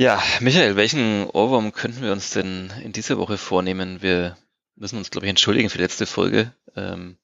[0.00, 4.00] Ja, Michael, welchen Ohrwurm könnten wir uns denn in dieser Woche vornehmen?
[4.00, 4.36] Wir
[4.76, 6.52] müssen uns, glaube ich, entschuldigen für die letzte Folge.
[6.76, 7.16] Ähm,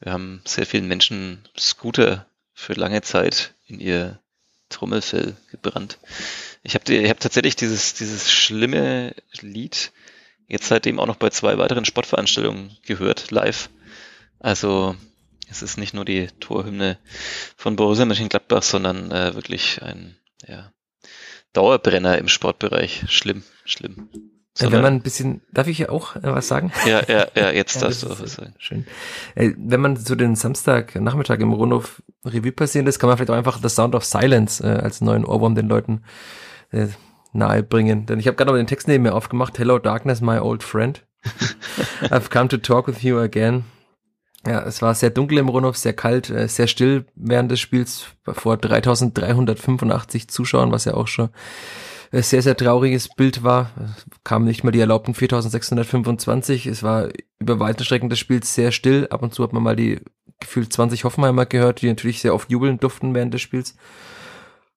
[0.00, 4.18] wir haben sehr vielen Menschen Scooter für lange Zeit in ihr
[4.68, 6.00] Trommelfell gebrannt.
[6.64, 9.92] Ich habe ich hab tatsächlich dieses, dieses schlimme Lied
[10.48, 13.70] jetzt seitdem auch noch bei zwei weiteren Sportveranstaltungen gehört, live.
[14.40, 14.96] Also
[15.48, 16.98] es ist nicht nur die Torhymne
[17.56, 20.16] von Borussia Mönchengladbach, sondern äh, wirklich ein
[20.48, 20.72] ja,
[21.52, 23.04] Dauerbrenner im Sportbereich.
[23.08, 24.08] Schlimm, schlimm.
[24.54, 26.72] Sondern, wenn man ein bisschen, darf ich hier auch äh, was sagen?
[26.84, 28.54] Ja, ja, ja, jetzt ja, darfst du auch was sagen.
[28.58, 28.86] Schön.
[29.36, 33.36] Äh, wenn man so den Samstagnachmittag im Rundhof Revue passieren lässt, kann man vielleicht auch
[33.36, 36.02] einfach The Sound of Silence äh, als neuen Ohrwurm den Leuten
[36.72, 36.88] äh,
[37.32, 38.06] nahe bringen.
[38.06, 39.56] Denn ich habe gerade noch den Text neben mir aufgemacht.
[39.58, 41.06] Hello Darkness, my old friend.
[42.10, 43.64] I've come to talk with you again.
[44.46, 48.06] Ja, es war sehr dunkel im Rundhof, sehr kalt, äh, sehr still während des Spiels
[48.24, 51.30] vor 3385 Zuschauern, was ja auch schon
[52.12, 53.70] ein sehr, sehr trauriges Bild war.
[53.96, 56.66] Es kamen nicht mal die erlaubten 4625.
[56.66, 59.08] Es war über weite Strecken des Spiels sehr still.
[59.10, 60.00] Ab und zu hat man mal die
[60.40, 63.74] gefühlt 20 Hoffenheimer gehört, die natürlich sehr oft jubeln durften während des Spiels.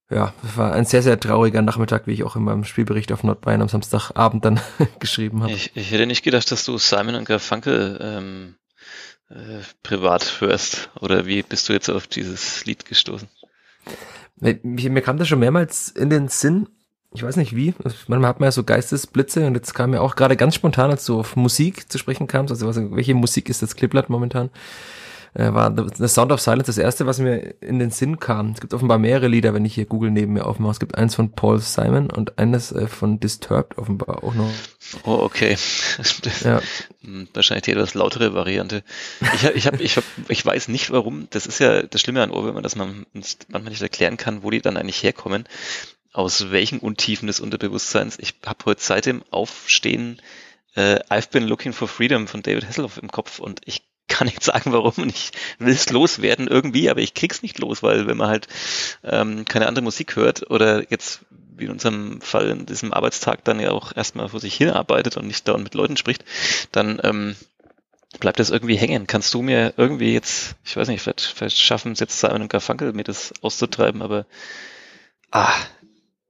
[0.09, 3.23] Ja, es war ein sehr, sehr trauriger Nachmittag, wie ich auch in meinem Spielbericht auf
[3.23, 4.59] Nordbayern am Samstagabend dann
[4.99, 5.53] geschrieben habe.
[5.53, 8.55] Ich, ich hätte nicht gedacht, dass du Simon und Garfunkel ähm,
[9.31, 10.89] äh, privat hörst.
[10.99, 13.29] Oder wie bist du jetzt auf dieses Lied gestoßen?
[14.37, 16.67] Mir, mir kam das schon mehrmals in den Sinn.
[17.13, 17.73] Ich weiß nicht wie.
[18.07, 21.05] Manchmal hat man ja so Geistesblitze und jetzt kam mir auch gerade ganz spontan, als
[21.05, 22.51] du auf Musik zu sprechen kamst.
[22.51, 24.49] Also welche Musik ist das Clipblatt momentan?
[25.33, 28.51] Äh, war The Sound of Silence das erste, was mir in den Sinn kam.
[28.51, 30.71] Es gibt offenbar mehrere Lieder, wenn ich hier Google neben mir aufmache.
[30.71, 34.51] Es gibt eins von Paul Simon und eines äh, von Disturbed offenbar auch noch.
[35.03, 35.57] Oh, okay.
[36.43, 36.61] ja.
[37.01, 38.83] Hm, wahrscheinlich die etwas lautere Variante.
[39.35, 41.27] Ich, ich, hab, ich, hab, ich weiß nicht warum.
[41.29, 44.49] Das ist ja das Schlimme an Ohrwürmern, dass man uns manchmal nicht erklären kann, wo
[44.49, 45.45] die dann eigentlich herkommen.
[46.13, 48.19] Aus welchen Untiefen des Unterbewusstseins.
[48.19, 50.21] Ich habe heute seit dem Aufstehen
[50.75, 54.43] äh, I've been looking for freedom von David Hasselhoff im Kopf und ich kann nicht
[54.43, 58.17] sagen, warum und ich will es loswerden irgendwie, aber ich krieg's nicht los, weil wenn
[58.17, 58.47] man halt
[59.03, 61.21] ähm, keine andere Musik hört oder jetzt
[61.55, 65.27] wie in unserem Fall in diesem Arbeitstag dann ja auch erstmal vor sich hinarbeitet und
[65.27, 66.25] nicht dauernd mit Leuten spricht,
[66.71, 67.35] dann ähm,
[68.19, 69.07] bleibt das irgendwie hängen.
[69.07, 72.49] Kannst du mir irgendwie jetzt, ich weiß nicht, vielleicht, vielleicht schaffen es jetzt Simon und
[72.49, 74.25] Garfunkel, mir das auszutreiben, aber
[75.31, 75.53] ah,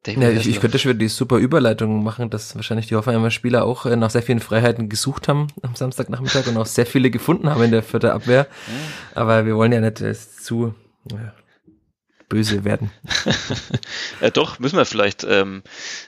[0.07, 3.65] ja, ich, ich könnte schon wieder die super Überleitung machen, dass wahrscheinlich die Hoffenheimer Spieler
[3.65, 7.49] auch äh, nach sehr vielen Freiheiten gesucht haben am Samstagnachmittag und auch sehr viele gefunden
[7.49, 8.47] haben in der vierten Abwehr.
[9.13, 10.73] Aber wir wollen ja nicht äh, zu
[11.11, 11.33] ja,
[12.29, 12.91] böse werden.
[14.21, 15.61] ja, doch, müssen wir vielleicht, ähm,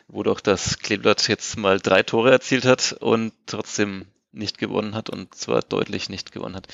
[0.07, 5.09] wo doch das Kleeblatt jetzt mal drei Tore erzielt hat und trotzdem nicht gewonnen hat
[5.09, 6.67] und zwar deutlich nicht gewonnen hat.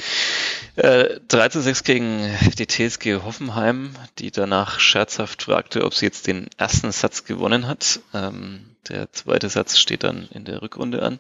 [0.76, 6.28] Äh, 3 zu 6 gegen die TSG Hoffenheim, die danach scherzhaft fragte, ob sie jetzt
[6.28, 8.00] den ersten Satz gewonnen hat.
[8.14, 11.20] Ähm, der zweite Satz steht dann in der Rückrunde an.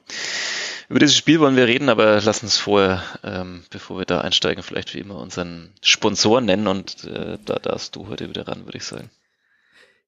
[0.88, 4.63] Über dieses Spiel wollen wir reden, aber lass uns vorher, ähm, bevor wir da einsteigen,
[4.63, 8.78] vielleicht wie immer unseren Sponsor nennen und äh, da darfst du heute wieder ran, würde
[8.78, 9.11] ich sagen.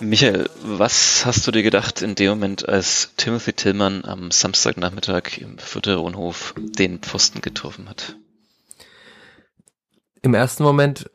[0.00, 5.58] Michael, was hast du dir gedacht in dem Moment, als Timothy Tillmann am Samstagnachmittag im
[5.58, 6.02] Fürther
[6.56, 8.16] den Pfosten getroffen hat?
[10.22, 11.10] Im ersten Moment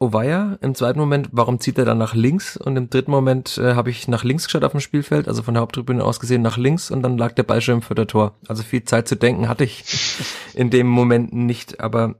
[0.00, 2.56] Ovaya, im zweiten Moment, warum zieht er dann nach links?
[2.56, 5.54] Und im dritten Moment äh, habe ich nach links geschaut auf dem Spielfeld, also von
[5.54, 8.36] der Haupttribüne aus gesehen nach links und dann lag der Ball schon im Viertertor.
[8.46, 9.84] Also viel Zeit zu denken hatte ich
[10.54, 12.14] in dem Moment nicht, aber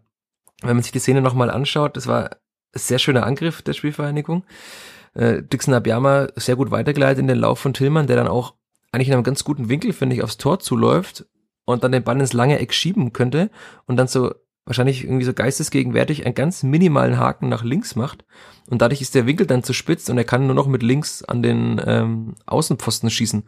[0.63, 2.37] wenn man sich die Szene nochmal anschaut, das war ein
[2.75, 4.45] sehr schöner Angriff der Spielvereinigung.
[5.15, 8.55] Äh, Dixon Abiyama sehr gut weitergeleitet in den Lauf von Tillmann, der dann auch
[8.93, 11.27] eigentlich in einem ganz guten Winkel, finde ich, aufs Tor zuläuft
[11.65, 13.51] und dann den Ball ins lange Eck schieben könnte
[13.87, 14.35] und dann so
[14.69, 18.25] wahrscheinlich irgendwie so geistesgegenwärtig einen ganz minimalen Haken nach links macht
[18.71, 21.25] und dadurch ist der Winkel dann zu spitz und er kann nur noch mit links
[21.25, 23.45] an den ähm, Außenpfosten schießen.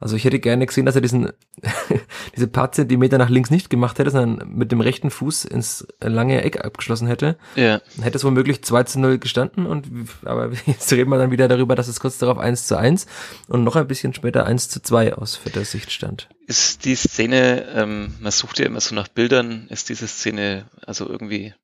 [0.00, 1.28] Also ich hätte gerne gesehen, dass er diesen
[2.36, 6.42] diese paar Zentimeter nach links nicht gemacht hätte, sondern mit dem rechten Fuß ins lange
[6.42, 7.36] Eck abgeschlossen hätte.
[7.54, 7.82] Ja.
[7.96, 9.88] Dann hätte es womöglich 2 zu 0 gestanden und
[10.24, 13.06] aber jetzt reden wir dann wieder darüber, dass es kurz darauf 1 zu 1
[13.48, 16.30] und noch ein bisschen später 1 zu 2 aus vierter Sicht stand.
[16.46, 21.08] Ist die Szene, ähm, man sucht ja immer so nach Bildern, ist diese Szene also
[21.08, 21.54] irgendwie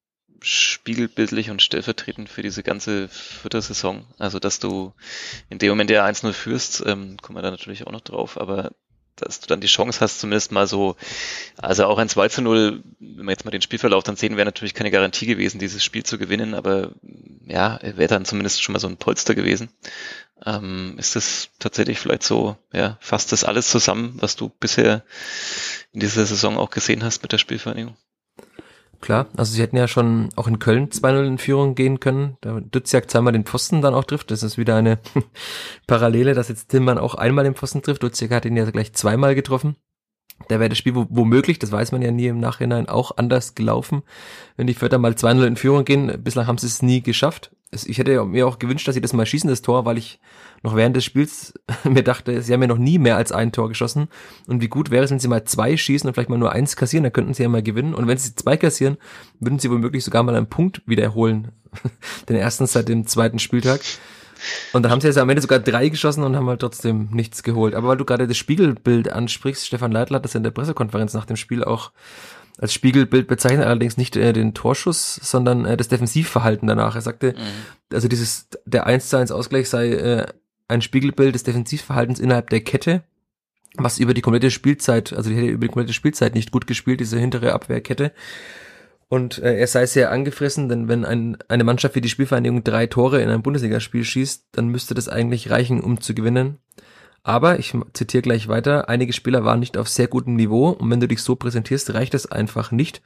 [0.40, 4.06] spiegelbildlich und stellvertretend für diese ganze vierte Saison.
[4.18, 4.92] Also, dass du
[5.50, 8.70] in dem Moment ja 1-0 führst, ähm, kommen wir da natürlich auch noch drauf, aber
[9.16, 10.96] dass du dann die Chance hast, zumindest mal so,
[11.56, 14.44] also auch ein 2 zu 0, wenn wir jetzt mal den Spielverlauf dann sehen, wäre
[14.44, 16.92] natürlich keine Garantie gewesen, dieses Spiel zu gewinnen, aber
[17.46, 19.70] ja, wäre dann zumindest schon mal so ein Polster gewesen.
[20.44, 25.02] Ähm, ist das tatsächlich vielleicht so, ja, fasst das alles zusammen, was du bisher
[25.92, 27.96] in dieser Saison auch gesehen hast mit der Spielvereinigung?
[29.00, 32.58] Klar, also sie hätten ja schon auch in Köln 2-0 in Führung gehen können, da
[32.60, 34.30] Duziak zweimal den Pfosten dann auch trifft.
[34.30, 34.98] Das ist wieder eine
[35.86, 38.02] Parallele, dass jetzt Tillmann auch einmal den Pfosten trifft.
[38.02, 39.76] Duziak hat ihn ja gleich zweimal getroffen.
[40.48, 44.02] Da wäre das Spiel womöglich, das weiß man ja nie im Nachhinein, auch anders gelaufen,
[44.56, 46.22] wenn die Vierter mal 2-0 in Führung gehen.
[46.22, 47.50] Bislang haben sie es nie geschafft.
[47.70, 50.20] Ich hätte mir auch gewünscht, dass sie das mal schießen, das Tor, weil ich
[50.62, 51.52] noch während des Spiels
[51.84, 54.08] mir dachte, sie haben ja noch nie mehr als ein Tor geschossen.
[54.46, 56.76] Und wie gut wäre es, wenn sie mal zwei schießen und vielleicht mal nur eins
[56.76, 57.94] kassieren, dann könnten sie ja mal gewinnen.
[57.94, 58.96] Und wenn sie zwei kassieren,
[59.38, 61.48] würden sie womöglich sogar mal einen Punkt wiederholen.
[62.28, 63.80] Den ersten seit dem zweiten Spieltag.
[64.72, 67.42] Und da haben sie jetzt am Ende sogar drei geschossen und haben halt trotzdem nichts
[67.42, 67.74] geholt.
[67.74, 71.26] Aber weil du gerade das Spiegelbild ansprichst, Stefan Leitler hat das in der Pressekonferenz nach
[71.26, 71.90] dem Spiel auch
[72.58, 76.96] als Spiegelbild bezeichnet, allerdings nicht äh, den Torschuss, sondern äh, das Defensivverhalten danach.
[76.96, 77.94] Er sagte, mhm.
[77.94, 80.26] also dieses, der 1 zu 1 Ausgleich sei äh,
[80.66, 83.02] ein Spiegelbild des Defensivverhaltens innerhalb der Kette,
[83.74, 87.00] was über die komplette Spielzeit, also die hätte über die komplette Spielzeit nicht gut gespielt,
[87.00, 88.12] diese hintere Abwehrkette.
[89.08, 92.86] Und äh, er sei sehr angefressen, denn wenn ein, eine Mannschaft wie die Spielvereinigung drei
[92.86, 96.58] Tore in einem Bundesligaspiel schießt, dann müsste das eigentlich reichen, um zu gewinnen.
[97.22, 101.00] Aber, ich zitiere gleich weiter, einige Spieler waren nicht auf sehr gutem Niveau und wenn
[101.00, 103.02] du dich so präsentierst, reicht es einfach nicht.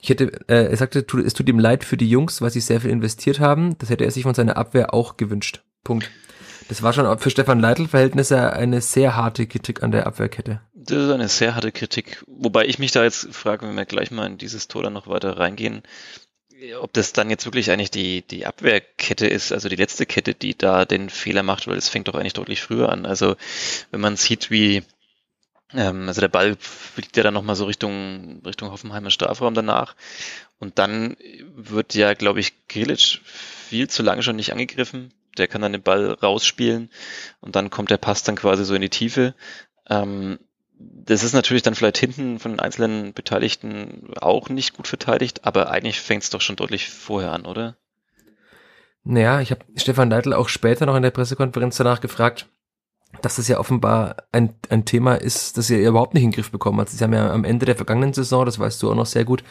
[0.00, 2.80] Ich hätte, äh, er sagte, es tut ihm leid für die Jungs, weil sie sehr
[2.80, 3.78] viel investiert haben.
[3.78, 5.62] Das hätte er sich von seiner Abwehr auch gewünscht.
[5.84, 6.10] Punkt.
[6.68, 10.60] Das war schon für Stefan Leitl-Verhältnisse eine sehr harte Kritik an der Abwehrkette.
[10.74, 12.24] Das ist eine sehr harte Kritik.
[12.26, 15.06] Wobei ich mich da jetzt frage, wenn wir gleich mal in dieses Tor dann noch
[15.06, 15.82] weiter reingehen,
[16.80, 20.56] ob das dann jetzt wirklich eigentlich die, die Abwehrkette ist, also die letzte Kette, die
[20.56, 23.06] da den Fehler macht, weil es fängt doch eigentlich deutlich früher an.
[23.06, 23.36] Also
[23.90, 24.82] wenn man sieht, wie
[25.74, 29.96] ähm, also der Ball fliegt ja dann nochmal so Richtung, Richtung Hoffenheimer Strafraum danach.
[30.58, 31.16] Und dann
[31.54, 35.12] wird ja, glaube ich, Grilic viel zu lange schon nicht angegriffen.
[35.38, 36.90] Der kann dann den Ball rausspielen
[37.40, 39.34] und dann kommt der Pass dann quasi so in die Tiefe.
[39.88, 40.38] Ähm,
[41.04, 45.70] das ist natürlich dann vielleicht hinten von den einzelnen Beteiligten auch nicht gut verteidigt, aber
[45.70, 47.76] eigentlich fängt es doch schon deutlich vorher an, oder?
[49.04, 52.46] Naja, ich habe Stefan Neidl auch später noch in der Pressekonferenz danach gefragt,
[53.20, 56.50] dass das ja offenbar ein, ein Thema ist, das ihr überhaupt nicht in den Griff
[56.50, 56.90] bekommen habt.
[56.90, 59.42] Sie haben ja am Ende der vergangenen Saison, das weißt du auch noch sehr gut,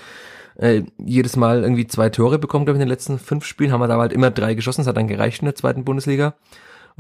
[0.56, 3.82] äh, jedes Mal irgendwie zwei Tore bekommen, glaube ich, in den letzten fünf Spielen, haben
[3.82, 6.36] wir da halt immer drei geschossen, das hat dann gereicht in der zweiten Bundesliga.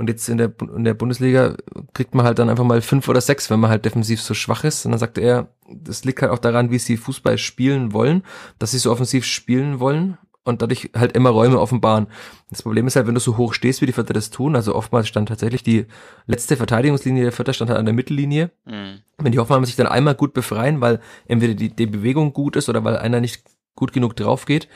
[0.01, 1.56] Und jetzt in der, in der Bundesliga
[1.94, 4.64] kriegt man halt dann einfach mal fünf oder sechs, wenn man halt defensiv so schwach
[4.64, 4.83] ist.
[4.83, 8.23] Und dann sagt er, das liegt halt auch daran, wie sie Fußball spielen wollen,
[8.57, 12.07] dass sie so offensiv spielen wollen und dadurch halt immer Räume offenbaren.
[12.49, 14.73] Das Problem ist halt, wenn du so hoch stehst, wie die Vierter das tun, also
[14.73, 15.85] oftmals stand tatsächlich die
[16.25, 18.49] letzte Verteidigungslinie der Vierter stand halt an der Mittellinie.
[18.66, 19.02] Mhm.
[19.19, 22.69] Wenn die Hoffenheimer sich dann einmal gut befreien, weil entweder die, die Bewegung gut ist
[22.69, 23.44] oder weil einer nicht
[23.75, 24.68] gut genug drauf geht,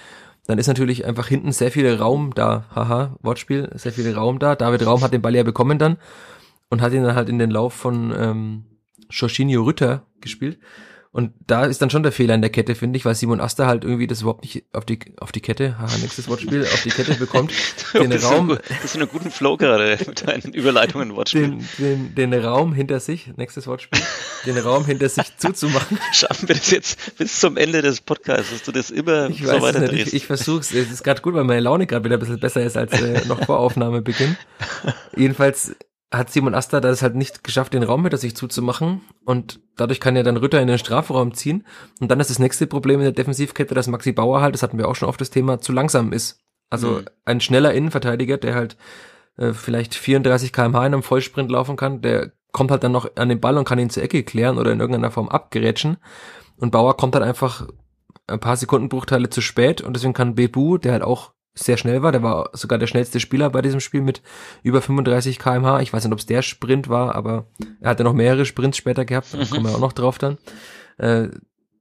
[0.48, 2.66] dann ist natürlich einfach hinten sehr viel Raum da.
[2.74, 4.56] Haha, Wortspiel, sehr viel Raum da.
[4.56, 5.98] David Raum hat den Ball ja bekommen dann
[6.70, 8.66] und hat ihn dann halt in den Lauf von ähm,
[9.10, 10.60] Jorginho Rütter gespielt.
[11.16, 13.68] Und da ist dann schon der Fehler in der Kette, finde ich, weil Simon Aster
[13.68, 16.90] halt irgendwie das überhaupt nicht auf die, auf die Kette, haha, nächstes Wortspiel, auf die
[16.90, 17.54] Kette bekommt,
[17.94, 18.50] den das Raum.
[18.50, 21.52] Ist das ist einen guten Flow gerade mit deinen Überleitungen Wortspiel.
[21.78, 24.02] Den, den, den Raum hinter sich, nächstes Wortspiel,
[24.46, 26.00] den Raum hinter sich zuzumachen.
[26.12, 29.62] Schaffen wir das jetzt bis zum Ende des Podcasts, dass du das immer ich so
[29.62, 30.08] weiter drehst?
[30.08, 32.62] Ich, ich versuch's, es ist gerade gut, weil meine Laune gerade wieder ein bisschen besser
[32.62, 34.36] ist als äh, noch vor Aufnahmebeginn.
[35.16, 35.78] Jedenfalls
[36.18, 40.16] hat Simon Asta das halt nicht geschafft, den Raum hinter sich zuzumachen und dadurch kann
[40.16, 41.66] er dann Ritter in den Strafraum ziehen
[42.00, 44.78] und dann ist das nächste Problem in der Defensivkette, dass Maxi Bauer halt, das hatten
[44.78, 46.40] wir auch schon oft das Thema, zu langsam ist.
[46.70, 47.06] Also mhm.
[47.26, 48.78] ein schneller Innenverteidiger, der halt
[49.38, 53.30] äh, vielleicht 34 kmh in einem Vollsprint laufen kann, der kommt halt dann noch an
[53.30, 55.98] den Ball und kann ihn zur Ecke klären oder in irgendeiner Form abgerätschen
[56.58, 57.68] und Bauer kommt dann einfach
[58.28, 62.12] ein paar Sekundenbruchteile zu spät und deswegen kann Bebu, der halt auch sehr schnell war.
[62.12, 64.22] Der war sogar der schnellste Spieler bei diesem Spiel mit
[64.62, 65.82] über 35 kmh.
[65.82, 67.46] Ich weiß nicht, ob es der Sprint war, aber
[67.80, 69.34] er hatte noch mehrere Sprints später gehabt.
[69.34, 70.38] Da kommen wir auch noch drauf dann.
[70.98, 71.30] Äh,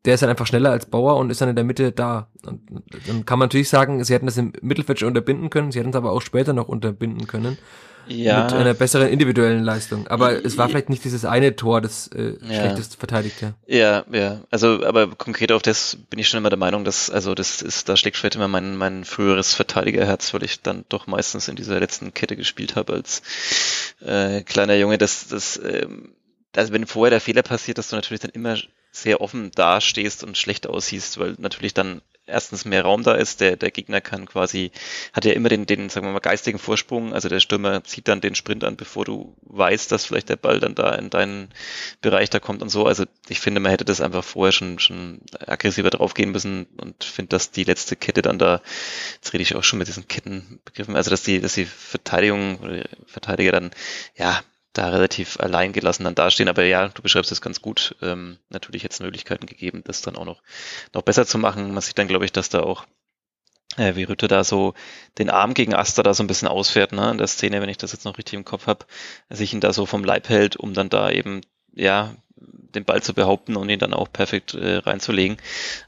[0.04, 2.28] der ist dann einfach schneller als Bauer und ist dann in der Mitte da.
[2.44, 2.60] Und
[3.06, 5.90] dann kann man natürlich sagen, sie hätten das im Mittelfeld schon unterbinden können, sie hätten
[5.90, 7.58] es aber auch später noch unterbinden können.
[8.06, 8.44] Ja.
[8.44, 10.06] Mit einer besseren individuellen Leistung.
[10.08, 12.60] Aber es war vielleicht nicht dieses eine Tor, das äh, ja.
[12.60, 13.54] schlechtest verteidigt, ja.
[13.66, 14.40] Ja, ja.
[14.50, 17.88] Also, aber konkret auf das bin ich schon immer der Meinung, dass, also das ist,
[17.88, 21.80] da schlägt vielleicht immer mein, mein früheres Verteidigerherz, weil ich dann doch meistens in dieser
[21.80, 23.22] letzten Kette gespielt habe als
[24.04, 24.98] äh, kleiner Junge.
[24.98, 26.10] Das, das, ähm,
[26.54, 28.56] also wenn vorher der Fehler passiert, dass du natürlich dann immer
[28.94, 33.56] sehr offen dastehst und schlecht aussiehst, weil natürlich dann erstens mehr Raum da ist, der,
[33.56, 34.70] der Gegner kann quasi,
[35.12, 38.20] hat ja immer den, den, sagen wir mal, geistigen Vorsprung, also der Stürmer zieht dann
[38.20, 41.48] den Sprint an, bevor du weißt, dass vielleicht der Ball dann da in deinen
[42.00, 42.86] Bereich da kommt und so.
[42.86, 47.30] Also ich finde, man hätte das einfach vorher schon, schon aggressiver draufgehen müssen und finde,
[47.30, 48.62] dass die letzte Kette dann da,
[49.16, 52.84] jetzt rede ich auch schon mit diesen Kettenbegriffen, also dass die, dass die Verteidigung oder
[53.06, 53.70] Verteidiger dann,
[54.16, 54.40] ja,
[54.74, 56.48] da relativ allein gelassen dann dastehen.
[56.48, 57.96] Aber ja, du beschreibst es ganz gut.
[58.02, 60.42] Ähm, natürlich jetzt Möglichkeiten gegeben, das dann auch noch,
[60.92, 61.72] noch besser zu machen.
[61.72, 62.84] Man sieht dann, glaube ich, dass da auch
[63.76, 64.74] äh, wie Rütte da so
[65.18, 67.78] den Arm gegen Asta da so ein bisschen ausfährt, ne, in der Szene, wenn ich
[67.78, 68.86] das jetzt noch richtig im Kopf habe,
[69.30, 71.40] sich ihn da so vom Leib hält, um dann da eben,
[71.74, 72.14] ja,
[72.74, 75.36] den Ball zu behaupten und ihn dann auch perfekt äh, reinzulegen.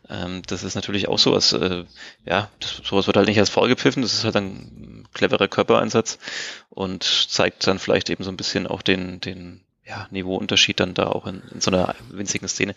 [0.08, 1.84] Ähm, das ist natürlich auch sowas, äh,
[2.24, 6.18] ja, das, sowas wird halt nicht als Foul gepfiffen, das ist halt ein cleverer Körpereinsatz
[6.70, 11.06] und zeigt dann vielleicht eben so ein bisschen auch den, den ja, Niveauunterschied dann da
[11.06, 12.74] auch in, in so einer winzigen Szene.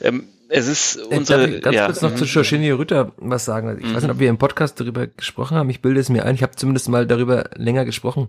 [0.00, 1.48] Ähm, es ist äh, unsere.
[1.48, 2.80] Darf ich ganz ja, kurz noch zu Jorginho mhm.
[2.80, 3.76] Rütter was sagen.
[3.80, 5.68] Ich weiß nicht, ob wir im Podcast darüber gesprochen haben.
[5.70, 6.36] Ich bilde es mir ein.
[6.36, 8.28] Ich habe zumindest mal darüber länger gesprochen.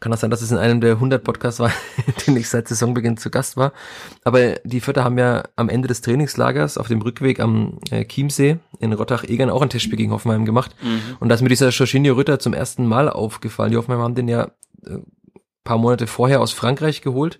[0.00, 1.72] Kann auch sein, dass es in einem der 100 Podcasts war,
[2.06, 3.72] in denen ich seit Saisonbeginn zu Gast war.
[4.24, 8.58] Aber die Vierter haben ja am Ende des Trainingslagers auf dem Rückweg am äh, Chiemsee
[8.78, 10.74] in Rottach-Egern auch ein Testspiel gegen Hoffenheim gemacht.
[10.82, 11.16] Mhm.
[11.20, 13.72] Und da ist mir dieser Jorginho Rütter zum ersten Mal aufgefallen.
[13.72, 14.50] Die Hoffenheim haben den ja
[14.86, 14.98] äh,
[15.64, 17.38] paar Monate vorher aus Frankreich geholt.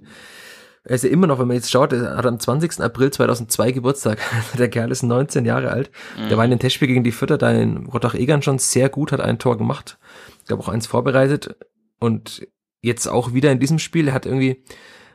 [0.84, 2.80] Er ist ja immer noch, wenn man jetzt schaut, er hat am 20.
[2.80, 4.20] April 2002 Geburtstag.
[4.58, 5.90] Der Kerl ist 19 Jahre alt.
[6.18, 6.28] Mhm.
[6.28, 9.20] Der war in den Testspiel gegen die Vierter da in Rottach-Egern schon sehr gut, hat
[9.20, 9.98] ein Tor gemacht.
[10.40, 11.56] Ich glaube auch eins vorbereitet.
[11.98, 12.46] Und
[12.80, 14.64] jetzt auch wieder in diesem Spiel, er hat irgendwie,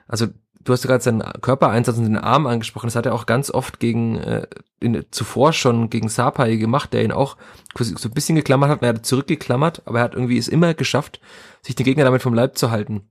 [0.07, 0.27] also
[0.63, 3.79] du hast gerade seinen Körpereinsatz und den Arm angesprochen, das hat er auch ganz oft
[3.79, 4.47] gegen, äh,
[4.79, 7.37] in, zuvor schon gegen Sapai gemacht, der ihn auch
[7.75, 11.19] so ein bisschen geklammert hat, er hat zurückgeklammert, aber er hat irgendwie es immer geschafft,
[11.61, 13.09] sich den Gegner damit vom Leib zu halten.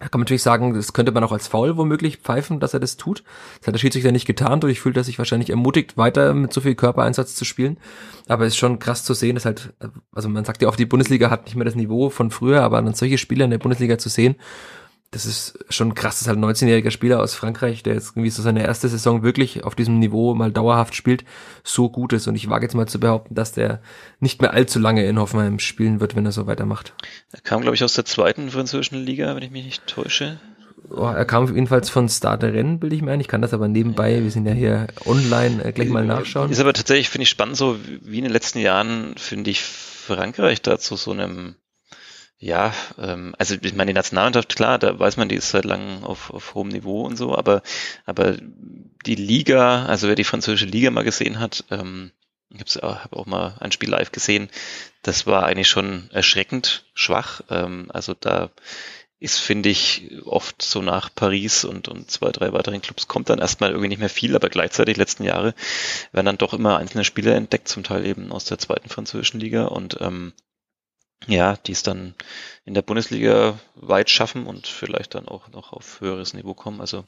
[0.00, 2.78] Da kann man natürlich sagen, das könnte man auch als Foul womöglich pfeifen, dass er
[2.78, 3.24] das tut.
[3.58, 6.60] Das hat der Schiedsrichter nicht getan, dadurch fühlt er sich wahrscheinlich ermutigt, weiter mit so
[6.60, 7.78] viel Körpereinsatz zu spielen.
[8.28, 9.72] Aber es ist schon krass zu sehen, dass halt,
[10.12, 12.80] also man sagt ja oft, die Bundesliga hat nicht mehr das Niveau von früher, aber
[12.80, 14.36] dann solche Spieler in der Bundesliga zu sehen,
[15.10, 18.42] das ist schon krass, dass halt ein 19-jähriger Spieler aus Frankreich, der jetzt irgendwie so
[18.42, 21.24] seine erste Saison wirklich auf diesem Niveau mal dauerhaft spielt,
[21.64, 22.26] so gut ist.
[22.26, 23.80] Und ich wage jetzt mal zu behaupten, dass der
[24.20, 26.92] nicht mehr allzu lange in Hoffenheim spielen wird, wenn er so weitermacht.
[27.32, 30.40] Er kam, glaube ich, aus der zweiten französischen Liga, wenn ich mich nicht täusche.
[30.90, 33.20] Oh, er kam jedenfalls von Stade Rennen, bilde ich mir ein.
[33.20, 36.50] Ich kann das aber nebenbei, wir sind ja hier online, äh, gleich mal nachschauen.
[36.50, 40.62] Ist aber tatsächlich, finde ich spannend, so wie in den letzten Jahren, finde ich Frankreich
[40.62, 41.56] da zu so einem
[42.38, 46.04] ja, ähm, also ich meine, die Nationalmannschaft, klar, da weiß man, die ist seit langem
[46.04, 47.62] auf, auf hohem Niveau und so, aber,
[48.06, 48.36] aber
[49.06, 52.12] die Liga, also wer die französische Liga mal gesehen hat, ähm,
[52.50, 54.48] ich habe hab auch mal ein Spiel live gesehen,
[55.02, 57.42] das war eigentlich schon erschreckend schwach.
[57.50, 58.50] Ähm, also da
[59.20, 63.40] ist, finde ich, oft so nach Paris und, und zwei, drei weiteren Clubs kommt dann
[63.40, 65.54] erstmal irgendwie nicht mehr viel, aber gleichzeitig letzten Jahre
[66.12, 69.66] werden dann doch immer einzelne Spieler entdeckt, zum Teil eben aus der zweiten französischen Liga
[69.66, 70.32] und ähm,
[71.26, 72.14] ja, die es dann
[72.64, 76.80] in der Bundesliga weit schaffen und vielleicht dann auch noch auf höheres Niveau kommen.
[76.80, 77.04] Also,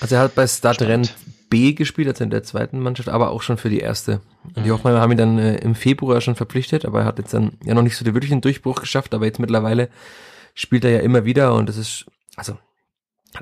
[0.00, 1.12] also er hat bei Stade Rennes
[1.48, 4.20] B gespielt, also in der zweiten Mannschaft, aber auch schon für die erste.
[4.42, 4.74] Und die mhm.
[4.74, 7.74] Hoffenheimer haben ihn dann äh, im Februar schon verpflichtet, aber er hat jetzt dann ja
[7.74, 9.88] noch nicht so den wirklichen Durchbruch geschafft, aber jetzt mittlerweile
[10.54, 12.56] spielt er ja immer wieder und das ist, also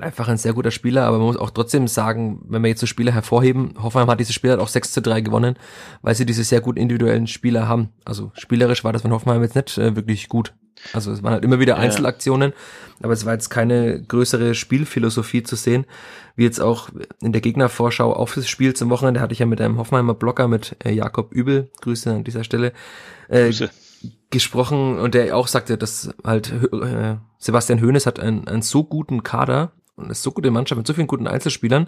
[0.03, 2.87] einfach ein sehr guter Spieler, aber man muss auch trotzdem sagen, wenn wir jetzt so
[2.87, 5.55] Spieler hervorheben, Hoffenheim hat diese Spieler halt auch 6 zu 3 gewonnen,
[6.01, 7.89] weil sie diese sehr gut individuellen Spieler haben.
[8.03, 10.53] Also spielerisch war das von Hoffenheim jetzt nicht äh, wirklich gut.
[10.93, 12.53] Also es waren halt immer wieder Einzelaktionen,
[13.01, 15.85] aber es war jetzt keine größere Spielphilosophie zu sehen,
[16.35, 16.89] wie jetzt auch
[17.21, 20.47] in der Gegnervorschau auf das Spiel zum Wochenende hatte ich ja mit einem Hoffenheimer Blocker
[20.47, 22.73] mit äh, Jakob Übel, Grüße an dieser Stelle,
[23.29, 23.69] äh, Grüße.
[24.29, 29.23] gesprochen und der auch sagte, dass halt äh, Sebastian Hoeneß hat einen, einen so guten
[29.23, 31.87] Kader, und ist so gute Mannschaft mit so vielen guten Einzelspielern.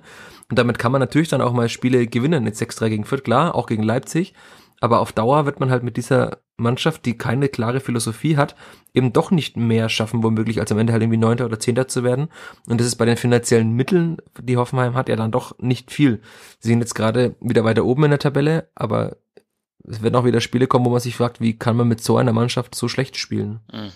[0.50, 2.46] Und damit kann man natürlich dann auch mal Spiele gewinnen.
[2.46, 4.34] Jetzt 6-3 gegen Fürth, klar, auch gegen Leipzig.
[4.80, 8.56] Aber auf Dauer wird man halt mit dieser Mannschaft, die keine klare Philosophie hat,
[8.94, 12.04] eben doch nicht mehr schaffen, womöglich, als am Ende halt irgendwie Neunter oder Zehnter zu
[12.04, 12.30] werden.
[12.68, 16.22] Und das ist bei den finanziellen Mitteln, die Hoffenheim hat, ja dann doch nicht viel.
[16.60, 19.18] Sie sind jetzt gerade wieder weiter oben in der Tabelle, aber
[19.84, 22.18] es werden auch wieder Spiele kommen, wo man sich fragt, wie kann man mit so
[22.18, 23.62] einer Mannschaft so schlecht spielen?
[23.72, 23.90] Mhm, mh.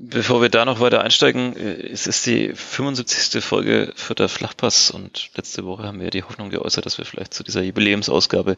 [0.00, 3.42] Bevor wir da noch weiter einsteigen, äh, es ist die 75.
[3.42, 7.34] Folge für der Flachpass und letzte Woche haben wir die Hoffnung geäußert, dass wir vielleicht
[7.34, 8.56] zu dieser Jubiläumsausgabe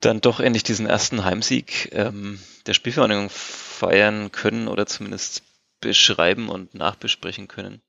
[0.00, 5.42] dann doch endlich diesen ersten Heimsieg ähm, der Spielvereinigung feiern können oder zumindest
[5.80, 7.82] beschreiben und nachbesprechen können.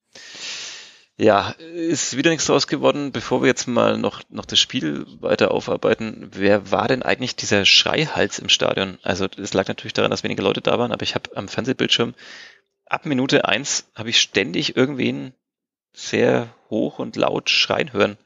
[1.18, 3.14] Ja, ist wieder nichts draus geworden.
[3.14, 7.64] Bevor wir jetzt mal noch, noch das Spiel weiter aufarbeiten, wer war denn eigentlich dieser
[7.64, 9.00] Schreihals im Stadion?
[9.02, 12.16] Also es lag natürlich daran, dass weniger Leute da waren, aber ich habe am Fernsehbildschirm
[12.86, 15.34] ab Minute eins habe ich ständig irgendwen
[15.94, 18.18] sehr hoch und laut schreien hören.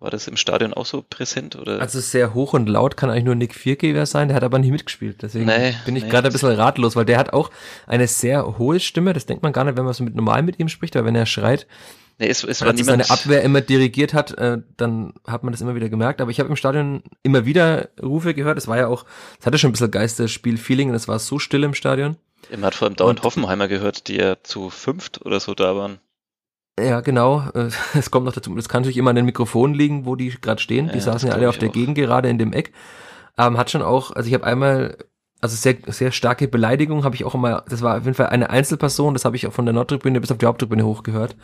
[0.00, 1.56] War das im Stadion auch so präsent?
[1.56, 1.78] Oder?
[1.80, 4.70] Also sehr hoch und laut kann eigentlich nur Nick Viergeber sein, der hat aber nicht
[4.70, 5.20] mitgespielt.
[5.20, 7.50] Deswegen nee, bin ich nee, gerade ein bisschen ratlos, weil der hat auch
[7.86, 9.12] eine sehr hohe Stimme.
[9.12, 11.14] Das denkt man gar nicht, wenn man so mit normal mit ihm spricht, aber wenn
[11.14, 11.66] er schreit,
[12.18, 13.06] Nee, es, es war niemand.
[13.06, 16.20] seine Abwehr immer dirigiert hat, äh, dann hat man das immer wieder gemerkt.
[16.20, 18.58] Aber ich habe im Stadion immer wieder Rufe gehört.
[18.58, 19.06] Es war ja auch,
[19.38, 22.16] es hatte schon ein bisschen Geisterspiel-Feeling und es war so still im Stadion.
[22.50, 25.76] Man hat vor allem dauernd und, Hoffenheimer gehört, die ja zu fünft oder so da
[25.76, 25.98] waren.
[26.80, 27.44] Ja, genau.
[27.54, 30.30] Äh, es kommt noch dazu, das kann natürlich immer an den Mikrofonen liegen, wo die
[30.40, 30.88] gerade stehen.
[30.88, 32.72] Die ja, saßen ja alle auf der Gegend gerade in dem Eck.
[33.38, 34.96] Ähm, hat schon auch, also ich habe einmal
[35.40, 38.50] also sehr, sehr starke Beleidigung habe ich auch immer, das war auf jeden Fall eine
[38.50, 41.36] Einzelperson, das habe ich auch von der Nordtribüne bis auf die Haupttribüne hochgehört.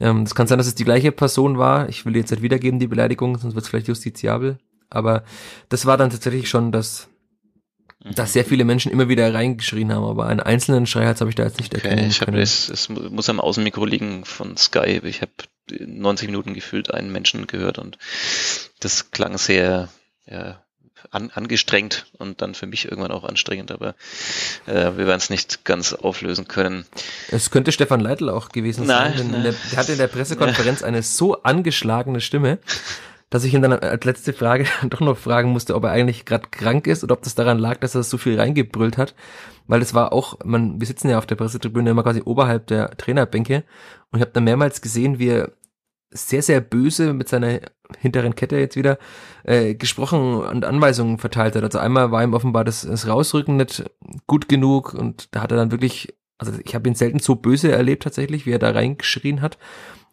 [0.00, 1.88] Ähm, das kann sein, dass es die gleiche Person war.
[1.88, 4.58] Ich will jetzt nicht wiedergeben, die Beleidigung, sonst wird es vielleicht justiziabel.
[4.88, 5.22] Aber
[5.68, 7.08] das war dann tatsächlich schon das.
[8.02, 11.44] Dass sehr viele Menschen immer wieder reingeschrien haben, aber einen einzelnen Schreihals habe ich da
[11.44, 12.40] jetzt nicht okay, erkennen ich hab können.
[12.40, 15.00] Es, es muss am Außenmikro liegen von Sky.
[15.04, 15.32] Ich habe
[15.78, 17.98] 90 Minuten gefühlt einen Menschen gehört und
[18.80, 19.88] das klang sehr
[20.26, 20.62] ja,
[21.10, 23.94] an, angestrengt und dann für mich irgendwann auch anstrengend, aber
[24.66, 26.86] äh, wir werden es nicht ganz auflösen können.
[27.30, 29.42] Es könnte Stefan Leitl auch gewesen sein, denn nein.
[29.42, 32.58] Der, der hatte in der Pressekonferenz eine so angeschlagene Stimme,
[33.30, 36.48] dass ich ihn dann als letzte Frage doch noch fragen musste, ob er eigentlich gerade
[36.50, 39.14] krank ist oder ob das daran lag, dass er so viel reingebrüllt hat.
[39.66, 42.90] Weil es war auch, man, wir sitzen ja auf der Pressetribüne immer quasi oberhalb der
[42.96, 43.64] Trainerbänke
[44.10, 45.52] und ich habe dann mehrmals gesehen, wie er
[46.12, 47.60] sehr, sehr böse mit seiner
[47.98, 48.98] hinteren Kette jetzt wieder
[49.44, 51.62] äh, gesprochen und Anweisungen verteilt hat.
[51.62, 53.84] Also einmal war ihm offenbar das, das Rausrücken nicht
[54.26, 57.70] gut genug und da hat er dann wirklich, also ich habe ihn selten so böse
[57.70, 59.58] erlebt tatsächlich, wie er da reingeschrien hat.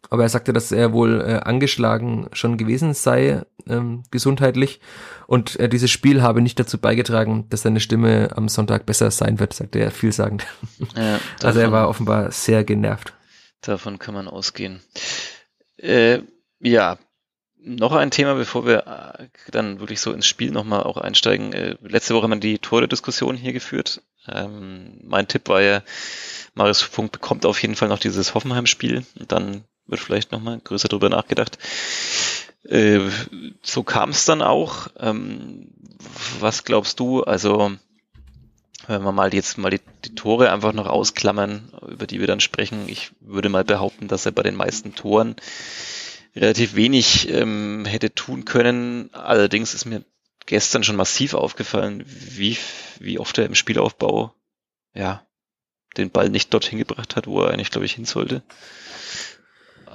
[0.10, 4.80] Aber er sagte, dass er wohl äh, angeschlagen schon gewesen sei, ähm, gesundheitlich.
[5.28, 9.40] Und äh, dieses Spiel habe nicht dazu beigetragen, dass seine Stimme am Sonntag besser sein
[9.40, 10.46] wird, sagte er vielsagend.
[10.96, 13.14] Ja, also er war offenbar sehr genervt.
[13.62, 14.82] Davon kann man ausgehen.
[15.78, 16.22] Äh,
[16.60, 16.98] ja,
[17.60, 21.52] noch ein Thema, bevor wir äh, dann wirklich so ins Spiel nochmal auch einsteigen.
[21.54, 24.02] Äh, letzte Woche haben wir die Tore-Diskussion hier geführt.
[24.28, 25.84] Ähm, mein Tipp war ja,
[26.54, 29.06] Marius Funk bekommt auf jeden Fall noch dieses Hoffenheim-Spiel.
[29.28, 31.58] Dann wird vielleicht nochmal größer drüber nachgedacht.
[32.63, 33.00] Äh,
[33.62, 34.88] so kam es dann auch.
[35.00, 35.69] Ähm,
[36.39, 37.23] was glaubst du?
[37.23, 37.71] Also,
[38.88, 42.39] wenn wir mal jetzt mal die, die Tore einfach noch ausklammern, über die wir dann
[42.39, 45.36] sprechen, ich würde mal behaupten, dass er bei den meisten Toren
[46.36, 49.10] relativ wenig ähm, hätte tun können.
[49.13, 50.04] Allerdings ist mir
[50.45, 52.58] gestern schon massiv aufgefallen, wie,
[53.00, 54.34] wie oft er im Spielaufbau
[54.93, 55.26] ja,
[55.97, 58.43] den Ball nicht dorthin gebracht hat, wo er eigentlich, glaube ich, hin sollte.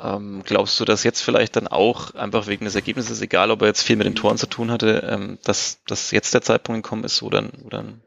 [0.03, 3.69] Ähm, glaubst du, dass jetzt vielleicht dann auch einfach wegen des Ergebnisses, egal ob er
[3.69, 7.05] jetzt viel mit den Toren zu tun hatte, ähm, dass, dass jetzt der Zeitpunkt gekommen
[7.05, 8.01] ist, wo dann, wo dann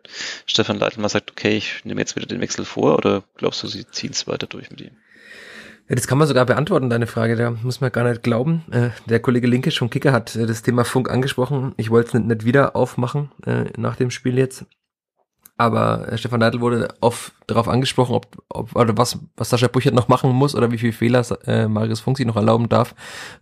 [0.45, 3.87] Stefan Leitl sagt, okay, ich nehme jetzt wieder den Wechsel vor oder glaubst du, sie
[3.87, 4.97] ziehen es weiter durch mit ihm?
[5.87, 7.35] Ja, das kann man sogar beantworten, deine Frage.
[7.35, 8.65] Da muss man gar nicht glauben.
[8.71, 11.73] Äh, der Kollege Linke schon Kicker hat äh, das Thema Funk angesprochen.
[11.77, 14.65] Ich wollte es nicht, nicht wieder aufmachen äh, nach dem Spiel jetzt.
[15.57, 19.93] Aber äh, Stefan Neidl wurde oft darauf angesprochen, ob, ob oder was, was Sascha Buchert
[19.93, 22.93] noch machen muss oder wie viel Fehler äh, Marius Funk sich noch erlauben darf,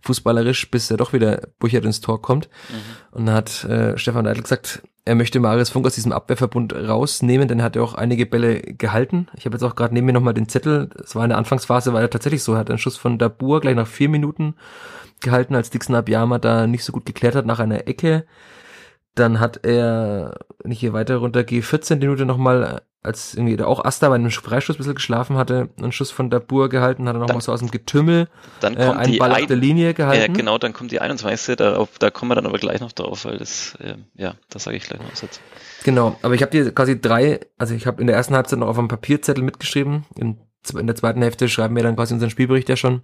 [0.02, 2.48] fußballerisch, bis er doch wieder Buchert ins Tor kommt.
[2.70, 3.18] Mhm.
[3.18, 7.48] Und dann hat äh, Stefan Neidl gesagt, er möchte Marius Funk aus diesem Abwehrverbund rausnehmen,
[7.48, 9.26] denn er hat ja auch einige Bälle gehalten.
[9.36, 10.90] Ich habe jetzt auch gerade neben mir nochmal den Zettel.
[11.02, 13.60] Es war in der Anfangsphase, war er tatsächlich so, er hat einen Schuss von Dabur
[13.60, 14.54] gleich nach vier Minuten
[15.20, 18.24] gehalten, als Dixon Abiyama da nicht so gut geklärt hat nach einer Ecke.
[19.14, 23.84] Dann hat er, wenn ich hier weiter runtergehe, 14 Minuten nochmal, als irgendwie da auch
[23.84, 27.20] Asta bei einem Freistoß ein bisschen geschlafen hatte, einen Schuss von Dabur gehalten, hat er
[27.20, 28.28] nochmal so aus dem Getümmel
[28.60, 30.32] dann kommt äh, einen Ball auf der Linie gehalten.
[30.32, 31.56] Ja, genau, dann kommt die 21.
[31.56, 34.76] Darauf, da kommen wir dann aber gleich noch drauf, weil das, äh, ja, das sage
[34.76, 35.24] ich gleich noch was
[35.84, 38.68] Genau, aber ich habe dir quasi drei, also ich habe in der ersten Halbzeit noch
[38.68, 40.38] auf einem Papierzettel mitgeschrieben, in,
[40.76, 43.02] in der zweiten Hälfte schreiben wir dann quasi unseren Spielbericht ja schon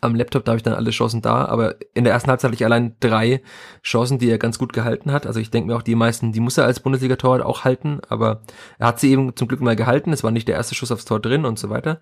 [0.00, 2.56] am Laptop, da habe ich dann alle Chancen da, aber in der ersten Halbzeit hatte
[2.56, 3.42] ich allein drei
[3.82, 5.26] Chancen, die er ganz gut gehalten hat.
[5.26, 8.42] Also ich denke mir auch, die meisten, die muss er als Bundesliga-Torwart auch halten, aber
[8.78, 10.12] er hat sie eben zum Glück mal gehalten.
[10.12, 12.00] Es war nicht der erste Schuss aufs Tor drin und so weiter,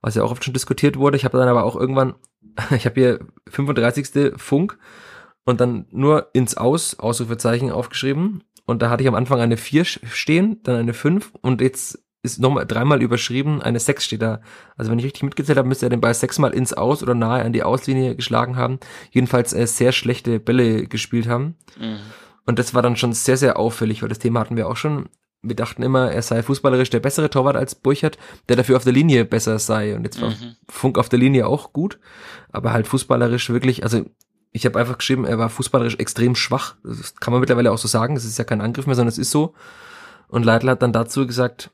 [0.00, 1.16] was ja auch oft schon diskutiert wurde.
[1.16, 2.14] Ich habe dann aber auch irgendwann,
[2.70, 4.32] ich habe hier 35.
[4.36, 4.78] Funk
[5.44, 8.44] und dann nur ins Aus, Ausrufezeichen aufgeschrieben.
[8.64, 12.38] Und da hatte ich am Anfang eine 4 stehen, dann eine 5 und jetzt ist
[12.38, 14.40] nochmal dreimal überschrieben, eine 6 steht da.
[14.76, 17.44] Also wenn ich richtig mitgezählt habe, müsste er den Ball sechsmal ins Aus oder nahe
[17.44, 18.78] an die Auslinie geschlagen haben.
[19.10, 21.56] Jedenfalls äh, sehr schlechte Bälle gespielt haben.
[21.78, 21.98] Mhm.
[22.46, 25.08] Und das war dann schon sehr, sehr auffällig, weil das Thema hatten wir auch schon.
[25.44, 28.16] Wir dachten immer, er sei fußballerisch der bessere Torwart als Burchert,
[28.48, 29.96] der dafür auf der Linie besser sei.
[29.96, 30.54] Und jetzt war mhm.
[30.68, 31.98] Funk auf der Linie auch gut,
[32.52, 34.04] aber halt fußballerisch wirklich, also
[34.52, 36.76] ich habe einfach geschrieben, er war fußballerisch extrem schwach.
[36.84, 38.14] Das kann man mittlerweile auch so sagen.
[38.16, 39.54] Es ist ja kein Angriff mehr, sondern es ist so.
[40.28, 41.72] Und Leitl hat dann dazu gesagt,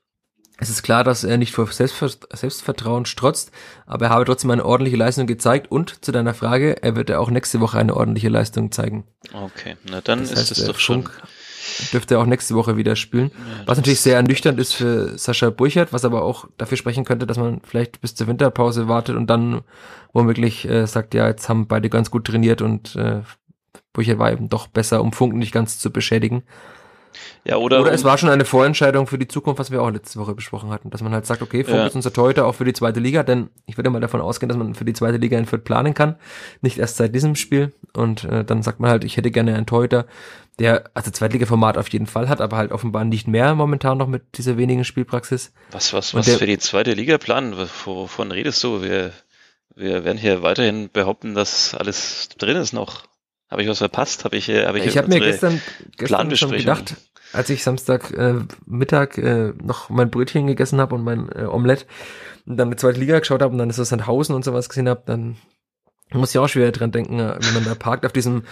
[0.61, 3.53] es ist klar, dass er nicht vor Selbstvertrauen strotzt,
[3.87, 7.21] aber er habe trotzdem eine ordentliche Leistung gezeigt und zu deiner Frage, er wird ja
[7.21, 9.05] auch nächste Woche eine ordentliche Leistung zeigen.
[9.33, 11.05] Okay, na dann das heißt, ist es doch schon.
[11.05, 11.23] Funk
[11.93, 13.31] dürfte er auch nächste Woche wieder spielen.
[13.31, 17.27] Ja, was natürlich sehr ernüchternd ist für Sascha Burchert, was aber auch dafür sprechen könnte,
[17.27, 19.63] dass man vielleicht bis zur Winterpause wartet und dann
[20.13, 23.21] womöglich äh, sagt, ja, jetzt haben beide ganz gut trainiert und äh,
[23.93, 26.43] Burchert war eben doch besser, um Funk nicht ganz zu beschädigen.
[27.45, 30.19] Ja, oder, oder es war schon eine Vorentscheidung für die Zukunft, was wir auch letzte
[30.19, 31.91] Woche besprochen hatten, dass man halt sagt, okay, Funk ja.
[31.93, 34.75] unser Torhüter auch für die zweite Liga, denn ich würde mal davon ausgehen, dass man
[34.75, 36.17] für die zweite Liga in Fürth planen kann,
[36.61, 39.67] nicht erst seit diesem Spiel und äh, dann sagt man halt, ich hätte gerne einen
[39.67, 40.07] Torhüter,
[40.59, 44.39] der also Zweitliga-Format auf jeden Fall hat, aber halt offenbar nicht mehr momentan noch mit
[44.39, 45.53] dieser wenigen Spielpraxis.
[45.71, 47.55] Was, was, was der, für die zweite Liga planen?
[47.85, 48.83] Wovon redest du?
[48.83, 49.13] Wir,
[49.77, 53.05] wir werden hier weiterhin behaupten, dass alles drin ist noch.
[53.49, 54.25] Habe ich was verpasst?
[54.25, 55.63] Habe ich, habe ich, ich habe mir gestern,
[55.97, 56.97] gestern schon gedacht,
[57.33, 58.35] als ich Samstag äh,
[58.67, 61.87] Mittag äh, noch mein Brötchen gegessen habe und mein äh, Omelette
[62.47, 64.89] und dann eine zweite Liga geschaut habe und dann ist das Sandhausen und sowas gesehen
[64.89, 65.37] habe, dann
[66.13, 68.45] muss ich auch schwer dran denken, äh, wenn man da parkt auf diesem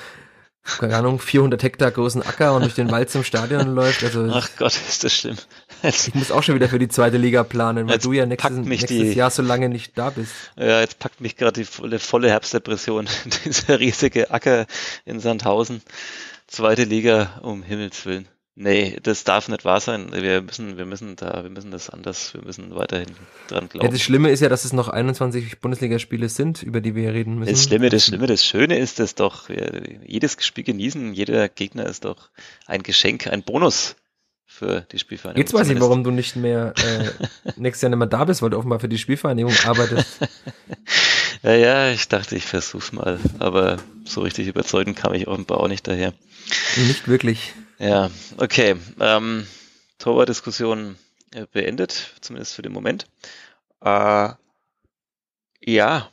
[0.79, 4.03] keine Ahnung, 400 Hektar großen Acker und durch den Wald zum Stadion läuft.
[4.03, 5.37] Also Ach Gott, ist das schlimm.
[5.83, 8.57] Jetzt, ich muss auch schon wieder für die zweite Liga planen, weil du ja nächstes,
[8.59, 10.33] nächstes die, Jahr so lange nicht da bist.
[10.57, 13.07] Ja, jetzt packt mich gerade die volle, volle Herbstdepression.
[13.45, 14.67] Dieser riesige Acker
[15.05, 15.83] in Sandhausen.
[16.49, 18.29] Zweite Liga, um Himmels Willen.
[18.59, 20.09] Nee, das darf nicht wahr sein.
[20.13, 23.11] Wir müssen, wir müssen da, wir müssen das anders, wir müssen weiterhin
[23.49, 23.85] dran glauben.
[23.85, 27.39] Ja, das Schlimme ist ja, dass es noch 21 Bundesligaspiele sind, über die wir reden
[27.39, 27.53] müssen.
[27.53, 29.51] Das Schlimme, das Schlimme, das Schöne ist es doch,
[30.07, 32.31] jedes Spiel genießen, jeder Gegner ist doch
[32.65, 33.95] ein Geschenk, ein Bonus
[34.47, 35.43] für die Spielvereinigung.
[35.43, 38.49] Jetzt weiß ich, warum du nicht mehr äh, nächstes Jahr nicht mehr da bist, weil
[38.49, 40.19] du offenbar für die Spielvereinigung arbeitest.
[41.43, 45.69] ja, ja, ich dachte, ich versuch's mal, aber so richtig überzeugen kam ich offenbar auch
[45.69, 46.15] nicht daher.
[46.77, 47.53] Nicht wirklich.
[47.79, 48.77] Ja, okay.
[49.01, 49.47] Ähm,
[49.99, 50.97] Torwart-Diskussion
[51.33, 53.07] äh, beendet, zumindest für den Moment.
[53.83, 54.31] Äh,
[55.61, 56.11] ja,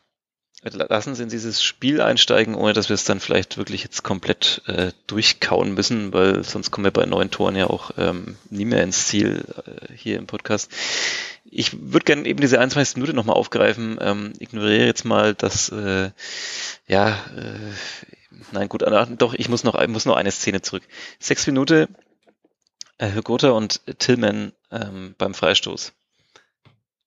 [0.63, 4.61] lassen Sie in dieses Spiel einsteigen, ohne dass wir es dann vielleicht wirklich jetzt komplett
[4.67, 8.83] äh, durchkauen müssen, weil sonst kommen wir bei neun Toren ja auch ähm, nie mehr
[8.83, 10.71] ins Ziel äh, hier im Podcast.
[11.45, 12.95] Ich würde gerne eben diese 21.
[12.95, 13.97] Minute nochmal aufgreifen.
[14.01, 16.11] Ähm, ignoriere jetzt mal, dass äh,
[16.87, 17.73] ja äh,
[18.51, 20.83] Nein, gut, doch, ich muss noch, ich muss noch eine Szene zurück.
[21.19, 21.87] Sechs Minuten,
[22.97, 25.93] äh, Hürgota und Tillman ähm, beim Freistoß.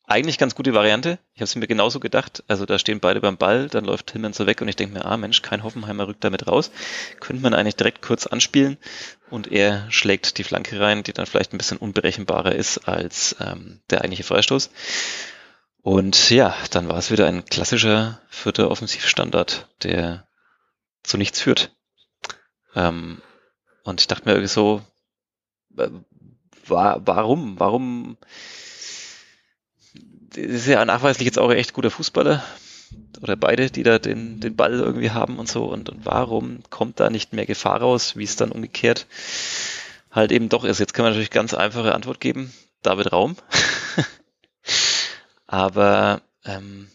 [0.09, 1.19] Eigentlich ganz gute Variante.
[1.35, 2.45] Ich habe es mir genauso gedacht.
[2.47, 5.05] Also da stehen beide beim Ball, dann läuft Tillman so weg und ich denke mir,
[5.05, 6.71] ah Mensch, kein Hoffenheimer rückt damit raus.
[7.19, 8.79] Könnte man eigentlich direkt kurz anspielen
[9.31, 13.81] und er schlägt die Flanke rein, die dann vielleicht ein bisschen unberechenbarer ist als ähm,
[13.91, 14.71] der eigentliche Freistoß.
[15.83, 20.26] Und ja, dann war es wieder ein klassischer vierter Offensivstandard, der
[21.07, 21.75] zu nichts führt.
[22.75, 23.23] Ähm,
[23.85, 24.83] und ich dachte mir irgendwie so,
[25.77, 25.89] äh,
[26.67, 28.17] war, warum, warum,
[30.31, 32.43] das ist ja nachweislich jetzt auch echt guter Fußballer
[33.23, 37.01] oder beide, die da den, den Ball irgendwie haben und so und, und warum kommt
[37.01, 39.07] da nicht mehr Gefahr raus, wie es dann umgekehrt
[40.17, 40.81] halt eben doch ist.
[40.81, 43.37] Jetzt kann man natürlich ganz einfache Antwort geben, David Raum.
[45.47, 46.89] Aber ähm,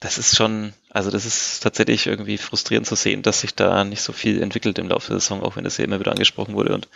[0.00, 4.02] das ist schon, also das ist tatsächlich irgendwie frustrierend zu sehen, dass sich da nicht
[4.02, 6.72] so viel entwickelt im Laufe der Saison, auch wenn das ja immer wieder angesprochen wurde
[6.72, 6.88] und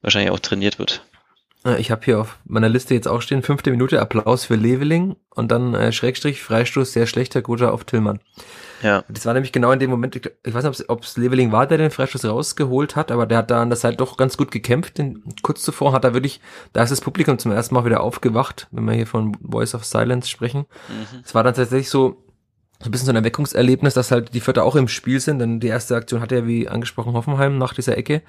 [0.00, 1.04] wahrscheinlich auch trainiert wird.
[1.78, 5.52] Ich habe hier auf meiner Liste jetzt auch stehen, fünfte Minute Applaus für Leveling und
[5.52, 8.18] dann äh, Schrägstrich Freistoß, sehr schlechter guter auf Tillmann.
[8.82, 9.04] Ja.
[9.08, 11.68] Das war nämlich genau in dem Moment, ich, ich weiß nicht, ob es Leveling war,
[11.68, 14.50] der den Freistoß rausgeholt hat, aber der hat da an der Seite doch ganz gut
[14.50, 14.98] gekämpft.
[14.98, 16.40] Den, kurz zuvor hat er wirklich,
[16.72, 19.84] da ist das Publikum zum ersten Mal wieder aufgewacht, wenn wir hier von Voice of
[19.84, 20.66] Silence sprechen.
[20.88, 21.20] Mhm.
[21.24, 21.34] Es mhm.
[21.34, 22.21] war dann tatsächlich so,
[22.82, 25.60] so ein bisschen so ein Erweckungserlebnis, dass halt die Vierter auch im Spiel sind, denn
[25.60, 28.22] die erste Aktion hatte ja wie angesprochen Hoffenheim nach dieser Ecke.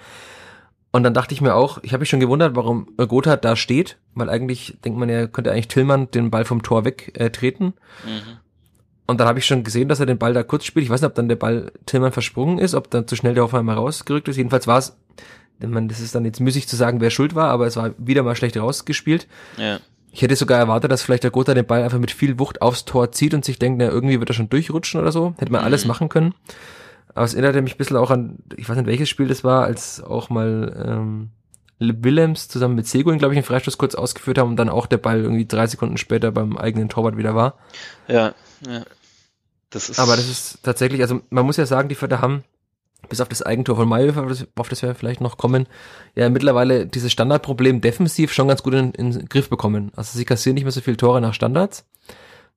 [0.91, 3.97] Und dann dachte ich mir auch, ich habe mich schon gewundert, warum Gotha da steht,
[4.13, 7.73] weil eigentlich denkt man ja, könnte eigentlich Tillmann den Ball vom Tor wegtreten.
[8.05, 8.37] Äh, mhm.
[9.07, 10.83] Und dann habe ich schon gesehen, dass er den Ball da kurz spielt.
[10.83, 13.43] Ich weiß nicht, ob dann der Ball Tillmann versprungen ist, ob dann zu schnell der
[13.43, 14.37] Hoffenheim rausgerückt ist.
[14.37, 14.95] Jedenfalls war es,
[15.59, 18.21] man, das ist dann jetzt müßig zu sagen, wer schuld war, aber es war wieder
[18.21, 19.27] mal schlecht rausgespielt.
[19.57, 19.79] Ja.
[20.15, 22.85] Ich hätte sogar erwartet, dass vielleicht der Gotha den Ball einfach mit viel Wucht aufs
[22.85, 25.33] Tor zieht und sich denkt, na, irgendwie wird er schon durchrutschen oder so.
[25.39, 25.65] Hätte man mhm.
[25.65, 26.35] alles machen können.
[27.15, 29.63] Aber es erinnerte mich ein bisschen auch an, ich weiß nicht welches Spiel das war,
[29.63, 31.29] als auch mal ähm,
[31.79, 34.97] Willems zusammen mit Seguin, glaube ich, einen Freistoß kurz ausgeführt haben und dann auch der
[34.97, 37.57] Ball irgendwie drei Sekunden später beim eigenen Torwart wieder war.
[38.07, 38.35] Ja,
[38.67, 38.83] ja.
[39.71, 42.43] Das ist Aber das ist tatsächlich, also man muss ja sagen, die Vierter haben
[43.09, 45.67] bis auf das Eigentor von Mayhofer, auf das wir vielleicht noch kommen,
[46.15, 49.91] ja mittlerweile dieses Standardproblem defensiv schon ganz gut in, in den Griff bekommen.
[49.95, 51.85] Also sie kassieren nicht mehr so viele Tore nach Standards.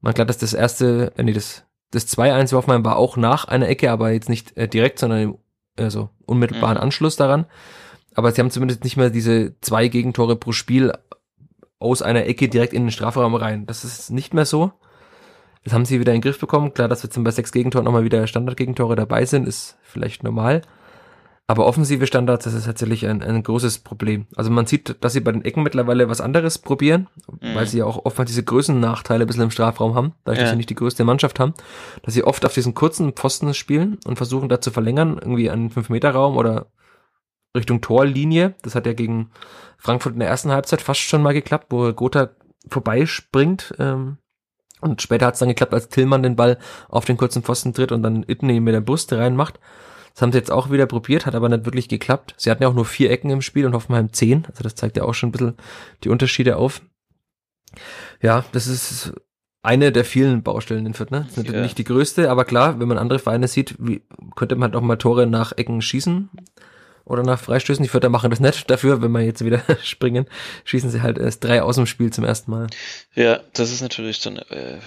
[0.01, 3.69] Man klar, dass das erste, äh, nee, das, das 2-1 Hoffenheim war auch nach einer
[3.69, 5.39] Ecke, aber jetzt nicht äh, direkt, sondern im
[5.79, 6.85] also unmittelbaren mhm.
[6.85, 7.47] Anschluss daran.
[8.15, 10.93] Aber sie haben zumindest nicht mehr diese zwei Gegentore pro Spiel
[11.79, 13.67] aus einer Ecke direkt in den Strafraum rein.
[13.67, 14.73] Das ist nicht mehr so.
[15.66, 16.72] Das haben sie wieder in den Griff bekommen.
[16.72, 20.62] Klar, dass jetzt bei sechs Gegentoren nochmal wieder Standardgegentore dabei sind, ist vielleicht normal.
[21.48, 24.29] Aber offensive Standards, das ist tatsächlich ein, ein großes Problem.
[24.37, 27.09] Also man sieht, dass sie bei den Ecken mittlerweile was anderes probieren,
[27.40, 27.57] mhm.
[27.57, 30.44] weil sie ja auch oftmals diese Größennachteile ein bisschen im Strafraum haben, dadurch, ja.
[30.44, 31.55] dass sie nicht die größte Mannschaft haben,
[32.05, 35.70] dass sie oft auf diesen kurzen Pfosten spielen und versuchen da zu verlängern, irgendwie einen
[35.70, 36.66] 5-Meter-Raum oder
[37.57, 38.55] Richtung Torlinie.
[38.62, 39.31] Das hat ja gegen
[39.79, 42.31] Frankfurt in der ersten Halbzeit fast schon mal geklappt, wo Gotha
[42.68, 44.18] vorbeispringt ähm,
[44.81, 46.59] und später hat es dann geklappt, als Tillmann den Ball
[46.89, 49.59] auf den kurzen Pfosten tritt und dann Itney mit der Brust reinmacht.
[50.15, 52.35] Das haben sie jetzt auch wieder probiert, hat aber nicht wirklich geklappt.
[52.39, 54.47] Sie hatten ja auch nur vier Ecken im Spiel und Hoffenheim zehn.
[54.49, 55.55] Also das zeigt ja auch schon ein bisschen
[56.05, 56.81] die Unterschiede auf.
[58.23, 59.12] Ja, das ist
[59.62, 61.27] eine der vielen Baustellen in Fürth, ne?
[61.29, 61.61] Das ist ja.
[61.61, 64.03] nicht die größte, aber klar, wenn man andere Vereine sieht, wie,
[64.37, 66.31] könnte man halt auch mal Tore nach Ecken schießen
[67.07, 67.83] oder nach Freistößen.
[67.83, 70.27] Die Vierter machen das nicht dafür, wenn wir jetzt wieder springen,
[70.64, 72.66] schießen sie halt erst drei aus dem Spiel zum ersten Mal.
[73.14, 74.79] Ja, das ist natürlich dann äh,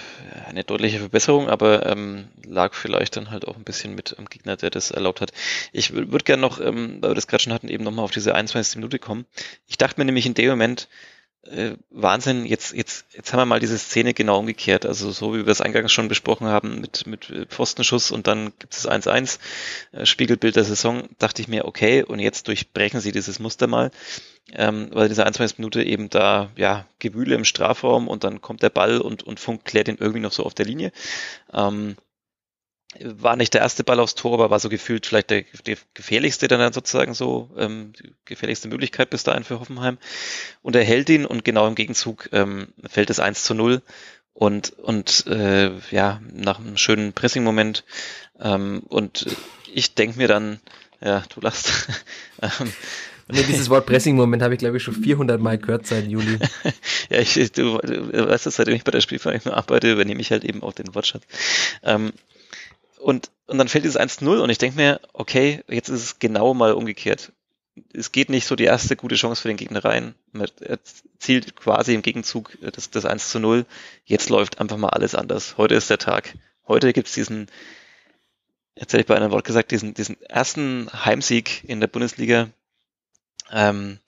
[0.47, 4.57] eine deutliche Verbesserung, aber ähm, lag vielleicht dann halt auch ein bisschen mit am Gegner,
[4.57, 5.31] der das erlaubt hat.
[5.71, 8.35] Ich würde gerne noch, ähm, weil wir das gerade schon hatten, eben nochmal auf diese
[8.35, 8.75] 21.
[8.75, 9.25] Minute kommen.
[9.67, 10.87] Ich dachte mir nämlich in dem Moment,
[11.43, 14.85] äh, Wahnsinn, jetzt, jetzt, jetzt haben wir mal diese Szene genau umgekehrt.
[14.85, 18.51] Also so wie wir es eingangs schon besprochen haben mit, mit äh, Pfostenschuss und dann
[18.59, 19.39] gibt es 1-1,
[19.91, 23.91] äh, Spiegelbild der Saison, dachte ich mir, okay, und jetzt durchbrechen sie dieses Muster mal,
[24.51, 28.69] ähm, weil diese 21 Minute eben da, ja, Gewühle im Strafraum und dann kommt der
[28.69, 30.91] Ball und, und Funk klärt ihn irgendwie noch so auf der Linie.
[31.53, 31.95] Ähm,
[33.01, 36.47] war nicht der erste Ball aufs Tor, aber war so gefühlt vielleicht der, der gefährlichste
[36.47, 39.99] dann sozusagen so, ähm, die gefährlichste Möglichkeit bis dahin für Hoffenheim.
[40.61, 43.83] Und er hält ihn und genau im Gegenzug ähm, fällt es 1 zu 0
[44.33, 47.83] und, und äh, ja, nach einem schönen Pressing-Moment.
[48.39, 49.27] Ähm, und
[49.71, 50.59] ich denke mir dann,
[50.99, 51.87] ja, du lachst.
[52.41, 52.73] ähm,
[53.31, 56.39] Nee, dieses Wort Pressing-Moment habe ich, glaube ich, schon 400 Mal gehört seit Juli.
[57.11, 60.63] ja, ich, du, du weißt, seitdem ich bei der Spielvereinigung arbeite, übernehme ich halt eben
[60.63, 61.21] auch den Wortschatz.
[61.83, 62.11] Ähm,
[62.99, 66.53] und, und dann fällt dieses 1-0 und ich denke mir, okay, jetzt ist es genau
[66.53, 67.31] mal umgekehrt.
[67.93, 70.13] Es geht nicht so die erste gute Chance für den Gegner rein.
[70.59, 70.79] Er
[71.17, 73.65] zielt quasi im Gegenzug das, das 1 zu 0.
[74.03, 75.57] Jetzt läuft einfach mal alles anders.
[75.57, 76.33] Heute ist der Tag.
[76.67, 77.47] Heute gibt's diesen,
[78.75, 82.49] jetzt hätte ich bei einem Wort gesagt, diesen, diesen ersten Heimsieg in der Bundesliga.
[83.51, 83.99] Ähm,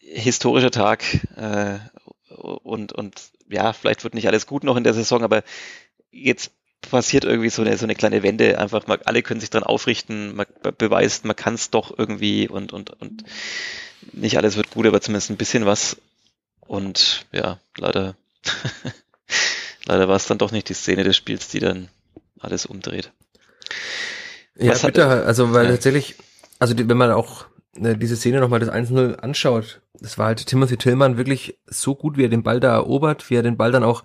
[0.00, 1.04] historischer Tag
[1.36, 1.78] äh,
[2.28, 5.44] und, und ja, vielleicht wird nicht alles gut noch in der Saison, aber
[6.10, 6.50] jetzt
[6.90, 8.58] passiert irgendwie so eine, so eine kleine Wende.
[8.58, 10.46] Einfach, mal, alle können sich dran aufrichten, man
[10.78, 13.24] beweist, man kann es doch irgendwie und, und, und
[14.12, 15.96] nicht alles wird gut, aber zumindest ein bisschen was.
[16.60, 18.16] Und ja, leider,
[19.86, 21.88] leider war es dann doch nicht die Szene des Spiels, die dann
[22.38, 23.12] alles umdreht.
[24.56, 25.72] Ja, was bitte, hat, also weil ja.
[25.72, 26.16] tatsächlich,
[26.58, 30.46] also die, wenn man auch ne, diese Szene nochmal das 1-0 anschaut, das war halt
[30.46, 33.72] Timothy Tillmann wirklich so gut, wie er den Ball da erobert, wie er den Ball
[33.72, 34.04] dann auch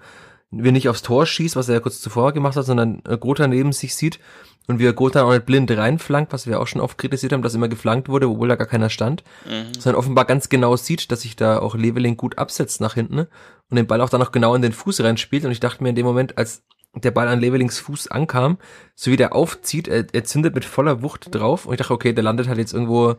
[0.51, 3.47] wir nicht aufs Tor schießt, was er ja kurz zuvor gemacht hat, sondern äh, Gotha
[3.47, 4.19] neben sich sieht
[4.67, 7.41] und wie er Gotha auch nicht blind reinflankt, was wir auch schon oft kritisiert haben,
[7.41, 9.73] dass immer geflankt wurde, obwohl da gar keiner stand, mhm.
[9.73, 13.27] sondern offenbar ganz genau sieht, dass sich da auch Leveling gut absetzt nach hinten ne?
[13.69, 15.89] und den Ball auch dann noch genau in den Fuß reinspielt und ich dachte mir
[15.89, 16.63] in dem Moment, als
[16.95, 18.57] der Ball an Levelings Fuß ankam,
[18.95, 22.13] so wie der aufzieht, er, er zündet mit voller Wucht drauf und ich dachte, okay,
[22.13, 23.15] der landet halt jetzt irgendwo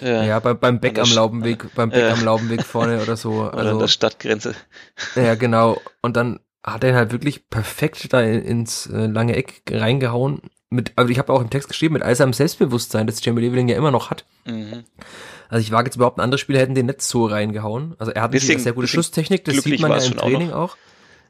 [0.00, 2.12] ja, ja beim, beim Beck am Laubenweg, beim Beck ja.
[2.12, 3.42] am Laubenweg vorne oder so.
[3.42, 4.54] Also, oder an der Stadtgrenze.
[5.14, 5.80] Ja, genau.
[6.02, 10.40] Und dann hat er halt wirklich perfekt da ins äh, lange Eck reingehauen.
[10.70, 13.68] Mit, also ich habe auch im Text geschrieben, mit all seinem Selbstbewusstsein, das Jamie Leveling
[13.68, 14.24] ja immer noch hat.
[14.46, 14.84] Mhm.
[15.48, 17.94] Also ich wage jetzt überhaupt, andere Spieler hätten den nicht so reingehauen.
[17.98, 20.72] Also er hat bisschen, eine sehr gute Schusstechnik, das sieht man ja im Training auch,
[20.72, 20.76] auch,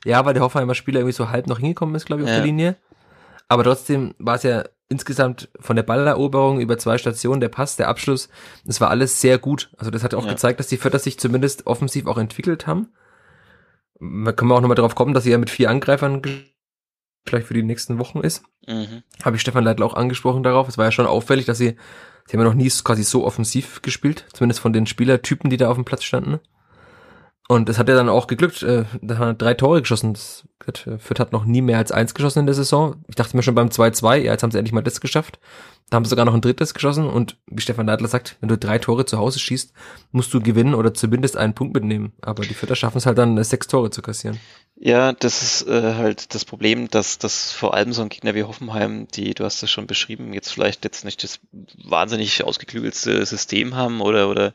[0.05, 2.37] Ja, weil der Hoffenheimer Spieler irgendwie so halb noch hingekommen ist, glaube ich, auf ja.
[2.37, 2.77] der Linie.
[3.49, 7.89] Aber trotzdem war es ja insgesamt von der Balleroberung über zwei Stationen, der Pass, der
[7.89, 8.29] Abschluss,
[8.65, 9.71] das war alles sehr gut.
[9.77, 10.33] Also das hat auch ja.
[10.33, 12.89] gezeigt, dass die Vierter sich zumindest offensiv auch entwickelt haben
[13.99, 16.23] man kann auch nochmal darauf kommen, dass sie ja mit vier Angreifern
[17.27, 18.45] vielleicht für die nächsten Wochen ist.
[18.67, 19.03] Mhm.
[19.23, 20.69] Habe ich Stefan Leitl auch angesprochen darauf.
[20.69, 21.77] Es war ja schon auffällig, dass sie,
[22.27, 25.71] sie haben ja noch nie quasi so offensiv gespielt, zumindest von den Spielertypen, die da
[25.71, 26.41] auf dem Platz standen.
[27.47, 28.63] Und es hat ja dann auch geglückt.
[28.63, 30.15] Äh, da hat er drei Tore geschossen.
[30.15, 33.05] Das, äh, Fürth hat noch nie mehr als eins geschossen in der Saison.
[33.07, 35.39] Ich dachte mir schon beim 2-2, ja, jetzt haben sie endlich mal das geschafft.
[35.91, 37.07] Da haben sie sogar noch ein drittes geschossen.
[37.07, 39.75] Und wie Stefan Neidler sagt, wenn du drei Tore zu Hause schießt,
[40.13, 42.15] musst du gewinnen oder zumindest einen Punkt mitnehmen.
[42.23, 44.41] Aber die Fürther schaffen es halt dann, sechs Tore zu kassieren.
[44.77, 48.43] Ja, das ist äh, halt das Problem, dass dass vor allem so ein Gegner wie
[48.43, 51.39] Hoffenheim, die, du hast das schon beschrieben, jetzt vielleicht jetzt nicht das
[51.85, 54.53] wahnsinnig ausgeklügelste System haben oder oder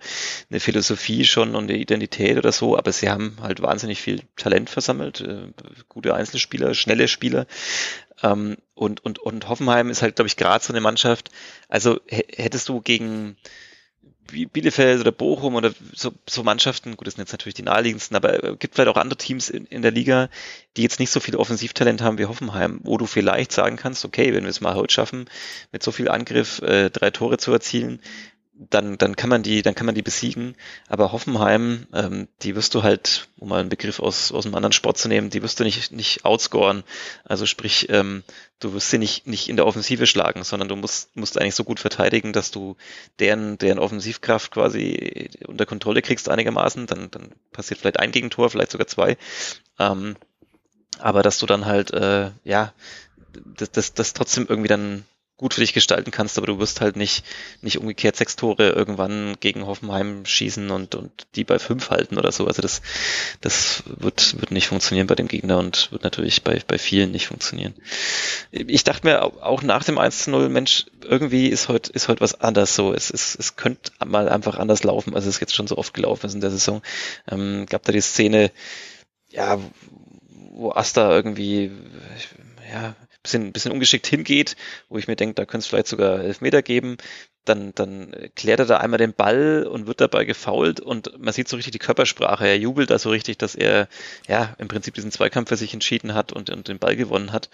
[0.50, 4.70] eine Philosophie schon und eine Identität oder so, aber sie haben halt wahnsinnig viel Talent
[4.70, 5.54] versammelt, äh,
[5.88, 7.48] gute Einzelspieler, schnelle Spieler.
[8.22, 11.30] Ähm, und, und, und Hoffenheim ist halt, glaube ich, gerade so eine Mannschaft.
[11.70, 13.38] Also hättest du gegen
[14.32, 18.44] Bielefeld oder Bochum oder so, so Mannschaften, gut, das sind jetzt natürlich die naheliegendsten, aber
[18.44, 20.30] es gibt vielleicht auch andere Teams in, in der Liga,
[20.78, 24.34] die jetzt nicht so viel Offensivtalent haben wie Hoffenheim, wo du vielleicht sagen kannst, okay,
[24.34, 25.30] wenn wir es mal heute schaffen,
[25.72, 28.00] mit so viel Angriff äh, drei Tore zu erzielen,
[28.60, 30.56] dann, dann kann man die, dann kann man die besiegen.
[30.90, 34.74] Aber Hoffenheim, ähm, die wirst du halt, um mal einen Begriff aus, aus einem anderen
[34.74, 36.84] Sport zu nehmen, die wirst du nicht, nicht outscoren.
[37.24, 38.24] Also sprich, ähm,
[38.60, 41.64] du wirst sie nicht, nicht in der Offensive schlagen, sondern du musst, musst eigentlich so
[41.64, 42.76] gut verteidigen, dass du
[43.20, 46.86] deren, deren Offensivkraft quasi unter Kontrolle kriegst einigermaßen.
[46.86, 49.18] Dann, dann passiert vielleicht ein Gegentor, vielleicht sogar zwei.
[49.80, 50.18] Ähm,
[51.00, 52.74] aber dass du dann halt, äh, ja,
[53.56, 55.06] das, das, das trotzdem irgendwie dann
[55.40, 57.24] gut für dich gestalten kannst, aber du wirst halt nicht,
[57.62, 62.34] nicht umgekehrt sechs Tore irgendwann gegen Hoffenheim schießen und, und die bei fünf halten oder
[62.34, 62.46] so.
[62.46, 62.82] Also das,
[63.40, 67.28] das wird, wird nicht funktionieren bei dem Gegner und wird natürlich bei, bei vielen nicht
[67.28, 67.74] funktionieren.
[68.52, 72.20] Ich dachte mir auch nach dem 1 zu 0, Mensch, irgendwie ist heute, ist heute
[72.20, 72.94] was anders so.
[72.94, 76.26] Es, es, es könnte mal einfach anders laufen, als es jetzt schon so oft gelaufen
[76.26, 76.82] ist in der Saison.
[77.32, 78.52] Ähm, gab da die Szene,
[79.30, 79.58] ja,
[80.52, 81.72] wo Asta irgendwie,
[82.70, 84.56] ja, bisschen, bisschen ungeschickt hingeht,
[84.88, 86.98] wo ich mir denke, da könnte es vielleicht sogar Elfmeter geben.
[87.46, 91.48] Dann, dann klärt er da einmal den Ball und wird dabei gefault und man sieht
[91.48, 92.46] so richtig die Körpersprache.
[92.46, 93.88] Er jubelt da so richtig, dass er
[94.28, 97.50] ja im Prinzip diesen Zweikampf für sich entschieden hat und, und den Ball gewonnen hat.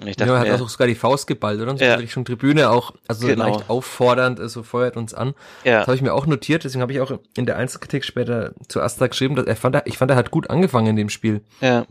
[0.00, 1.70] Und ich dachte ja, er hat auch sogar die Faust geballt, oder?
[1.70, 1.94] Und so ja.
[1.94, 3.48] Richtung Tribüne auch, also genau.
[3.48, 5.34] leicht auffordernd, so feuert uns an.
[5.64, 5.78] Ja.
[5.78, 8.80] Das habe ich mir auch notiert, deswegen habe ich auch in der Einzelkritik später zu
[8.80, 11.42] Asta geschrieben, dass er fand, ich fand, er hat gut angefangen in dem Spiel.
[11.60, 11.86] Ja.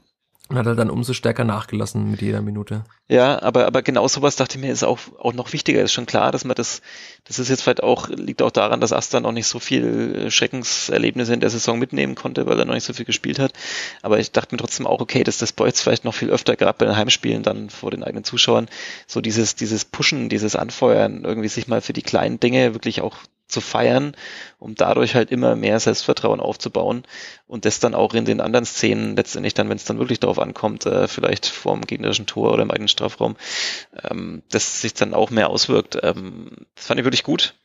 [0.53, 2.85] Hat er dann umso stärker nachgelassen mit jeder Minute.
[3.09, 5.81] Ja, aber, aber genau sowas dachte ich mir ist auch, auch noch wichtiger.
[5.81, 6.81] Ist schon klar, dass man das,
[7.25, 11.33] das ist jetzt vielleicht auch, liegt auch daran, dass Asta noch nicht so viel Schreckenserlebnisse
[11.33, 13.51] in der Saison mitnehmen konnte, weil er noch nicht so viel gespielt hat.
[14.01, 16.77] Aber ich dachte mir trotzdem auch, okay, dass das Boys vielleicht noch viel öfter, gerade
[16.77, 18.69] bei den Heimspielen dann vor den eigenen Zuschauern,
[19.05, 23.17] so dieses, dieses Pushen, dieses Anfeuern, irgendwie sich mal für die kleinen Dinge wirklich auch
[23.47, 24.15] zu feiern,
[24.59, 27.03] um dadurch halt immer mehr Selbstvertrauen aufzubauen
[27.47, 30.39] und das dann auch in den anderen Szenen letztendlich dann, wenn es dann wirklich darauf
[30.39, 33.37] ankommt, äh, vielleicht vorm gegnerischen Tor oder im eigenen Strafraum,
[34.09, 35.97] ähm, das sich dann auch mehr auswirkt.
[36.03, 37.55] Ähm, das fand ich wirklich gut.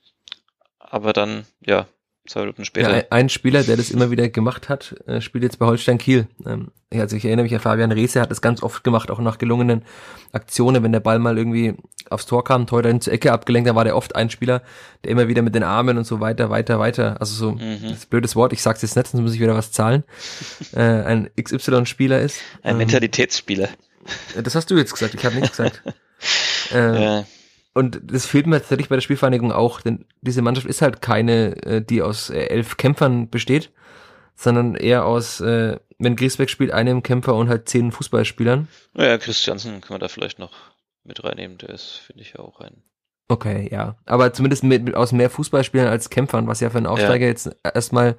[0.79, 1.87] Aber dann, ja,
[2.27, 2.97] zwei Minuten später.
[2.97, 6.29] Ja, ein Spieler, der das immer wieder gemacht hat, äh, spielt jetzt bei Holstein Kiel.
[6.47, 9.39] Ähm, also ich erinnere mich an Fabian Reese, hat das ganz oft gemacht, auch nach
[9.39, 9.83] gelungenen
[10.33, 11.75] Aktionen, wenn der Ball mal irgendwie
[12.11, 14.63] aufs Tor kam, Tor dann zur Ecke abgelenkt, dann war der oft ein Spieler,
[15.05, 17.89] der immer wieder mit den Armen und so weiter, weiter, weiter, also so, mhm.
[17.91, 20.05] das blödes Wort, ich sag's jetzt nicht, sonst muss ich wieder was zahlen,
[20.75, 22.41] äh, ein XY-Spieler ist.
[22.63, 23.69] Ein ähm, Mentalitätsspieler.
[24.43, 25.83] Das hast du jetzt gesagt, ich habe nichts gesagt.
[26.73, 27.25] äh, ja.
[27.75, 31.57] Und das fehlt mir tatsächlich bei der Spielvereinigung auch, denn diese Mannschaft ist halt keine,
[31.65, 33.71] äh, die aus äh, elf Kämpfern besteht,
[34.35, 38.69] sondern eher aus, äh, wenn Griesbeck spielt, einem Kämpfer und halt zehn Fußballspielern.
[38.93, 40.53] Naja, Christiansen kann man da vielleicht noch
[41.05, 42.83] mit reinnehmen, der ist, finde ich, ja auch ein.
[43.29, 43.97] Okay, ja.
[44.05, 47.31] Aber zumindest mit, mit aus mehr Fußballspielern als Kämpfern, was ja für einen Aufsteiger ja.
[47.31, 48.17] jetzt erstmal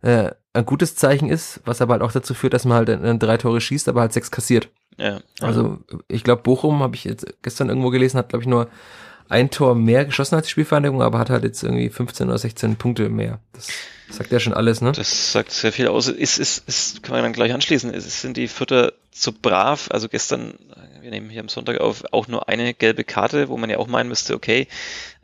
[0.00, 3.36] äh, ein gutes Zeichen ist, was aber halt auch dazu führt, dass man halt drei
[3.36, 4.70] Tore schießt, aber halt sechs kassiert.
[4.98, 5.20] Ja.
[5.40, 8.68] Also ich glaube, Bochum habe ich jetzt gestern irgendwo gelesen, hat glaube ich nur
[9.28, 12.76] ein Tor mehr geschossen als die Spielvereinigung, aber hat halt jetzt irgendwie 15 oder 16
[12.76, 13.40] Punkte mehr.
[13.52, 13.68] Das
[14.10, 14.92] sagt ja schon alles, ne?
[14.92, 16.08] Das sagt sehr viel aus.
[16.08, 17.92] Ist, ist, ist, kann man dann gleich anschließen.
[17.92, 19.88] Ist, sind die Vierter zu brav?
[19.90, 20.54] Also gestern,
[21.02, 23.86] wir nehmen hier am Sonntag auf, auch nur eine gelbe Karte, wo man ja auch
[23.86, 24.68] meinen müsste, okay,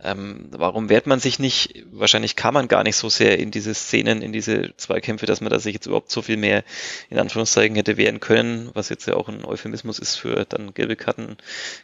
[0.03, 1.85] ähm, warum wehrt man sich nicht?
[1.91, 5.51] Wahrscheinlich kam man gar nicht so sehr in diese Szenen, in diese Zweikämpfe, dass man
[5.51, 6.63] da sich jetzt überhaupt so viel mehr
[7.09, 10.97] in Anführungszeichen hätte wehren können, was jetzt ja auch ein Euphemismus ist für dann gelbe
[10.97, 11.39] Karten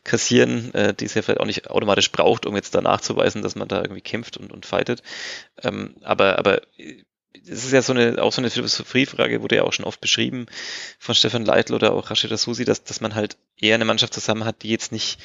[0.05, 3.57] kassieren, äh, die es ja vielleicht auch nicht automatisch braucht, um jetzt da nachzuweisen, dass
[3.57, 5.03] man da irgendwie kämpft und, und fightet.
[5.63, 6.61] Ähm, aber, aber
[7.47, 10.47] das ist ja so eine, auch so eine Philosophiefrage, wurde ja auch schon oft beschrieben
[10.99, 14.45] von Stefan Leitl oder auch Rashida Susi, dass, dass man halt eher eine Mannschaft zusammen
[14.45, 15.19] hat, die jetzt nicht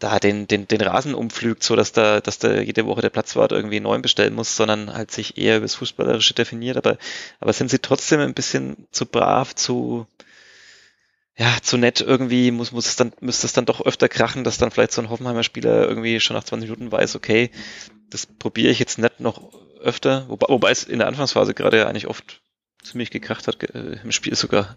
[0.00, 3.52] da den, den, den Rasen umpflügt, so dass da, dass da jede Woche der Platzwart
[3.52, 6.78] irgendwie neuen bestellen muss, sondern halt sich eher über das Fußballerische definiert.
[6.78, 6.96] Aber,
[7.38, 10.06] aber sind sie trotzdem ein bisschen zu brav, zu,
[11.36, 14.58] ja, zu nett irgendwie, muss, muss es dann, müsste es dann doch öfter krachen, dass
[14.58, 17.50] dann vielleicht so ein Hoffenheimer Spieler irgendwie schon nach 20 Minuten weiß, okay,
[18.10, 21.88] das probiere ich jetzt nicht noch öfter, wobei, wobei es in der Anfangsphase gerade ja
[21.88, 22.42] eigentlich oft
[22.82, 24.76] ziemlich gekracht hat äh, im Spiel sogar.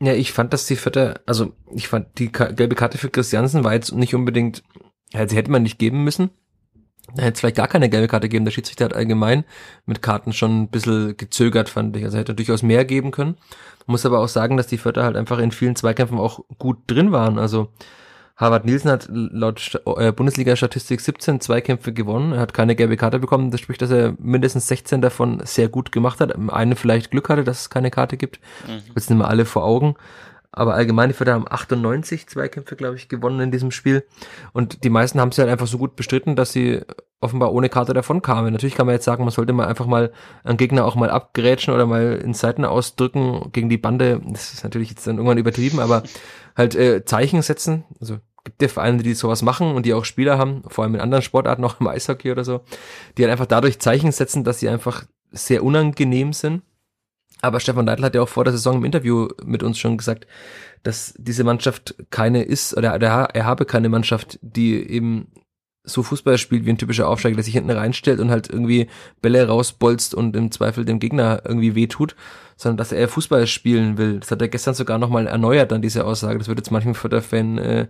[0.00, 3.74] Ja, ich fand, dass die vierte, also ich fand die gelbe Karte für Christiansen war
[3.74, 4.62] jetzt nicht unbedingt,
[5.12, 6.30] sie hätte man nicht geben müssen.
[7.16, 8.44] Da hätte es vielleicht gar keine gelbe Karte geben.
[8.44, 9.44] Der Schiedsrichter hat allgemein
[9.86, 12.04] mit Karten schon ein bisschen gezögert, fand ich.
[12.04, 13.36] Also hätte durchaus mehr geben können.
[13.86, 17.12] Muss aber auch sagen, dass die Vierter halt einfach in vielen Zweikämpfen auch gut drin
[17.12, 17.38] waren.
[17.38, 17.68] Also
[18.36, 22.32] Harvard Nielsen hat laut äh, Bundesliga-Statistik 17 Zweikämpfe gewonnen.
[22.32, 23.50] Er hat keine gelbe Karte bekommen.
[23.50, 26.34] Das spricht, dass er mindestens 16 davon sehr gut gemacht hat.
[26.50, 28.40] Eine vielleicht Glück hatte, dass es keine Karte gibt.
[28.66, 28.82] Mhm.
[28.94, 29.96] Jetzt nehmen wir alle vor Augen.
[30.52, 34.04] Aber allgemein, die Vierter haben 98 Zweikämpfe, glaube ich, gewonnen in diesem Spiel.
[34.52, 36.82] Und die meisten haben sie halt einfach so gut bestritten, dass sie
[37.22, 38.52] offenbar ohne Karte davon kamen.
[38.52, 40.12] Natürlich kann man jetzt sagen, man sollte mal einfach mal
[40.44, 44.20] einen Gegner auch mal abgrätschen oder mal in Seiten ausdrücken gegen die Bande.
[44.26, 46.02] Das ist natürlich jetzt dann irgendwann übertrieben, aber
[46.54, 47.84] halt äh, Zeichen setzen.
[48.00, 51.00] Also gibt ja Vereine, die sowas machen und die auch Spieler haben, vor allem in
[51.00, 52.60] anderen Sportarten, auch im Eishockey oder so,
[53.16, 56.62] die halt einfach dadurch Zeichen setzen, dass sie einfach sehr unangenehm sind
[57.42, 60.26] aber Stefan Leitl hat ja auch vor der Saison im Interview mit uns schon gesagt,
[60.84, 65.26] dass diese Mannschaft keine ist, oder er habe keine Mannschaft, die eben
[65.84, 68.88] so Fußball spielt wie ein typischer Aufsteiger, der sich hinten reinstellt und halt irgendwie
[69.20, 72.14] Bälle rausbolzt und im Zweifel dem Gegner irgendwie wehtut,
[72.62, 74.20] sondern dass er Fußball spielen will.
[74.20, 76.38] Das hat er gestern sogar nochmal erneuert, dann diese Aussage.
[76.38, 77.86] Das wird jetzt manchen Förderfan äh,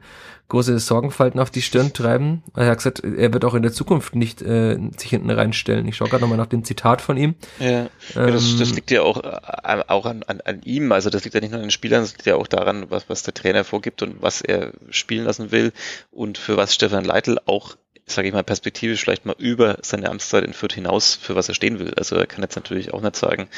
[0.48, 2.42] große Sorgenfalten auf die Stirn treiben.
[2.56, 5.86] Er hat gesagt, er wird auch in der Zukunft nicht äh, sich hinten reinstellen.
[5.86, 7.34] Ich schaue gerade nochmal nach dem Zitat von ihm.
[7.58, 10.90] Ja, ähm, ja das, das, liegt ja auch, äh, auch an, an, an ihm.
[10.92, 13.08] Also das liegt ja nicht nur an den Spielern, das liegt ja auch daran, was,
[13.08, 15.72] was der Trainer vorgibt und was er spielen lassen will
[16.10, 17.76] und für was Stefan Leitl auch
[18.14, 21.54] sage ich mal, perspektivisch vielleicht mal über seine Amtszeit in Fürth hinaus, für was er
[21.54, 21.94] stehen will.
[21.96, 23.48] Also er kann jetzt natürlich auch nicht sagen,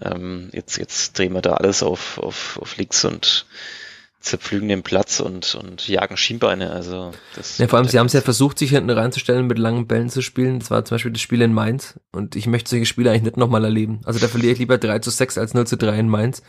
[0.00, 3.46] ähm, jetzt, jetzt drehen wir da alles auf, auf, auf links und
[4.20, 6.70] zerpflügen den Platz und, und jagen Schienbeine.
[6.70, 9.86] Also das ja, vor allem, sie haben es ja versucht, sich hinten reinzustellen, mit langen
[9.86, 10.58] Bällen zu spielen.
[10.58, 11.98] Das war zum Beispiel das Spiel in Mainz.
[12.12, 14.00] Und ich möchte solche Spiele eigentlich nicht nochmal erleben.
[14.04, 16.42] Also da verliere ich lieber 3 zu 6 als 0 zu 3 in Mainz.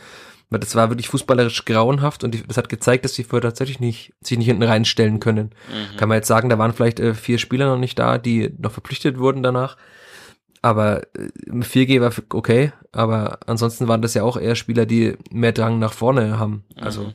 [0.52, 4.12] Weil das war wirklich fußballerisch grauenhaft und das hat gezeigt, dass die vorher tatsächlich nicht,
[4.20, 5.54] sich nicht hinten reinstellen können.
[5.68, 5.96] Mhm.
[5.96, 8.72] Kann man jetzt sagen, da waren vielleicht äh, vier Spieler noch nicht da, die noch
[8.72, 9.78] verpflichtet wurden danach.
[10.60, 15.52] Aber äh, 4G war okay, aber ansonsten waren das ja auch eher Spieler, die mehr
[15.52, 16.64] Drang nach vorne haben.
[16.76, 17.14] Also mhm.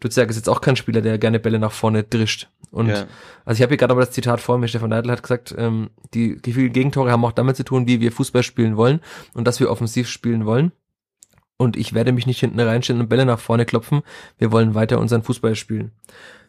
[0.00, 2.48] Duziak ist jetzt auch kein Spieler, der gerne Bälle nach vorne drischt.
[2.72, 3.06] Und ja.
[3.44, 5.90] also ich habe hier gerade aber das Zitat vor mir, Stefan Neidl hat gesagt, ähm,
[6.14, 9.00] die, die vielen Gegentore haben auch damit zu tun, wie wir Fußball spielen wollen
[9.34, 10.72] und dass wir offensiv spielen wollen
[11.62, 14.02] und ich werde mich nicht hinten reinstellen und Bälle nach vorne klopfen.
[14.38, 15.92] Wir wollen weiter unseren Fußball spielen.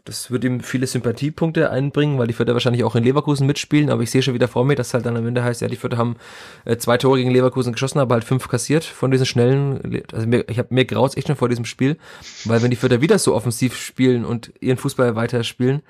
[0.05, 4.01] Das wird ihm viele Sympathiepunkte einbringen, weil die Vierter wahrscheinlich auch in Leverkusen mitspielen, aber
[4.01, 5.97] ich sehe schon wieder vor mir, dass halt dann am Ende heißt, ja, die Vierter
[5.97, 6.17] haben
[6.65, 10.43] äh, zwei Tore gegen Leverkusen geschossen, aber halt fünf kassiert von diesen schnellen, also mir,
[10.49, 11.97] ich habe mir graut echt schon vor diesem Spiel,
[12.43, 15.81] weil wenn die Vierter wieder so offensiv spielen und ihren Fußball weiter spielen,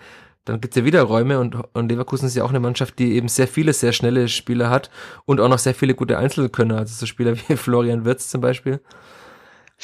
[0.45, 3.29] dann gibt's ja wieder Räume und, und Leverkusen ist ja auch eine Mannschaft, die eben
[3.29, 4.89] sehr viele, sehr schnelle Spieler hat
[5.25, 8.79] und auch noch sehr viele gute Einzelkönner, also so Spieler wie Florian Wirtz zum Beispiel.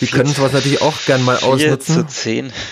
[0.02, 1.95] Die können sowas natürlich auch gern mal ausnutzen.
[1.95, 2.54] 4 zu 10.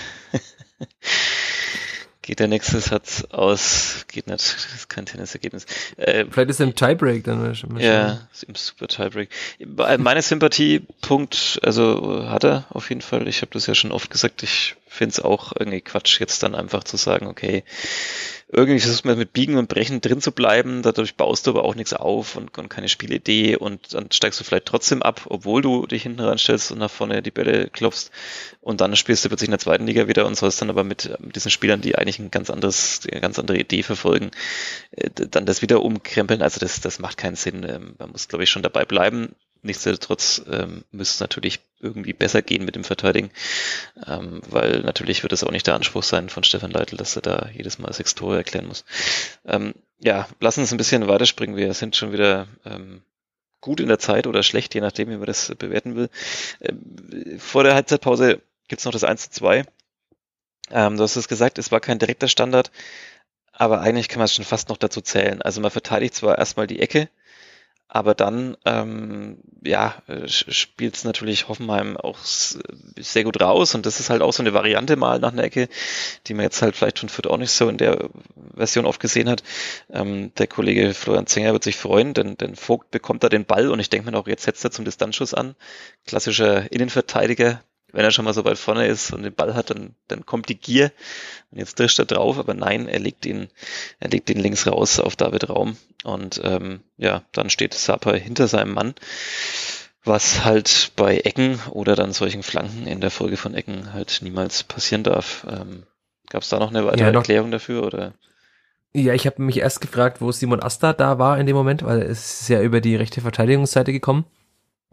[2.28, 5.64] geht der nächste Satz aus, geht nicht, das ist kein Tennisergebnis.
[5.96, 7.54] Äh, Vielleicht ist er im Tiebreak dann.
[7.78, 9.30] Ja, ist im super Tiebreak.
[9.98, 13.26] Meine Sympathiepunkt, also hat er auf jeden Fall.
[13.28, 16.54] Ich habe das ja schon oft gesagt, ich finde es auch irgendwie Quatsch, jetzt dann
[16.54, 17.64] einfach zu sagen, okay,
[18.50, 21.74] irgendwie versucht man mit Biegen und Brechen drin zu bleiben, dadurch baust du aber auch
[21.74, 25.86] nichts auf und, und keine Spielidee und dann steigst du vielleicht trotzdem ab, obwohl du
[25.86, 28.10] dich hinten ranstellst und nach vorne die Bälle klopfst
[28.60, 31.10] und dann spielst du plötzlich in der zweiten Liga wieder und sollst dann aber mit,
[31.20, 34.30] mit diesen Spielern, die eigentlich ein ganz anderes, eine ganz andere Idee verfolgen,
[34.92, 36.42] äh, dann das wieder umkrempeln.
[36.42, 37.64] Also das, das macht keinen Sinn.
[37.68, 39.34] Ähm, man muss, glaube ich, schon dabei bleiben.
[39.62, 43.30] Nichtsdestotrotz ähm, müsste es natürlich irgendwie besser gehen mit dem Verteidigen,
[44.06, 47.22] ähm, weil natürlich wird es auch nicht der Anspruch sein von Stefan Leitl, dass er
[47.22, 48.84] da jedes Mal sechs Tore erklären muss.
[49.44, 51.56] Ähm, ja, lassen uns ein bisschen weiterspringen.
[51.56, 53.02] Wir sind schon wieder ähm,
[53.60, 56.10] gut in der Zeit oder schlecht, je nachdem, wie man das bewerten will.
[56.60, 59.64] Ähm, vor der Halbzeitpause gibt's noch das 1 zu 2.
[60.70, 62.70] Ähm, du hast es gesagt, es war kein direkter Standard,
[63.52, 65.42] aber eigentlich kann man es schon fast noch dazu zählen.
[65.42, 67.08] Also man verteidigt zwar erstmal die Ecke,
[67.88, 73.98] aber dann, ähm, ja, äh, spielt es natürlich Hoffenheim auch sehr gut raus und das
[73.98, 75.68] ist halt auch so eine Variante mal nach einer Ecke,
[76.26, 78.10] die man jetzt halt vielleicht von Fürth auch nicht so in der
[78.54, 79.42] Version oft gesehen hat.
[79.90, 83.70] Ähm, der Kollege Florian Zenger wird sich freuen, denn, denn Vogt bekommt da den Ball
[83.70, 85.54] und ich denke mir auch, jetzt setzt er zum Distanzschuss an.
[86.06, 87.62] Klassischer Innenverteidiger,
[87.92, 90.48] wenn er schon mal so weit vorne ist und den Ball hat, dann, dann kommt
[90.48, 90.92] die Gier
[91.50, 93.48] und jetzt drischt er drauf, aber nein, er legt ihn,
[93.98, 98.46] er legt ihn links raus auf David Raum und ähm, ja, dann steht Sapa hinter
[98.46, 98.94] seinem Mann,
[100.04, 104.64] was halt bei Ecken oder dann solchen Flanken in der Folge von Ecken halt niemals
[104.64, 105.46] passieren darf.
[105.50, 105.84] Ähm,
[106.30, 108.12] Gab es da noch eine weitere ja, Erklärung dafür oder?
[108.92, 112.02] Ja, ich habe mich erst gefragt, wo Simon Asta da war in dem Moment, weil
[112.02, 114.26] es ist ja über die rechte Verteidigungsseite gekommen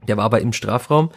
[0.07, 1.09] Der war aber im Strafraum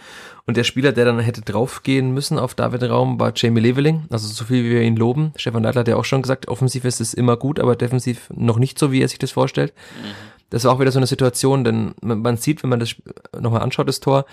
[0.46, 4.06] und der Spieler, der dann hätte draufgehen müssen auf David Raum, war Jamie Leveling.
[4.10, 5.32] Also so viel wie wir ihn loben.
[5.36, 8.58] Stefan Leitler hat ja auch schon gesagt, offensiv ist es immer gut, aber defensiv noch
[8.58, 9.74] nicht so, wie er sich das vorstellt.
[10.02, 10.38] Mhm.
[10.50, 12.94] Das war auch wieder so eine Situation, denn man, man sieht, wenn man das
[13.38, 14.24] nochmal anschaut, das Tor,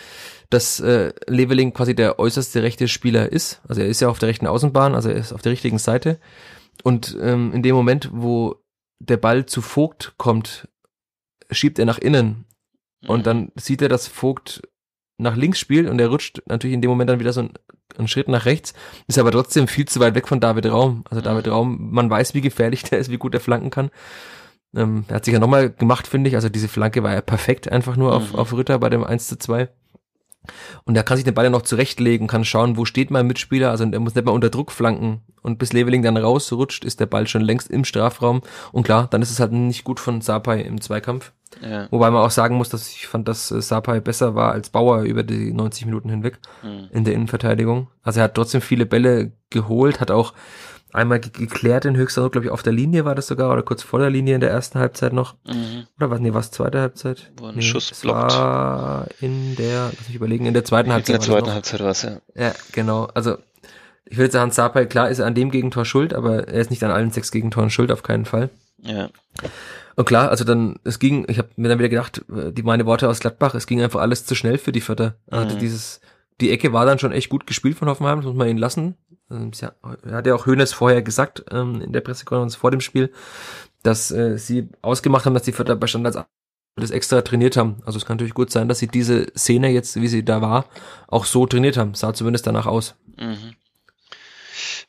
[0.49, 3.61] dass äh, Leveling quasi der äußerste rechte Spieler ist.
[3.67, 6.19] Also er ist ja auf der rechten Außenbahn, also er ist auf der richtigen Seite.
[6.83, 8.55] Und ähm, in dem Moment, wo
[8.99, 10.69] der Ball zu Vogt kommt,
[11.51, 12.45] schiebt er nach innen.
[13.07, 14.61] Und dann sieht er, dass Vogt
[15.17, 17.53] nach links spielt und er rutscht natürlich in dem Moment dann wieder so einen,
[17.97, 18.73] einen, Schritt nach rechts,
[19.07, 21.05] ist aber trotzdem viel zu weit weg von David Raum.
[21.09, 21.51] Also David mhm.
[21.51, 23.91] Raum, man weiß, wie gefährlich der ist, wie gut er flanken kann.
[24.75, 26.35] Ähm, er hat sich ja nochmal gemacht, finde ich.
[26.35, 28.39] Also diese Flanke war ja perfekt einfach nur auf, mhm.
[28.39, 29.69] auf Ritter bei dem 1 zu 2.
[30.83, 33.71] Und er kann sich den Ball ja noch zurechtlegen, kann schauen, wo steht mein Mitspieler.
[33.71, 35.21] Also er muss nicht mal unter Druck flanken.
[35.41, 38.41] Und bis Leveling dann rausrutscht, ist der Ball schon längst im Strafraum.
[38.71, 41.31] Und klar, dann ist es halt nicht gut von Sapai im Zweikampf.
[41.61, 41.87] Ja.
[41.91, 45.01] Wobei man auch sagen muss, dass ich fand, dass äh, Sapai besser war als Bauer
[45.03, 46.87] über die 90 Minuten hinweg mhm.
[46.91, 47.87] in der Innenverteidigung.
[48.03, 50.33] Also er hat trotzdem viele Bälle geholt, hat auch
[50.95, 53.63] einmal ge geklärt in höchster Not, glaube ich, auf der Linie war das sogar, oder
[53.63, 55.35] kurz vor der Linie in der ersten Halbzeit noch.
[55.45, 55.87] Mhm.
[55.97, 57.31] Oder was, nee, was, zweite Halbzeit?
[57.37, 58.33] Wo ein nee, Schuss es blockt.
[58.33, 61.15] war in der, lass mich überlegen, in der zweiten Halbzeit.
[61.15, 62.17] In der zweiten Halbzeit war es, ja.
[62.35, 63.05] Ja, genau.
[63.13, 63.37] Also,
[64.05, 66.83] ich würde sagen, Sapai, klar ist er an dem Gegentor schuld, aber er ist nicht
[66.83, 68.49] an allen sechs Gegentoren schuld, auf keinen Fall.
[68.81, 69.09] Ja.
[69.95, 73.09] Und klar, also dann, es ging, ich habe mir dann wieder gedacht, die meine Worte
[73.09, 75.15] aus Gladbach, es ging einfach alles zu schnell für die Vierter.
[75.31, 75.59] Also mhm.
[75.59, 76.01] dieses,
[76.41, 78.95] die Ecke war dann schon echt gut gespielt von Hoffenheim, das muss man ihn lassen.
[79.31, 79.51] Ähm,
[80.03, 83.11] er hat ja auch Hönes vorher gesagt ähm, in der Pressekonferenz vor dem Spiel,
[83.83, 86.17] dass äh, sie ausgemacht haben, dass die Vierter bei Standards
[86.77, 87.77] das extra trainiert haben.
[87.85, 90.65] Also es kann natürlich gut sein, dass sie diese Szene jetzt, wie sie da war,
[91.07, 91.93] auch so trainiert haben.
[91.93, 92.95] Sah zumindest danach aus.
[93.17, 93.55] Mhm.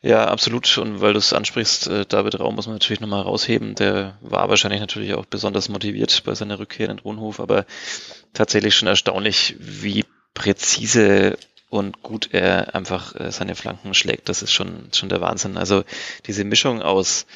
[0.03, 0.79] Ja, absolut.
[0.79, 3.75] Und weil du es ansprichst, äh, David Raum muss man natürlich nochmal rausheben.
[3.75, 7.67] Der war wahrscheinlich natürlich auch besonders motiviert bei seiner Rückkehr in den Ronhof, aber
[8.33, 14.29] tatsächlich schon erstaunlich, wie präzise und gut er einfach äh, seine Flanken schlägt.
[14.29, 15.57] Das ist schon, schon der Wahnsinn.
[15.57, 15.85] Also
[16.27, 17.27] diese Mischung aus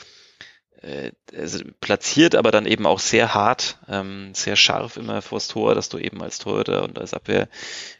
[0.82, 5.74] äh, also platziert, aber dann eben auch sehr hart, ähm, sehr scharf immer vors Tor,
[5.74, 7.48] dass du eben als Torhüter und als Abwehr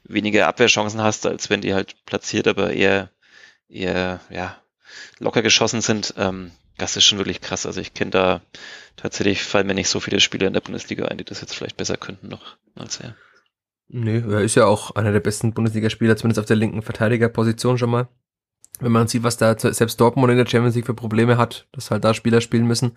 [0.05, 3.11] weniger Abwehrchancen hast, als wenn die halt platziert, aber eher,
[3.69, 4.57] eher ja,
[5.19, 6.15] locker geschossen sind.
[6.17, 7.67] Ähm, das ist schon wirklich krass.
[7.67, 8.41] Also ich kenne da
[8.97, 11.77] tatsächlich, fallen mir nicht so viele Spieler in der Bundesliga ein, die das jetzt vielleicht
[11.77, 13.15] besser könnten noch als er.
[13.93, 17.91] Nö, er ist ja auch einer der besten Bundesligaspieler, zumindest auf der linken Verteidigerposition schon
[17.91, 18.09] mal.
[18.79, 21.91] Wenn man sieht, was da selbst Dortmund in der Champions League für Probleme hat, dass
[21.91, 22.93] halt da Spieler spielen müssen,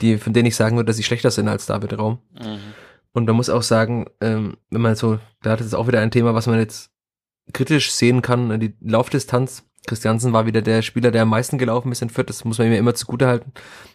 [0.00, 2.20] die, von denen ich sagen würde, dass sie schlechter sind als David Raum.
[2.32, 2.58] Mhm.
[3.12, 6.10] Und man muss auch sagen, ähm, wenn man so, da hat es auch wieder ein
[6.10, 6.90] Thema, was man jetzt
[7.52, 9.64] kritisch sehen kann, die Laufdistanz.
[9.86, 12.68] Christiansen war wieder der Spieler, der am meisten gelaufen ist in Fürth, das muss man
[12.68, 13.52] ihm ja immer zugute halten.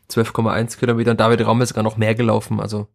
[0.09, 2.87] 12,1 Kilometer und David Raum ist sogar noch mehr gelaufen, also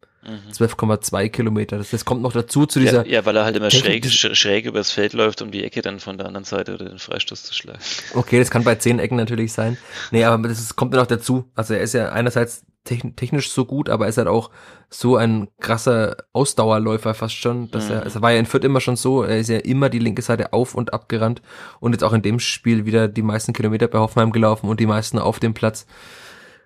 [0.52, 1.32] 12,2 mhm.
[1.32, 1.78] Kilometer.
[1.78, 3.06] Das, das, kommt noch dazu zu dieser.
[3.06, 6.00] Ja, ja weil er halt immer schräg, schräg übers Feld läuft, um die Ecke dann
[6.00, 7.78] von der anderen Seite oder den Freistoß zu schlagen.
[8.14, 9.76] Okay, das kann bei zehn Ecken natürlich sein.
[10.10, 11.50] Nee, aber das ist, kommt noch dazu.
[11.54, 14.50] Also er ist ja einerseits technisch so gut, aber er ist halt auch
[14.88, 17.94] so ein krasser Ausdauerläufer fast schon, dass mhm.
[17.94, 20.22] er, also war ja in Fürth immer schon so, er ist ja immer die linke
[20.22, 21.42] Seite auf und ab gerannt
[21.80, 24.86] und jetzt auch in dem Spiel wieder die meisten Kilometer bei Hoffenheim gelaufen und die
[24.86, 25.86] meisten auf dem Platz.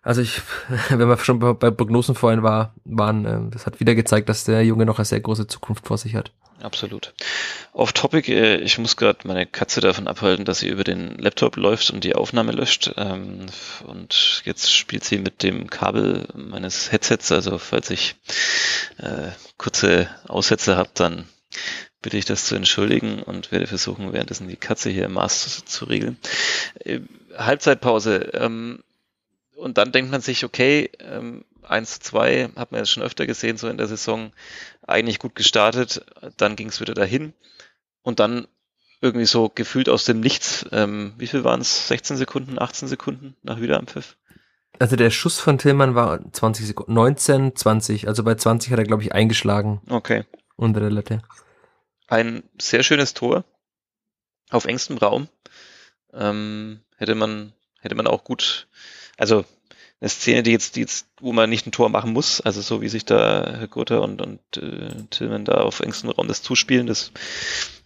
[0.03, 0.41] Also ich,
[0.89, 4.65] wenn wir schon bei Prognosen vorhin war, waren, äh, das hat wieder gezeigt, dass der
[4.65, 6.33] Junge noch eine sehr große Zukunft vor sich hat.
[6.63, 7.15] Absolut.
[7.73, 11.57] Off Topic, äh, ich muss gerade meine Katze davon abhalten, dass sie über den Laptop
[11.57, 12.93] läuft und die Aufnahme löscht.
[12.97, 13.47] Ähm,
[13.87, 17.33] und jetzt spielt sie mit dem Kabel meines Headsets.
[17.33, 18.17] Also falls ich
[18.99, 21.27] äh, kurze Aussätze habe, dann
[22.03, 25.85] bitte ich das zu entschuldigen und werde versuchen, währenddessen die Katze hier im Maß zu
[25.85, 26.19] regeln.
[27.37, 28.31] Halbzeitpause.
[29.61, 33.27] Und dann denkt man sich, okay, ähm, 1 zu 2 hat man jetzt schon öfter
[33.27, 34.33] gesehen, so in der Saison,
[34.87, 36.05] eigentlich gut gestartet,
[36.39, 37.35] dann ging es wieder dahin
[38.03, 38.49] und dann
[39.03, 41.89] irgendwie so gefühlt aus dem Nichts, ähm, wie viel waren es?
[41.89, 44.17] 16 Sekunden, 18 Sekunden nach Wiederanpfiff?
[44.79, 48.87] Also der Schuss von Tillmann war 20 Sekunden, 19, 20, also bei 20 hat er,
[48.87, 49.83] glaube ich, eingeschlagen.
[49.91, 50.25] Okay.
[50.57, 51.21] Unter der Latte.
[52.09, 53.45] Ein sehr schönes Tor
[54.49, 55.29] auf engstem Raum.
[56.15, 58.67] Ähm, hätte man, hätte man auch gut
[59.21, 59.45] also
[60.01, 62.81] eine Szene, die jetzt, die jetzt, wo man nicht ein Tor machen muss, also so
[62.81, 66.87] wie sich da Herr Gutter und, und äh, Tillman da auf engstem Raum das zuspielen,
[66.87, 67.12] das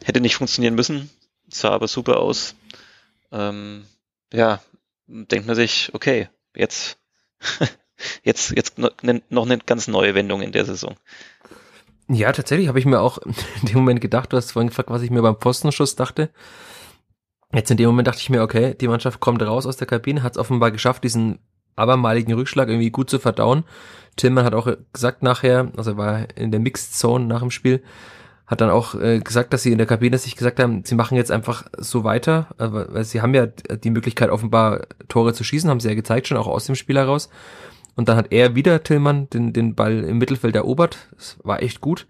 [0.04, 1.10] hätte nicht funktionieren müssen,
[1.48, 2.54] sah aber super aus.
[3.32, 3.84] Ähm,
[4.32, 4.62] ja,
[5.08, 6.98] denkt man sich, okay, jetzt,
[8.22, 10.96] jetzt, jetzt noch eine ganz neue Wendung in der Saison.
[12.06, 13.18] Ja, tatsächlich habe ich mir auch
[13.62, 16.30] in dem Moment gedacht, du hast vorhin gefragt, was ich mir beim Postenschuss dachte.
[17.54, 20.22] Jetzt in dem Moment dachte ich mir, okay, die Mannschaft kommt raus aus der Kabine,
[20.22, 21.38] hat es offenbar geschafft, diesen
[21.76, 23.64] abermaligen Rückschlag irgendwie gut zu verdauen.
[24.16, 27.82] Tillmann hat auch gesagt nachher, also er war in der Mixed Zone nach dem Spiel,
[28.46, 31.16] hat dann auch äh, gesagt, dass sie in der Kabine sich gesagt haben, sie machen
[31.16, 35.70] jetzt einfach so weiter, äh, weil sie haben ja die Möglichkeit offenbar Tore zu schießen,
[35.70, 37.30] haben sie ja gezeigt schon auch aus dem Spiel heraus.
[37.96, 40.98] Und dann hat er wieder Tillmann den, den Ball im Mittelfeld erobert.
[41.12, 42.06] Das war echt gut.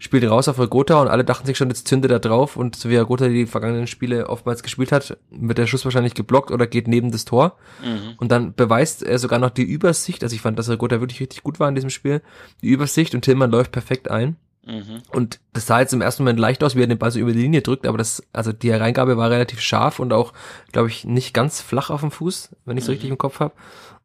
[0.00, 2.56] Spielt raus auf Rogota und alle dachten sich schon, jetzt zündet er drauf.
[2.56, 6.52] Und so wie Rogota die vergangenen Spiele oftmals gespielt hat, wird der Schuss wahrscheinlich geblockt
[6.52, 7.56] oder geht neben das Tor.
[7.84, 8.14] Mhm.
[8.18, 10.22] Und dann beweist er sogar noch die Übersicht.
[10.22, 12.22] Also ich fand, dass Rogota wirklich richtig gut war in diesem Spiel.
[12.62, 14.36] Die Übersicht und Tillmann läuft perfekt ein.
[14.68, 15.02] Mhm.
[15.12, 17.32] Und das sah jetzt im ersten Moment leicht aus, wie er den Ball so über
[17.32, 20.34] die Linie drückt, aber das, also die Hereingabe war relativ scharf und auch,
[20.72, 22.94] glaube ich, nicht ganz flach auf dem Fuß, wenn ich so mhm.
[22.94, 23.54] richtig im Kopf habe.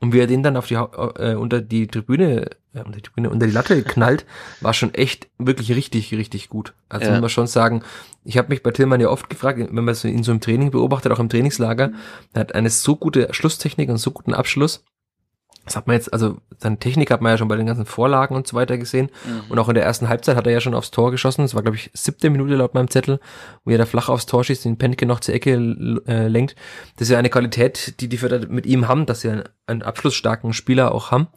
[0.03, 3.29] Und wie er den dann auf die äh, unter die Tribüne, äh, unter die Tribüne,
[3.29, 4.25] unter die Latte knallt,
[4.59, 6.73] war schon echt wirklich richtig, richtig gut.
[6.89, 7.11] Also ja.
[7.13, 7.83] muss man schon sagen,
[8.25, 11.13] ich habe mich bei Tillmann ja oft gefragt, wenn man ihn so im Training beobachtet,
[11.13, 11.93] auch im Trainingslager,
[12.33, 14.83] er hat eine so gute Schlusstechnik und so guten Abschluss
[15.65, 18.35] das hat man jetzt, also seine Technik hat man ja schon bei den ganzen Vorlagen
[18.35, 19.09] und so weiter gesehen.
[19.25, 19.43] Mhm.
[19.49, 21.43] Und auch in der ersten Halbzeit hat er ja schon aufs Tor geschossen.
[21.43, 23.19] Das war, glaube ich, siebte Minute laut meinem Zettel,
[23.63, 25.53] wo er da flach aufs Tor schießt, den Penke noch zur Ecke
[26.05, 26.55] äh, lenkt.
[26.97, 29.83] Das ist ja eine Qualität, die die Förder mit ihm haben, dass sie einen, einen
[29.83, 31.27] abschlussstarken Spieler auch haben.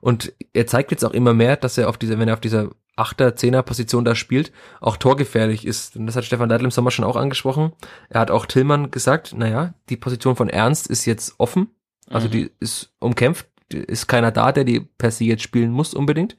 [0.00, 2.70] Und er zeigt jetzt auch immer mehr, dass er auf dieser, wenn er auf dieser
[2.96, 5.96] Achter, Zehner Position da spielt, auch torgefährlich ist.
[5.96, 7.72] Und das hat Stefan Leitl im Sommer schon auch angesprochen.
[8.08, 11.68] Er hat auch Tillmann gesagt, naja, die Position von Ernst ist jetzt offen.
[12.10, 12.32] Also mhm.
[12.32, 16.36] die ist umkämpft ist keiner da, der die per se jetzt spielen muss unbedingt.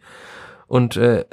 [0.67, 1.25] Und äh,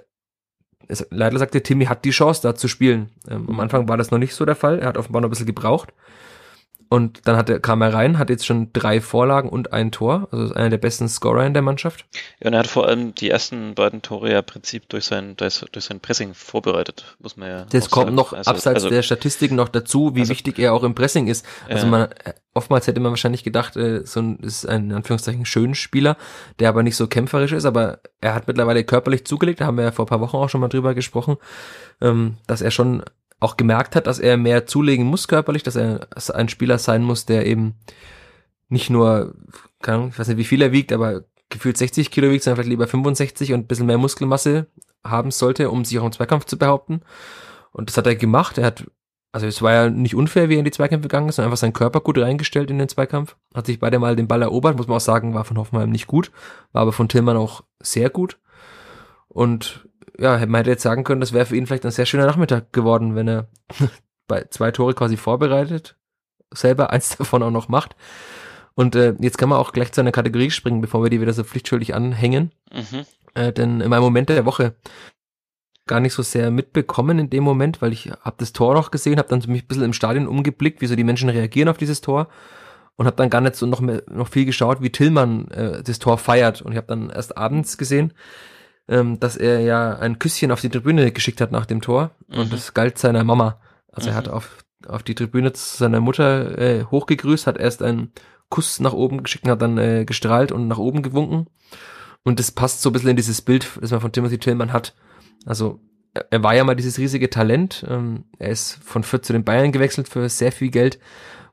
[0.88, 3.10] es, leider sagte Timmy hat die Chance da zu spielen.
[3.28, 4.78] Ähm, am Anfang war das noch nicht so der Fall.
[4.78, 5.92] Er hat offenbar noch ein bisschen gebraucht.
[6.90, 10.28] Und dann hat er, kam er rein, hat jetzt schon drei Vorlagen und ein Tor.
[10.30, 12.06] Also ist einer der besten Scorer in der Mannschaft.
[12.40, 15.36] Ja, und er hat vor allem die ersten beiden Tore ja im Prinzip durch sein,
[15.36, 17.66] durch, durch sein Pressing vorbereitet, muss man ja.
[17.70, 18.16] Das kommt sagen.
[18.16, 21.26] noch also, abseits also, der Statistiken noch dazu, wie also, wichtig er auch im Pressing
[21.26, 21.44] ist.
[21.68, 21.90] Also ja.
[21.90, 22.08] man,
[22.54, 26.16] oftmals hätte man wahrscheinlich gedacht, äh, so ein, ist ein, in Anführungszeichen, schönen Spieler,
[26.58, 29.84] der aber nicht so kämpferisch ist, aber er hat mittlerweile körperlich zugelegt, da haben wir
[29.84, 31.36] ja vor ein paar Wochen auch schon mal drüber gesprochen,
[32.00, 33.02] ähm, dass er schon
[33.40, 37.26] auch gemerkt hat, dass er mehr zulegen muss körperlich, dass er ein Spieler sein muss,
[37.26, 37.74] der eben
[38.68, 39.34] nicht nur,
[39.82, 42.70] Ahnung, ich weiß nicht, wie viel er wiegt, aber gefühlt 60 Kilo wiegt, sondern vielleicht
[42.70, 44.66] lieber 65 und ein bisschen mehr Muskelmasse
[45.04, 47.00] haben sollte, um sich auch im Zweikampf zu behaupten.
[47.72, 48.58] Und das hat er gemacht.
[48.58, 48.84] Er hat,
[49.32, 51.60] also es war ja nicht unfair, wie er in die Zweikämpfe gegangen ist, sondern einfach
[51.60, 53.36] seinen Körper gut reingestellt in den Zweikampf.
[53.54, 56.06] Hat sich beide Mal den Ball erobert, muss man auch sagen, war von Hoffenheim nicht
[56.06, 56.32] gut,
[56.72, 58.38] war aber von Tillmann auch sehr gut.
[59.28, 59.87] Und
[60.20, 62.72] ja, man hätte jetzt sagen können, das wäre für ihn vielleicht ein sehr schöner Nachmittag
[62.72, 63.48] geworden, wenn er
[64.26, 65.96] bei zwei Tore quasi vorbereitet,
[66.52, 67.96] selber eins davon auch noch macht.
[68.74, 71.32] Und äh, jetzt kann man auch gleich zu einer Kategorie springen, bevor wir die wieder
[71.32, 72.52] so pflichtschuldig anhängen.
[72.72, 73.06] Mhm.
[73.34, 74.74] Äh, denn in meinem Moment der Woche
[75.88, 79.18] gar nicht so sehr mitbekommen in dem Moment, weil ich habe das Tor noch gesehen,
[79.18, 82.00] habe dann mich ein bisschen im Stadion umgeblickt, wie so die Menschen reagieren auf dieses
[82.00, 82.28] Tor
[82.94, 85.98] und habe dann gar nicht so noch mehr, noch viel geschaut, wie Tillmann äh, das
[85.98, 88.12] Tor feiert und ich habe dann erst abends gesehen,
[88.88, 92.38] ähm, dass er ja ein Küsschen auf die Tribüne geschickt hat nach dem Tor mhm.
[92.40, 93.60] und das galt seiner Mama.
[93.92, 94.12] Also mhm.
[94.12, 98.12] er hat auf, auf die Tribüne zu seiner Mutter äh, hochgegrüßt, hat erst einen
[98.48, 101.46] Kuss nach oben geschickt und hat dann äh, gestrahlt und nach oben gewunken.
[102.24, 104.94] Und das passt so ein bisschen in dieses Bild, das man von Timothy Tillman hat.
[105.46, 105.80] Also
[106.30, 107.84] er war ja mal dieses riesige Talent.
[107.88, 110.98] Ähm, er ist von Fürth zu den Bayern gewechselt für sehr viel Geld,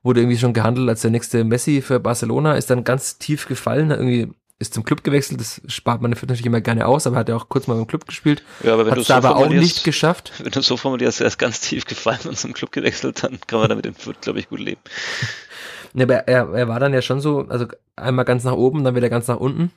[0.02, 3.90] wurde irgendwie schon gehandelt als der nächste Messi für Barcelona, ist dann ganz tief gefallen,
[3.90, 7.28] hat irgendwie ist zum Club gewechselt, das spart man natürlich immer gerne aus, aber hat
[7.28, 8.42] ja auch kurz mal im Club gespielt.
[8.62, 10.32] Ja, aber wenn Hat's du so aber auch nicht geschafft.
[10.42, 13.60] Wenn du so formulierst, er ist ganz tief gefallen und zum Club gewechselt, dann kann
[13.60, 14.80] man damit im Fürth, glaube ich, gut leben.
[15.92, 18.94] Ja, aber er, er war dann ja schon so, also einmal ganz nach oben, dann
[18.94, 19.72] wieder ganz nach unten.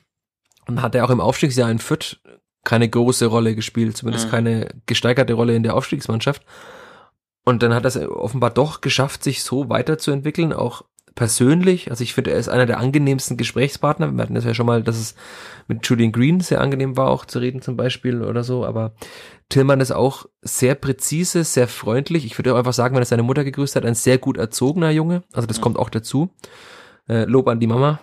[0.66, 2.18] Und hat er auch im Aufstiegsjahr in Fürth
[2.64, 4.30] keine große Rolle gespielt, zumindest mhm.
[4.30, 6.42] keine gesteigerte Rolle in der Aufstiegsmannschaft.
[7.44, 10.84] Und dann hat er es offenbar doch geschafft, sich so weiterzuentwickeln, auch
[11.14, 14.12] persönlich, also ich finde, er ist einer der angenehmsten Gesprächspartner.
[14.12, 15.14] Wir hatten das ja schon mal, dass es
[15.68, 18.92] mit Julian Green sehr angenehm war, auch zu reden zum Beispiel oder so, aber
[19.48, 22.24] Tillmann ist auch sehr präzise, sehr freundlich.
[22.24, 24.90] Ich würde auch einfach sagen, wenn er seine Mutter gegrüßt hat, ein sehr gut erzogener
[24.90, 25.22] Junge.
[25.32, 25.62] Also das mhm.
[25.62, 26.30] kommt auch dazu.
[27.08, 27.98] Äh, Lob an die Mama.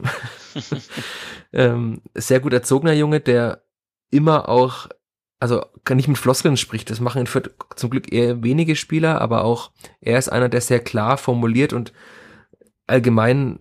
[1.53, 3.63] ähm, sehr gut erzogener Junge, der
[4.11, 4.89] immer auch
[5.39, 6.89] also kann nicht mit Floskeln spricht.
[6.89, 10.61] Das machen in Fürth zum Glück eher wenige Spieler, aber auch er ist einer, der
[10.61, 11.93] sehr klar formuliert und
[12.87, 13.59] allgemein,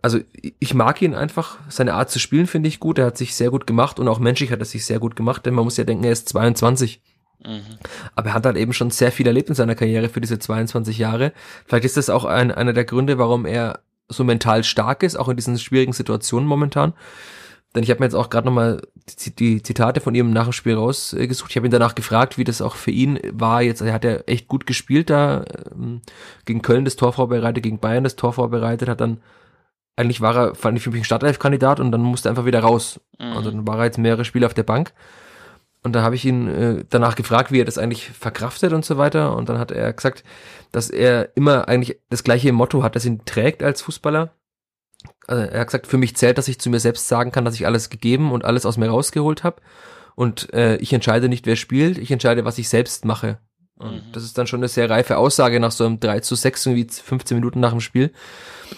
[0.00, 0.18] also
[0.58, 3.50] ich mag ihn einfach, seine Art zu spielen finde ich gut, er hat sich sehr
[3.50, 5.84] gut gemacht und auch menschlich hat er sich sehr gut gemacht, denn man muss ja
[5.84, 7.02] denken, er ist 22.
[7.44, 7.62] Mhm.
[8.14, 10.98] Aber er hat halt eben schon sehr viel erlebt in seiner Karriere für diese 22
[10.98, 11.32] Jahre.
[11.66, 15.28] Vielleicht ist das auch ein, einer der Gründe, warum er so mental stark ist, auch
[15.28, 16.92] in diesen schwierigen Situationen momentan.
[17.74, 18.82] Denn ich habe mir jetzt auch gerade nochmal
[19.38, 21.50] die, Zitate von ihm nach dem Spiel rausgesucht.
[21.50, 23.62] Ich habe ihn danach gefragt, wie das auch für ihn war.
[23.62, 26.02] Jetzt er hat er echt gut gespielt da, ähm,
[26.44, 29.22] gegen Köln das Tor vorbereitet, gegen Bayern das Tor vorbereitet, hat dann
[29.96, 32.60] eigentlich war er, fand ich für mich ein Startelf-Kandidat und dann musste er einfach wieder
[32.60, 33.00] raus.
[33.18, 33.36] Mhm.
[33.36, 34.92] Also dann war er jetzt mehrere Spiele auf der Bank.
[35.82, 38.98] und da habe ich ihn äh, danach gefragt, wie er das eigentlich verkraftet und so
[38.98, 39.36] weiter.
[39.36, 40.24] Und dann hat er gesagt,
[40.70, 44.32] dass er immer eigentlich das gleiche Motto hat, das ihn trägt als Fußballer.
[45.26, 47.54] Also er hat gesagt, für mich zählt, dass ich zu mir selbst sagen kann, dass
[47.54, 49.62] ich alles gegeben und alles aus mir rausgeholt habe.
[50.14, 53.38] Und äh, ich entscheide nicht, wer spielt, ich entscheide, was ich selbst mache.
[53.82, 54.12] Und mhm.
[54.12, 56.86] das ist dann schon eine sehr reife Aussage nach so einem 3 zu 6, irgendwie
[56.88, 58.12] 15 Minuten nach dem Spiel.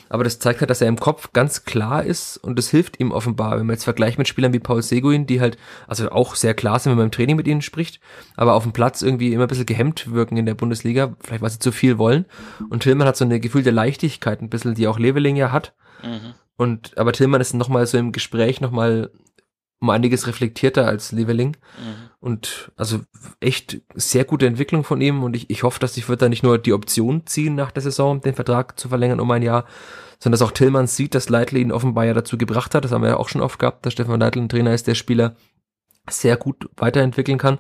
[0.08, 3.12] Aber das zeigt halt, dass er im Kopf ganz klar ist und das hilft ihm
[3.12, 3.58] offenbar.
[3.58, 5.56] Wenn man jetzt vergleicht mit Spielern wie Paul Seguin, die halt,
[5.86, 8.00] also auch sehr klar sind, wenn man im Training mit ihnen spricht,
[8.36, 11.50] aber auf dem Platz irgendwie immer ein bisschen gehemmt wirken in der Bundesliga, vielleicht weil
[11.50, 12.26] sie zu viel wollen.
[12.70, 15.74] Und Tillmann hat so eine gefühlte Leichtigkeit ein bisschen, die auch Leveling ja hat.
[16.04, 16.34] Mhm.
[16.56, 19.10] Und, aber Tillmann ist nochmal so im Gespräch nochmal
[19.80, 21.56] um einiges reflektierter als Leveling.
[21.78, 22.10] Mhm.
[22.20, 23.00] Und also
[23.40, 26.42] echt sehr gute Entwicklung von ihm und ich, ich hoffe, dass ich wird da nicht
[26.42, 29.66] nur die Option ziehen nach der Saison, den Vertrag zu verlängern um ein Jahr,
[30.18, 33.02] sondern dass auch Tillmann sieht, dass Leitl ihn offenbar ja dazu gebracht hat, das haben
[33.02, 35.36] wir ja auch schon oft gehabt, dass Stefan Leitl ein Trainer ist, der Spieler
[36.08, 37.58] sehr gut weiterentwickeln kann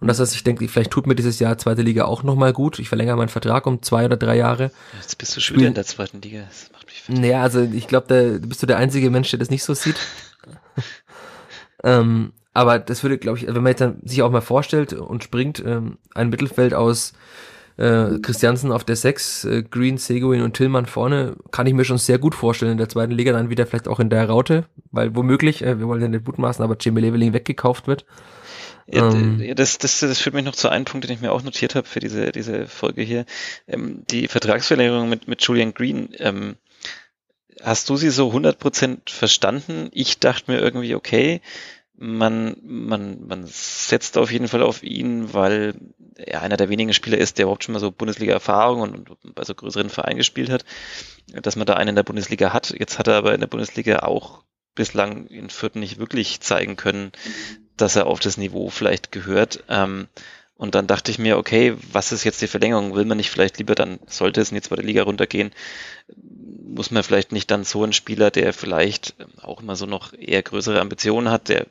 [0.00, 2.78] und dass er sich denkt, vielleicht tut mir dieses Jahr zweite Liga auch nochmal gut.
[2.78, 4.70] Ich verlängere meinen Vertrag um zwei oder drei Jahre.
[5.00, 6.42] Jetzt bist du schon wieder in der zweiten Liga.
[6.48, 7.22] Das macht mich fertig.
[7.22, 9.96] Naja, also ich glaube, da bist du der einzige Mensch, der das nicht so sieht.
[11.84, 15.24] ähm, aber das würde, glaube ich, wenn man jetzt dann sich auch mal vorstellt und
[15.24, 17.14] springt, ähm, ein Mittelfeld aus
[17.76, 21.98] äh, Christiansen auf der 6, äh, Green, Seguin und Tillmann vorne, kann ich mir schon
[21.98, 25.14] sehr gut vorstellen in der zweiten Liga, dann wieder vielleicht auch in der Raute, weil
[25.16, 28.04] womöglich, äh, wir wollen ja nicht mutmaßen, aber Jamie Leveling weggekauft wird.
[28.86, 31.42] Ja, ähm, das, das, das führt mich noch zu einem Punkt, den ich mir auch
[31.42, 33.24] notiert habe für diese, diese Folge hier.
[33.66, 36.56] Ähm, die Vertragsverlängerung mit, mit Julian Green, ähm,
[37.62, 39.88] hast du sie so 100% verstanden?
[39.92, 41.40] Ich dachte mir irgendwie, okay,
[41.96, 45.74] man, man, man setzt auf jeden Fall auf ihn, weil
[46.16, 49.44] er einer der wenigen Spieler ist, der überhaupt schon mal so Bundesliga-Erfahrung und, und bei
[49.44, 50.64] so größeren Vereinen gespielt hat,
[51.32, 52.74] dass man da einen in der Bundesliga hat.
[52.78, 57.12] Jetzt hat er aber in der Bundesliga auch bislang in Fürth nicht wirklich zeigen können,
[57.76, 59.64] dass er auf das Niveau vielleicht gehört.
[59.68, 60.08] Ähm,
[60.56, 62.94] und dann dachte ich mir, okay, was ist jetzt die Verlängerung?
[62.94, 65.52] Will man nicht vielleicht lieber dann, sollte es in die zweite Liga runtergehen,
[66.74, 70.42] muss man vielleicht nicht dann so einen Spieler, der vielleicht auch immer so noch eher
[70.42, 71.66] größere Ambitionen hat, der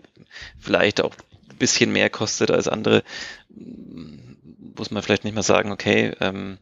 [0.59, 1.15] vielleicht auch
[1.49, 3.03] ein bisschen mehr kostet als andere,
[3.49, 6.57] muss man vielleicht nicht mehr sagen, okay, ähm,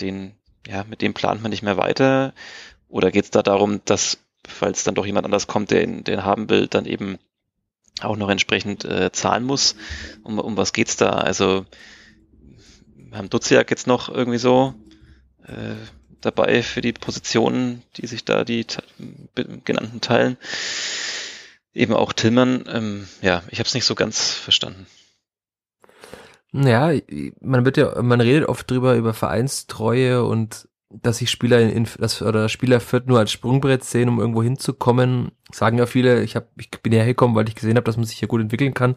[0.00, 0.34] den,
[0.66, 2.32] ja, mit dem plant man nicht mehr weiter.
[2.88, 6.24] Oder geht es da darum, dass, falls dann doch jemand anders kommt, der ihn, den
[6.24, 7.18] haben will, dann eben
[8.00, 9.76] auch noch entsprechend äh, zahlen muss?
[10.22, 11.10] Um, um was geht's da?
[11.10, 11.66] Also
[12.94, 14.74] wir haben Duziak jetzt noch irgendwie so
[15.44, 15.74] äh,
[16.20, 18.66] dabei für die Positionen, die sich da die
[19.64, 20.36] genannten teilen.
[21.72, 22.64] Eben auch Tillmann.
[22.68, 24.86] Ähm, ja, ich habe es nicht so ganz verstanden.
[26.52, 26.92] Ja,
[27.40, 32.22] man wird ja, man redet oft drüber über Vereinstreue und dass sich Spieler in, das,
[32.22, 35.32] oder Spieler Fürth nur als Sprungbrett sehen, um irgendwo hinzukommen.
[35.52, 38.06] Sagen ja viele, ich hab, ich bin ja hergekommen, weil ich gesehen habe, dass man
[38.06, 38.96] sich hier gut entwickeln kann.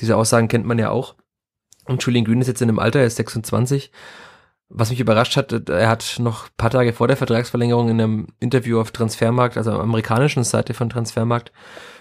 [0.00, 1.14] Diese Aussagen kennt man ja auch.
[1.84, 3.90] Und Julian Green ist jetzt in einem Alter, er ist 26
[4.68, 8.80] was mich überrascht hat, er hat noch paar Tage vor der Vertragsverlängerung in einem Interview
[8.80, 11.52] auf Transfermarkt, also am amerikanischen Seite von Transfermarkt,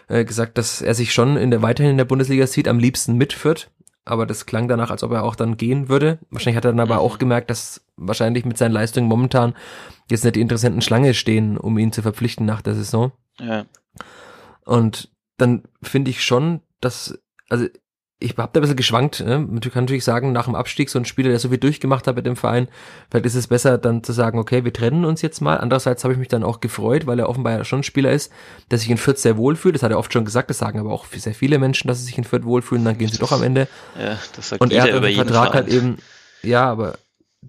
[0.07, 3.15] äh, gesagt, dass er sich schon in der, weiterhin in der Bundesliga sieht, am liebsten
[3.15, 3.71] mitführt.
[4.03, 6.19] Aber das klang danach, als ob er auch dann gehen würde.
[6.29, 9.55] Wahrscheinlich hat er dann aber auch gemerkt, dass wahrscheinlich mit seinen Leistungen momentan
[10.09, 13.11] jetzt nicht die interessanten Schlange stehen, um ihn zu verpflichten nach der Saison.
[13.39, 13.65] Ja.
[14.65, 17.17] Und dann finde ich schon, dass,
[17.49, 17.67] also
[18.19, 19.19] ich habe da ein bisschen geschwankt.
[19.19, 19.39] Ne?
[19.39, 22.15] Man kann natürlich sagen, nach dem Abstieg, so ein Spieler, der so viel durchgemacht hat
[22.15, 22.69] mit dem Verein,
[23.09, 25.57] vielleicht ist es besser dann zu sagen, okay, wir trennen uns jetzt mal.
[25.57, 28.31] Andererseits habe ich mich dann auch gefreut, weil er offenbar ja schon ein Spieler ist,
[28.71, 29.75] der sich in Fürth sehr wohl fühlt.
[29.75, 32.05] Das hat er oft schon gesagt, das sagen aber auch sehr viele Menschen, dass sie
[32.05, 33.67] sich in Fürth wohlfühlen, dann gehen sie doch am Ende.
[33.99, 35.97] Ja, das sagt Und er hat über jeden Vertrag halt eben,
[36.41, 36.97] ja, aber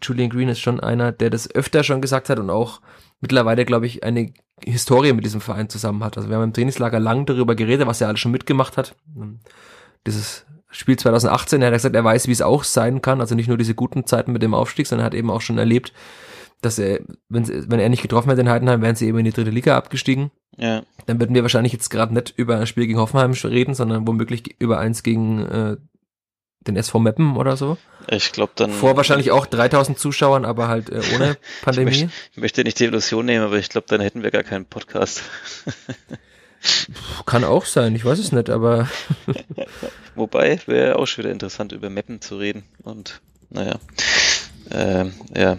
[0.02, 2.80] Julian Green ist schon einer, der das öfter schon gesagt hat und auch
[3.20, 4.32] mittlerweile, glaube ich, eine
[4.62, 6.16] Historie mit diesem Verein zusammen hat.
[6.16, 8.94] Also wir haben im Trainingslager lang darüber geredet, was er alles schon mitgemacht hat.
[10.06, 13.48] Dieses Spiel 2018, er hat gesagt, er weiß, wie es auch sein kann, also nicht
[13.48, 15.92] nur diese guten Zeiten mit dem Aufstieg, sondern er hat eben auch schon erlebt,
[16.60, 19.32] dass er, wenn, wenn er nicht getroffen hätte in Heidenheim, wären sie eben in die
[19.32, 20.30] dritte Liga abgestiegen.
[20.56, 20.82] Ja.
[21.06, 24.56] Dann würden wir wahrscheinlich jetzt gerade nicht über ein Spiel gegen Hoffenheim reden, sondern womöglich
[24.58, 25.76] über eins gegen äh,
[26.68, 27.78] den SV Meppen oder so.
[28.08, 28.72] Ich glaube dann.
[28.72, 31.90] Vor wahrscheinlich auch 3000 Zuschauern, aber halt äh, ohne Pandemie.
[31.90, 34.44] ich, möchte, ich möchte nicht die Illusion nehmen, aber ich glaube, dann hätten wir gar
[34.44, 35.22] keinen Podcast.
[37.26, 38.88] Kann auch sein, ich weiß es nicht, aber.
[40.14, 42.64] Wobei, wäre auch schon wieder interessant, über Mappen zu reden.
[42.82, 43.78] Und naja.
[44.70, 45.58] Ähm, ja.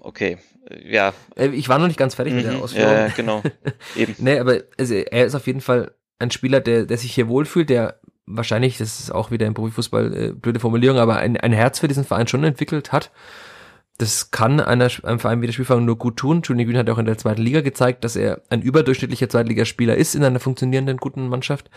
[0.00, 0.38] Okay.
[0.84, 1.12] Ja.
[1.36, 2.62] Äh, ich war noch nicht ganz fertig mhm, mit der mhm.
[2.62, 2.92] Ausführung.
[2.92, 3.42] Ja, genau.
[3.96, 4.14] Eben.
[4.18, 7.70] nee, aber also, er ist auf jeden Fall ein Spieler, der, der sich hier wohlfühlt,
[7.70, 11.78] der wahrscheinlich, das ist auch wieder im Profifußball äh, blöde Formulierung, aber ein, ein Herz
[11.78, 13.10] für diesen Verein schon entwickelt hat
[13.98, 16.42] das kann einer, einem Verein wie der Spielfang nur gut tun.
[16.44, 20.14] Julian Green hat auch in der zweiten Liga gezeigt, dass er ein überdurchschnittlicher Zweitligaspieler ist
[20.14, 21.68] in einer funktionierenden guten Mannschaft.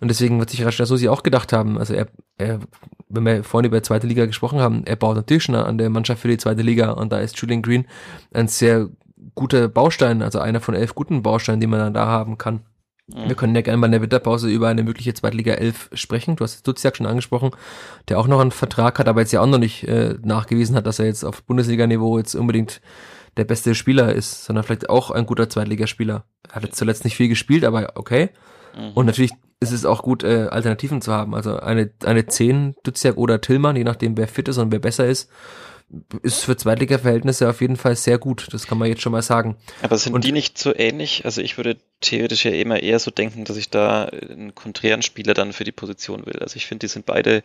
[0.00, 2.06] Und deswegen wird sich Rashnasusi auch gedacht haben, also er,
[2.38, 2.60] er,
[3.08, 5.90] wenn wir vorhin über die zweite Liga gesprochen haben, er baut natürlich schon an der
[5.90, 7.86] Mannschaft für die zweite Liga und da ist Julian Green
[8.32, 8.88] ein sehr
[9.34, 12.60] guter Baustein, also einer von elf guten Bausteinen, die man dann da haben kann.
[13.08, 13.28] Mhm.
[13.28, 16.36] Wir können ja gerne mal in der Winterpause über eine mögliche Zweitliga 11 sprechen.
[16.36, 17.50] Du hast Duziak schon angesprochen,
[18.08, 20.86] der auch noch einen Vertrag hat, aber jetzt ja auch noch nicht äh, nachgewiesen hat,
[20.86, 22.80] dass er jetzt auf Bundesliga-Niveau jetzt unbedingt
[23.36, 26.24] der beste Spieler ist, sondern vielleicht auch ein guter Zweitligaspieler.
[26.48, 28.30] Er hat jetzt zuletzt nicht viel gespielt, aber okay.
[28.76, 28.92] Mhm.
[28.94, 31.34] Und natürlich ist es auch gut, äh, Alternativen zu haben.
[31.34, 35.06] Also eine, eine 10 Duziak oder Tillmann, je nachdem wer fit ist und wer besser
[35.06, 35.30] ist
[36.22, 38.48] ist für Zweitliga-Verhältnisse auf jeden Fall sehr gut.
[38.52, 39.56] Das kann man jetzt schon mal sagen.
[39.82, 41.24] Aber sind und, die nicht so ähnlich?
[41.24, 45.34] Also ich würde theoretisch ja immer eher so denken, dass ich da einen konträren Spieler
[45.34, 46.40] dann für die Position will.
[46.40, 47.42] Also ich finde, die sind beide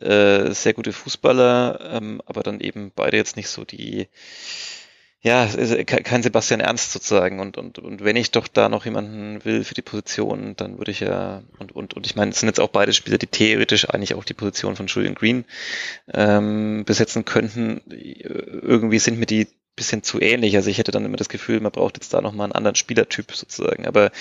[0.00, 4.08] äh, sehr gute Fußballer, ähm, aber dann eben beide jetzt nicht so die
[5.24, 5.48] ja,
[5.84, 7.40] kein Sebastian Ernst sozusagen.
[7.40, 10.90] Und, und, und wenn ich doch da noch jemanden will für die Position, dann würde
[10.90, 13.88] ich ja, und, und, und ich meine, es sind jetzt auch beide Spieler, die theoretisch
[13.88, 15.46] eigentlich auch die Position von Julian Green
[16.12, 17.80] ähm, besetzen könnten.
[17.88, 20.56] Irgendwie sind mir die bisschen zu ähnlich.
[20.56, 23.32] Also ich hätte dann immer das Gefühl, man braucht jetzt da nochmal einen anderen Spielertyp
[23.32, 23.86] sozusagen.
[23.86, 24.12] Aber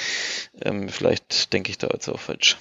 [0.61, 2.57] ähm, vielleicht denke ich da jetzt auch falsch.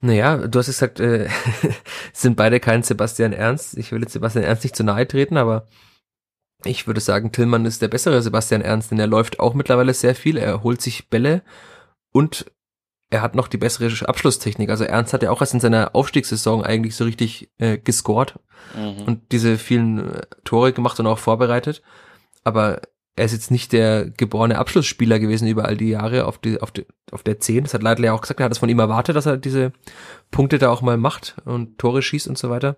[0.00, 1.28] Naja, du hast gesagt, äh,
[2.12, 3.78] sind beide kein Sebastian Ernst.
[3.78, 5.68] Ich will jetzt Sebastian Ernst nicht zu nahe treten, aber
[6.64, 10.14] ich würde sagen, Tillmann ist der bessere Sebastian Ernst, denn er läuft auch mittlerweile sehr
[10.14, 10.36] viel.
[10.36, 11.42] Er holt sich Bälle
[12.12, 12.46] und
[13.10, 14.70] er hat noch die bessere Abschlusstechnik.
[14.70, 18.38] Also Ernst hat ja auch erst in seiner Aufstiegssaison eigentlich so richtig äh, gescored
[18.76, 19.04] mhm.
[19.06, 21.82] und diese vielen äh, Tore gemacht und auch vorbereitet.
[22.42, 22.80] Aber
[23.16, 26.72] er ist jetzt nicht der geborene Abschlussspieler gewesen über all die Jahre auf, die, auf,
[26.72, 27.64] die, auf der 10.
[27.64, 29.72] Das hat Leitler ja auch gesagt, er hat es von ihm erwartet, dass er diese
[30.32, 32.76] Punkte da auch mal macht und Tore schießt und so weiter.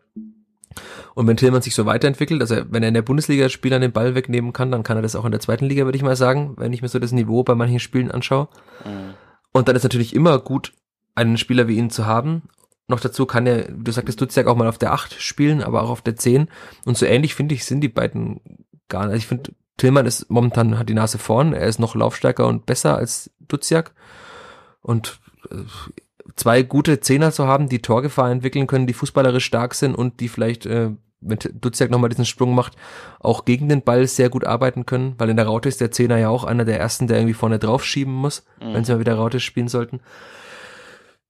[1.14, 4.14] Und wenn Tillmann sich so weiterentwickelt, also wenn er in der Bundesliga Spielern den Ball
[4.14, 6.55] wegnehmen kann, dann kann er das auch in der zweiten Liga, würde ich mal sagen,
[6.57, 8.49] wenn ich mir so das Niveau bei manchen Spielen anschaue.
[8.85, 9.14] Mhm.
[9.53, 10.72] Und dann ist natürlich immer gut,
[11.14, 12.43] einen Spieler wie ihn zu haben.
[12.89, 15.91] Noch dazu kann er, du sagtest, Duziak auch mal auf der 8 spielen, aber auch
[15.91, 16.49] auf der 10.
[16.85, 18.41] Und so ähnlich, finde ich, sind die beiden
[18.89, 19.12] gar nicht.
[19.12, 21.53] Also ich finde, Tillmann ist momentan, hat die Nase vorn.
[21.53, 23.93] Er ist noch laufstärker und besser als Duziak.
[24.83, 25.20] Und
[25.51, 25.57] äh,
[26.35, 30.29] zwei gute Zehner zu haben, die Torgefahr entwickeln können, die fußballerisch stark sind und die
[30.29, 32.74] vielleicht, äh, wenn Duziak nochmal diesen Sprung macht,
[33.20, 36.18] auch gegen den Ball sehr gut arbeiten können, weil in der Raute ist der Zehner
[36.18, 38.74] ja auch einer der ersten, der irgendwie vorne drauf schieben muss, mhm.
[38.74, 40.01] wenn sie mal wieder Raute spielen sollten.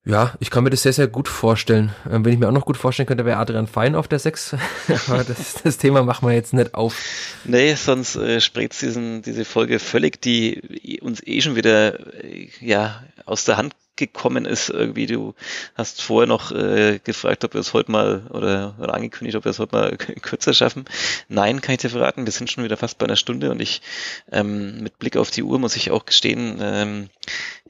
[0.09, 1.93] Ja, ich kann mir das sehr, sehr gut vorstellen.
[2.09, 4.55] Ähm, wenn ich mir auch noch gut vorstellen könnte, wäre Adrian Fein auf der 6.
[5.09, 6.97] Aber das, das Thema machen wir jetzt nicht auf.
[7.45, 13.03] Nee, sonst äh, springt diesen, diese Folge völlig, die uns eh schon wieder äh, ja,
[13.25, 15.07] aus der Hand gekommen ist irgendwie.
[15.07, 15.35] Du
[15.75, 19.51] hast vorher noch äh, gefragt, ob wir es heute mal oder, oder angekündigt, ob wir
[19.51, 20.85] es heute mal kürzer schaffen.
[21.29, 22.27] Nein, kann ich dir verraten.
[22.27, 23.83] Wir sind schon wieder fast bei einer Stunde und ich
[24.31, 27.09] ähm, mit Blick auf die Uhr muss ich auch gestehen, ähm,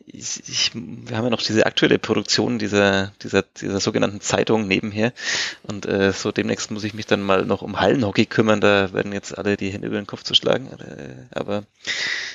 [0.06, 5.12] ich, ich, wir haben ja noch diese aktuelle Produktion dieser, dieser, dieser sogenannten Zeitung nebenher.
[5.64, 8.60] Und äh, so demnächst muss ich mich dann mal noch um Hallenhockey kümmern.
[8.60, 10.68] Da werden jetzt alle die Hände über den Kopf zu schlagen.
[10.78, 11.64] Äh, aber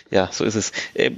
[0.10, 0.72] ja, so ist es.
[0.94, 1.12] Äh,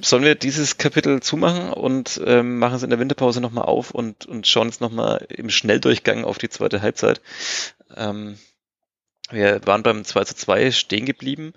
[0.00, 4.26] sollen wir dieses Kapitel zumachen und ähm, machen es in der Winterpause nochmal auf und,
[4.26, 7.20] und schauen jetzt nochmal im Schnelldurchgang auf die zweite Halbzeit.
[7.94, 8.38] Ähm,
[9.30, 11.52] wir waren beim 2 zu 2 stehen geblieben.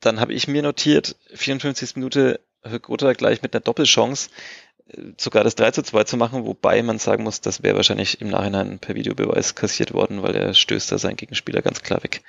[0.00, 1.96] Dann habe ich mir notiert, 54.
[1.96, 4.30] Minute Högota gleich mit einer Doppelchance
[4.88, 8.20] äh, sogar das 3 zu 2 zu machen, wobei man sagen muss, das wäre wahrscheinlich
[8.20, 12.22] im Nachhinein per Videobeweis kassiert worden, weil er stößt da seinen Gegenspieler ganz klar weg.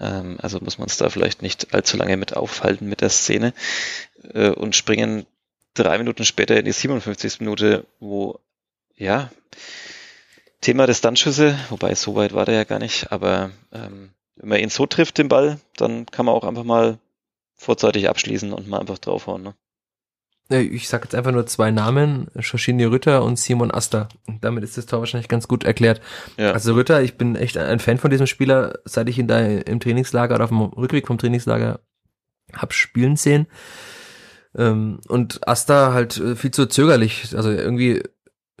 [0.00, 3.52] Ähm, also muss man es da vielleicht nicht allzu lange mit aufhalten mit der Szene
[4.32, 5.26] äh, und springen
[5.74, 7.40] drei Minuten später in die 57.
[7.40, 8.38] Minute, wo,
[8.96, 9.30] ja,
[10.60, 14.68] Thema Distanzschüsse, wobei so weit war der ja gar nicht, aber ähm, wenn man ihn
[14.68, 16.98] so trifft, den Ball, dann kann man auch einfach mal
[17.56, 19.42] vorzeitig abschließen und mal einfach draufhauen.
[19.42, 19.54] Ne?
[20.50, 24.08] Ich sag jetzt einfach nur zwei Namen, Shoshini Rütter und Simon Asta.
[24.26, 26.00] Und damit ist das Tor wahrscheinlich ganz gut erklärt.
[26.36, 26.52] Ja.
[26.52, 29.80] Also Rütter, ich bin echt ein Fan von diesem Spieler, seit ich ihn da im
[29.80, 31.80] Trainingslager oder auf dem Rückweg vom Trainingslager
[32.52, 33.46] hab spielen sehen.
[34.56, 37.34] Ähm, und Asta halt äh, viel zu zögerlich.
[37.36, 38.02] Also irgendwie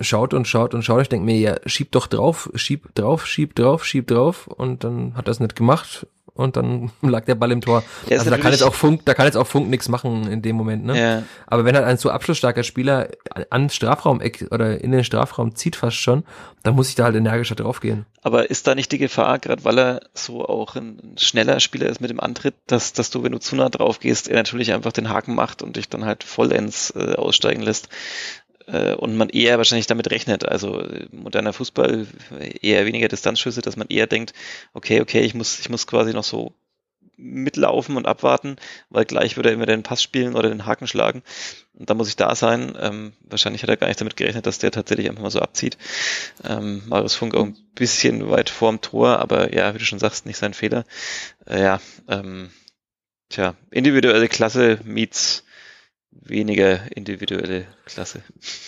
[0.00, 1.02] schaut und schaut und schaut.
[1.02, 4.46] Ich denke mir, ja, schieb doch drauf, schieb drauf, schieb drauf, schieb drauf.
[4.46, 7.82] Und dann hat er es nicht gemacht und dann lag der Ball im Tor.
[8.10, 10.56] Also da kann jetzt auch Funk, da kann jetzt auch Funk nichts machen in dem
[10.56, 11.00] Moment, ne?
[11.00, 11.22] Ja.
[11.46, 13.08] Aber wenn halt ein so abschlussstarker Spieler
[13.50, 14.20] an Strafraum
[14.50, 16.24] oder in den Strafraum zieht fast schon,
[16.62, 18.06] dann muss ich da halt energischer draufgehen.
[18.22, 22.00] Aber ist da nicht die Gefahr, gerade weil er so auch ein schneller Spieler ist
[22.00, 24.92] mit dem Antritt, dass, dass du, wenn du zu nah drauf gehst, er natürlich einfach
[24.92, 27.88] den Haken macht und dich dann halt vollends äh, aussteigen lässt?
[28.66, 30.46] Äh, und man eher wahrscheinlich damit rechnet.
[30.46, 32.06] Also moderner Fußball
[32.60, 34.32] eher weniger Distanzschüsse, dass man eher denkt,
[34.72, 36.54] okay, okay, ich muss, ich muss quasi noch so
[37.16, 38.56] mitlaufen und abwarten,
[38.90, 41.22] weil gleich würde er immer den Pass spielen oder den Haken schlagen.
[41.74, 42.76] Und da muss ich da sein.
[42.80, 45.78] Ähm, wahrscheinlich hat er gar nicht damit gerechnet, dass der tatsächlich einfach mal so abzieht.
[46.44, 50.26] Ähm, Marius Funk auch ein bisschen weit vorm Tor, aber ja, wie du schon sagst,
[50.26, 50.84] nicht sein Fehler.
[51.46, 52.50] Äh, ja, ähm,
[53.28, 55.44] tja, individuelle Klasse meets
[56.12, 58.22] weniger individuelle Klasse.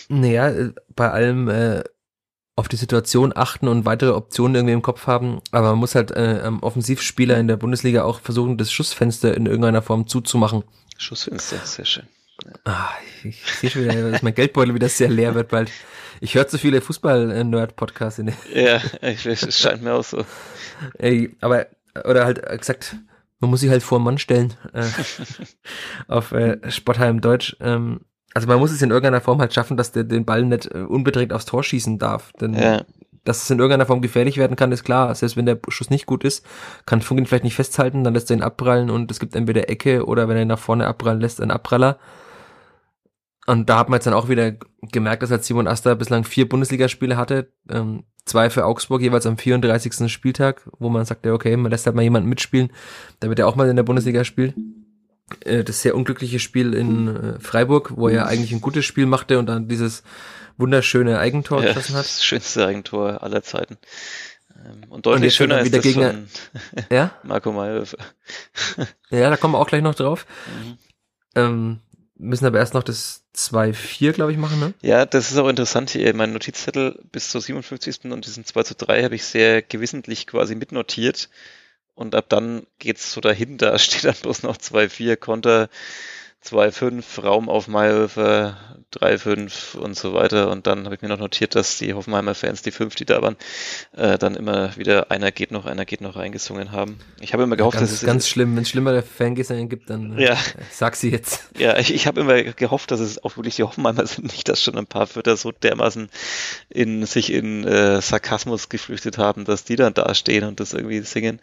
[0.09, 1.83] Naja, äh, bei allem äh,
[2.55, 6.11] auf die Situation achten und weitere Optionen irgendwie im Kopf haben, aber man muss halt
[6.11, 10.63] äh, am Offensivspieler in der Bundesliga auch versuchen, das Schussfenster in irgendeiner Form zuzumachen.
[10.97, 12.07] Schussfenster, sehr schön.
[12.63, 12.89] Ah,
[13.23, 15.71] ich, ich sehe schon wieder, dass mein Geldbeutel wieder sehr leer wird bald.
[16.21, 18.19] Ich höre zu viele Fußball-Nerd-Podcasts.
[18.19, 20.25] in Ja, ich, es scheint mir auch so.
[20.97, 21.67] Ey, aber,
[22.05, 22.95] oder halt gesagt,
[23.39, 24.53] man muss sich halt vor Mann stellen.
[24.73, 24.85] Äh,
[26.07, 27.55] auf äh, Spottheim Deutsch.
[27.59, 28.01] Ähm,
[28.33, 30.79] also man muss es in irgendeiner Form halt schaffen, dass der den Ball nicht äh,
[30.79, 32.31] unbedingt aufs Tor schießen darf.
[32.33, 32.83] Denn ja.
[33.23, 35.13] dass es in irgendeiner Form gefährlich werden kann, ist klar.
[35.15, 36.45] Selbst wenn der Schuss nicht gut ist,
[36.85, 39.69] kann Funk ihn vielleicht nicht festhalten, dann lässt er ihn abprallen und es gibt entweder
[39.69, 41.97] Ecke oder wenn er ihn nach vorne abprallen lässt, einen Abpraller.
[43.47, 46.49] Und da hat man jetzt dann auch wieder gemerkt, dass halt Simon Asta bislang vier
[46.49, 50.11] Bundesligaspiele hatte, ähm, zwei für Augsburg jeweils am 34.
[50.11, 52.71] Spieltag, wo man sagt, ja, okay, man lässt halt mal jemanden mitspielen,
[53.19, 54.55] damit er auch mal in der Bundesliga spielt.
[55.41, 59.37] Äh, das sehr unglückliche Spiel in äh, Freiburg, wo er eigentlich ein gutes Spiel machte
[59.39, 60.03] und dann dieses
[60.57, 62.05] wunderschöne Eigentor ja, geschossen hat.
[62.05, 63.77] Das schönste Eigentor aller Zeiten.
[64.55, 66.27] Ähm, und deutlich und schöner ist das gegen, von
[66.89, 67.11] ja?
[67.23, 67.97] Marco Mayhofer.
[69.09, 70.25] ja, da kommen wir auch gleich noch drauf.
[70.47, 70.77] Mhm.
[71.35, 71.79] Ähm,
[72.17, 74.73] müssen aber erst noch das 2-4, glaube ich, machen, ne?
[74.81, 76.13] Ja, das ist auch interessant hier.
[76.13, 78.05] Mein Notizzettel bis zur 57.
[78.05, 81.29] und diesen 2 zu 3 habe ich sehr gewissentlich quasi mitnotiert.
[81.93, 85.69] Und ab dann geht's so dahin, da steht dann bloß noch 2-4 Konter
[86.45, 88.57] 2-5, Raum auf Mayhofer,
[88.93, 90.51] 3-5 und so weiter.
[90.51, 93.21] Und dann habe ich mir noch notiert, dass die Hoffenheimer Fans, die fünf, die da
[93.21, 93.35] waren,
[93.93, 96.99] äh, dann immer wieder einer geht noch, einer geht noch reingesungen haben.
[97.19, 99.89] Ich habe immer gehofft, ja, ganz, dass es ganz schlimm, wenn es schlimmere Fangesänge gibt,
[99.89, 100.33] dann ja.
[100.33, 100.37] Äh,
[100.71, 101.49] sag sie jetzt.
[101.57, 104.61] Ja, ich, ich habe immer gehofft, dass es auch wirklich die Hoffenheimer sind, nicht, dass
[104.61, 106.09] schon ein paar Fütter so dermaßen
[106.69, 111.01] in sich in äh, Sarkasmus geflüchtet haben, dass die dann da stehen und das irgendwie
[111.01, 111.39] singen.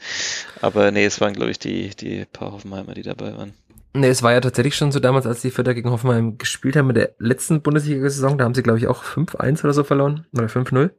[0.61, 3.55] Aber nee, es waren glaube ich die die paar Hoffenheimer, die dabei waren.
[3.95, 6.89] Ne, es war ja tatsächlich schon so damals, als die Vierter gegen Hoffenheim gespielt haben
[6.89, 10.27] in der letzten Bundesliga-Saison, da haben sie, glaube ich, auch 5-1 oder so verloren.
[10.33, 10.91] Oder 5-0.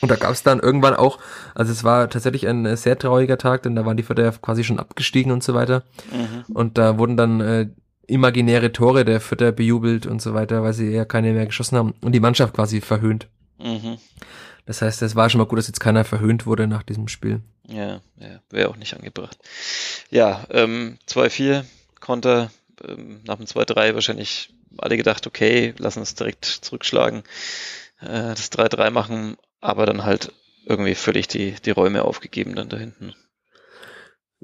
[0.00, 1.18] Und da gab es dann irgendwann auch,
[1.54, 4.64] also es war tatsächlich ein sehr trauriger Tag, denn da waren die Vierter ja quasi
[4.64, 5.84] schon abgestiegen und so weiter.
[6.10, 6.54] Mhm.
[6.54, 7.68] Und da wurden dann äh,
[8.06, 11.94] imaginäre Tore der Vierter bejubelt und so weiter, weil sie ja keine mehr geschossen haben
[12.00, 13.28] und die Mannschaft quasi verhöhnt.
[13.58, 13.98] Mhm.
[14.66, 17.40] Das heißt, es war schon mal gut, dass jetzt keiner verhöhnt wurde nach diesem Spiel.
[17.66, 19.38] Ja, ja wäre auch nicht angebracht.
[20.10, 21.64] Ja, ähm, 2-4
[22.02, 22.50] Konter.
[22.86, 27.22] Ähm, nach dem 2-3 wahrscheinlich alle gedacht, okay, lass uns direkt zurückschlagen,
[28.00, 30.32] äh, das 3-3 machen, aber dann halt
[30.66, 33.14] irgendwie völlig die, die Räume aufgegeben dann da hinten.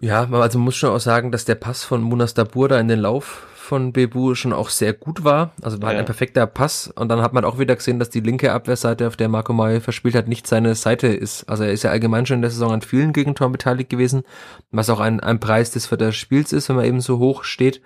[0.00, 2.88] Ja, also man muss schon auch sagen, dass der Pass von Munas Dabur da in
[2.88, 5.52] den Lauf von Bebu schon auch sehr gut war.
[5.60, 6.00] Also war halt ja.
[6.00, 6.90] ein perfekter Pass.
[6.96, 9.80] Und dann hat man auch wieder gesehen, dass die linke Abwehrseite, auf der Marco Mai
[9.80, 11.44] verspielt hat, nicht seine Seite ist.
[11.50, 14.22] Also er ist ja allgemein schon in der Saison an vielen Gegentoren beteiligt gewesen,
[14.70, 17.44] was auch ein, ein Preis des für das Spiels ist, wenn man eben so hoch
[17.44, 17.82] steht.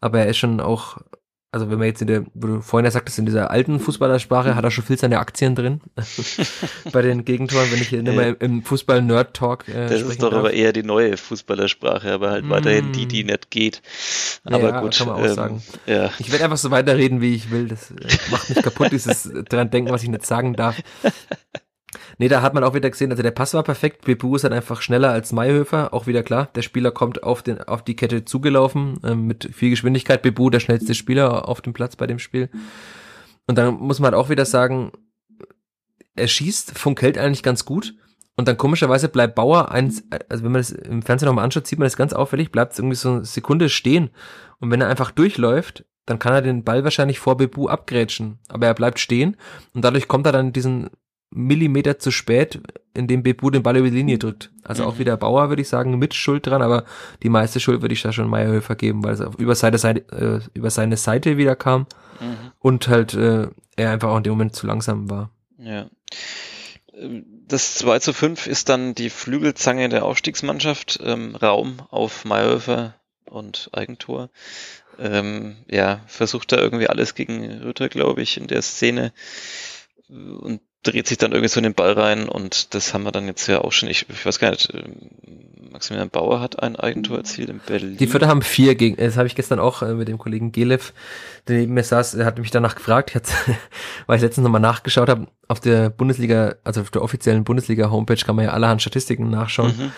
[0.00, 0.98] Aber er ist schon auch
[1.52, 4.54] also wenn man jetzt in der, wo du vorhin ja sagtest, in dieser alten Fußballersprache
[4.54, 5.80] hat er schon viel seine Aktien drin
[6.92, 10.38] bei den Gegentoren, wenn ich hier immer im Fußball-Nerd-Talk äh, Das ist doch darf.
[10.38, 12.50] aber eher die neue Fußballersprache, aber halt mm.
[12.50, 13.82] weiterhin die, die nicht geht.
[14.44, 14.96] Aber ja, gut.
[14.96, 15.62] Kann man auch ähm, sagen.
[15.86, 16.10] Ja.
[16.18, 17.66] Ich werde einfach so weiterreden, wie ich will.
[17.66, 17.96] Das äh,
[18.30, 20.80] macht mich kaputt, dieses dran denken, was ich nicht sagen darf.
[22.20, 24.04] Nee, da hat man auch wieder gesehen, also der Pass war perfekt.
[24.04, 25.94] Bebu ist halt einfach schneller als Mayhöfer.
[25.94, 29.70] Auch wieder klar, der Spieler kommt auf, den, auf die Kette zugelaufen äh, mit viel
[29.70, 30.20] Geschwindigkeit.
[30.20, 32.50] Bebu, der schnellste Spieler auf dem Platz bei dem Spiel.
[33.46, 34.92] Und dann muss man halt auch wieder sagen,
[36.14, 37.94] er schießt, Funk hält eigentlich ganz gut.
[38.36, 41.78] Und dann komischerweise bleibt Bauer eins, also wenn man das im Fernsehen nochmal anschaut, sieht
[41.78, 44.10] man das ganz auffällig, bleibt irgendwie so eine Sekunde stehen.
[44.58, 48.40] Und wenn er einfach durchläuft, dann kann er den Ball wahrscheinlich vor Bebu abgrätschen.
[48.48, 49.38] Aber er bleibt stehen
[49.72, 50.90] und dadurch kommt er dann diesen
[51.30, 52.60] Millimeter zu spät,
[52.92, 54.50] in dem Bebu den Ball über die Linie drückt.
[54.64, 54.88] Also mhm.
[54.88, 56.84] auch wieder Bauer, würde ich sagen, mit Schuld dran, aber
[57.22, 60.58] die meiste Schuld würde ich da schon Meierhöfer geben, weil es über seine Seite, äh,
[60.58, 61.86] über seine Seite wieder kam
[62.20, 62.52] mhm.
[62.58, 65.30] und halt äh, er einfach auch in dem Moment zu langsam war.
[65.58, 65.88] Ja.
[67.46, 73.70] Das 2 zu 5 ist dann die Flügelzange der Aufstiegsmannschaft, ähm, Raum auf Meierhöfer und
[73.72, 74.30] Eigentor.
[74.98, 79.12] Ähm, ja, versucht da irgendwie alles gegen Rütter, glaube ich, in der Szene
[80.08, 83.26] und dreht sich dann irgendwie so in den Ball rein und das haben wir dann
[83.26, 84.82] jetzt ja auch schon, ich, ich weiß gar nicht, äh,
[85.70, 87.96] Maximilian Bauer hat ein Eigentor erzielt in Berlin.
[87.96, 90.92] Die Vierter haben vier gegen, das habe ich gestern auch äh, mit dem Kollegen Gelev,
[91.48, 93.34] der neben mir saß, er hat mich danach gefragt, jetzt,
[94.06, 98.36] weil ich letztens nochmal nachgeschaut habe, auf der Bundesliga, also auf der offiziellen Bundesliga-Homepage kann
[98.36, 99.74] man ja allerhand Statistiken nachschauen.
[99.76, 99.92] Mhm.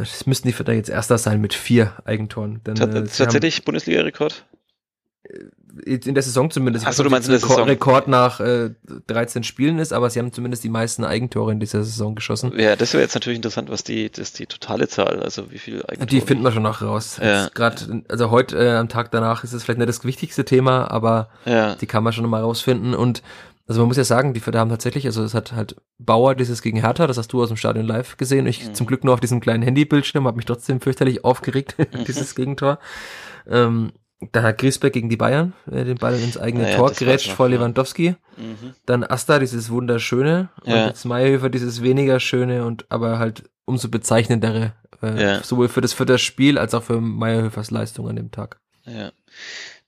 [0.00, 2.62] Es müssten die Vierter jetzt Erster sein mit vier Eigentoren.
[2.64, 4.46] Denn, äh, tatsächlich Bundesliga-Rekord?
[5.84, 6.86] In der Saison zumindest.
[6.86, 7.64] Achso, du meinst in der Saison.
[7.64, 8.70] Rekord nach äh,
[9.06, 12.52] 13 Spielen ist, aber sie haben zumindest die meisten Eigentore in dieser Saison geschossen.
[12.58, 15.84] Ja, das wäre jetzt natürlich interessant, was die, das die totale Zahl, also wie viel
[15.86, 16.06] Eigentore.
[16.06, 17.18] Die finden wir schon noch raus.
[17.22, 17.48] Ja.
[17.54, 21.28] Gerade, also heute äh, am Tag danach ist es vielleicht nicht das wichtigste Thema, aber
[21.44, 21.74] ja.
[21.74, 23.22] die kann man schon noch mal rausfinden und
[23.68, 26.78] also man muss ja sagen, die haben tatsächlich, also es hat halt Bauer dieses gegen
[26.78, 28.46] Hertha, das hast du aus dem Stadion live gesehen.
[28.46, 28.74] Ich mhm.
[28.74, 31.74] zum Glück nur auf diesem kleinen Handybildschirm, habe mich trotzdem fürchterlich aufgeregt,
[32.06, 32.78] dieses Gegentor.
[33.48, 33.92] Ähm,
[34.32, 37.48] dann hat Griesbeck gegen die Bayern äh, den Ball ins eigene naja, Tor gerätscht vor
[37.48, 38.16] Lewandowski.
[38.36, 38.74] Mhm.
[38.86, 40.48] Dann Asta, dieses wunderschöne.
[40.64, 40.74] Ja.
[40.74, 44.72] Und jetzt Meyerhöfer, dieses weniger schöne und aber halt umso bezeichnendere.
[45.02, 45.42] Äh, ja.
[45.42, 48.58] Sowohl für das, für das Spiel als auch für Meyerhöfers Leistung an dem Tag.
[48.84, 49.12] Ja.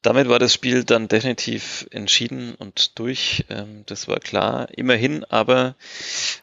[0.02, 3.44] Damit war das Spiel dann definitiv entschieden und durch.
[3.50, 4.68] Ähm, das war klar.
[4.76, 5.74] Immerhin aber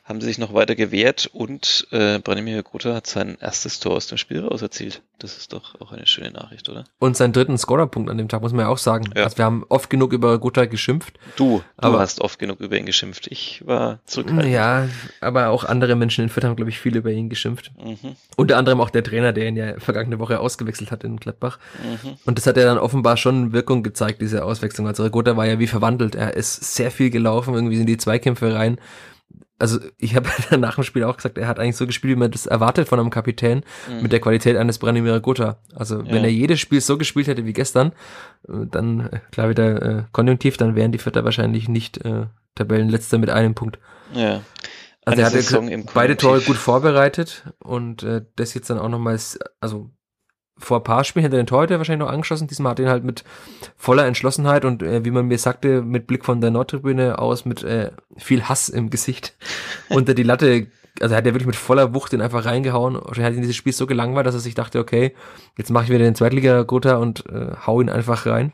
[0.04, 4.08] haben sie sich noch weiter gewehrt und äh, Branimir Gota hat sein erstes Tor aus
[4.08, 5.02] dem Spiel raus erzielt.
[5.20, 6.84] Das ist doch auch eine schöne Nachricht, oder?
[7.00, 9.10] Und seinen dritten Scorerpunkt an dem Tag, muss man ja auch sagen.
[9.16, 9.24] Ja.
[9.24, 11.18] Also wir haben oft genug über Gota geschimpft.
[11.38, 13.28] Du, du hast oft genug über ihn geschimpft.
[13.28, 14.54] Ich war zurückhaltend.
[14.54, 14.90] Ja,
[15.22, 17.72] aber auch andere Menschen in Fürth haben, glaube ich, viel über ihn geschimpft.
[17.82, 18.18] Mhm.
[18.36, 21.60] Unter anderem auch der Trainer, der ihn ja vergangene Woche ausgewechselt hat in Gladbach.
[21.82, 22.18] Mhm.
[22.26, 24.88] Und das hat er dann offenbar schon Wirkung gezeigt, diese Auswechslung.
[24.88, 26.16] Also Gota war ja wie verwandelt.
[26.16, 28.80] Er ist sehr viel gelaufen, irgendwie sind die Zweikämpfe rein
[29.58, 32.32] also ich habe nach dem Spiel auch gesagt, er hat eigentlich so gespielt, wie man
[32.32, 34.04] das erwartet von einem Kapitän mhm.
[34.04, 35.58] mit der Qualität eines Branimir Gotha.
[35.74, 36.12] Also ja.
[36.12, 37.94] wenn er jedes Spiel so gespielt hätte wie gestern,
[38.48, 42.26] dann klar wieder äh, konjunktiv, dann wären die Vierter wahrscheinlich nicht äh,
[42.56, 43.80] Tabellenletzter mit einem Punkt.
[44.14, 44.42] Ja.
[45.06, 49.92] Also er hat beide Tore gut vorbereitet und äh, das jetzt dann auch nochmals, also
[50.58, 52.48] vor ein paar Spielen hätte er den Torhüter wahrscheinlich noch angeschossen.
[52.48, 53.24] Diesmal hat er ihn halt mit
[53.76, 57.64] voller Entschlossenheit und äh, wie man mir sagte, mit Blick von der Nordtribüne aus mit
[57.64, 59.36] äh, viel Hass im Gesicht
[59.90, 60.68] unter die Latte.
[61.02, 62.96] Also er hat er wirklich mit voller Wucht den einfach reingehauen.
[62.96, 65.14] Und er hat ihn dieses Spiel so gelangweilt, dass er sich dachte, okay,
[65.58, 68.54] jetzt mache ich wieder den Zweitliga-Gotha und äh, hau ihn einfach rein.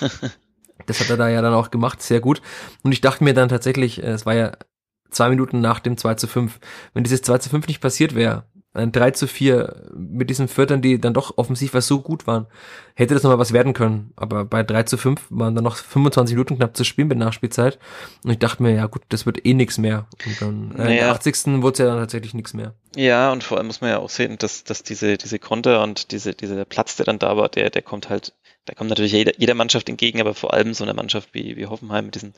[0.86, 2.42] das hat er da ja dann auch gemacht, sehr gut.
[2.82, 4.52] Und ich dachte mir dann tatsächlich, äh, es war ja
[5.10, 6.60] zwei Minuten nach dem 2 zu 5,
[6.92, 10.80] wenn dieses 2 zu 5 nicht passiert wäre, ein 3 zu 4 mit diesen Viertern,
[10.80, 12.46] die dann doch offensiv was so gut waren,
[12.94, 14.12] hätte das nochmal was werden können.
[14.14, 17.78] Aber bei 3 zu 5 waren dann noch 25 Minuten knapp zu spielen mit Nachspielzeit.
[18.22, 20.06] Und ich dachte mir, ja gut, das wird eh nix mehr.
[20.24, 20.90] Und dann äh, naja.
[20.90, 21.62] in der 80.
[21.62, 22.74] wurde es ja dann tatsächlich nix mehr.
[22.94, 26.12] Ja, und vor allem muss man ja auch sehen, dass, dass diese, diese Konter und
[26.12, 28.34] diese, dieser Platz, der dann da war, der, der kommt halt
[28.70, 31.66] da kommt natürlich jeder, jeder Mannschaft entgegen, aber vor allem so eine Mannschaft wie, wie
[31.66, 32.34] Hoffenheim mit diesen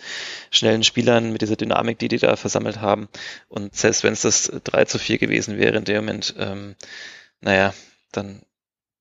[0.50, 3.08] schnellen Spielern, mit dieser Dynamik, die die da versammelt haben.
[3.50, 6.74] Und selbst wenn es das 3 zu 4 gewesen wäre in dem Moment, ähm,
[7.42, 7.74] naja,
[8.12, 8.40] dann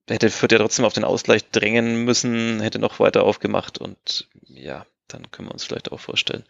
[0.10, 4.86] hätte Fürth ja trotzdem auf den Ausgleich drängen müssen, hätte noch weiter aufgemacht und ja,
[5.08, 6.44] dann können wir uns vielleicht auch vorstellen,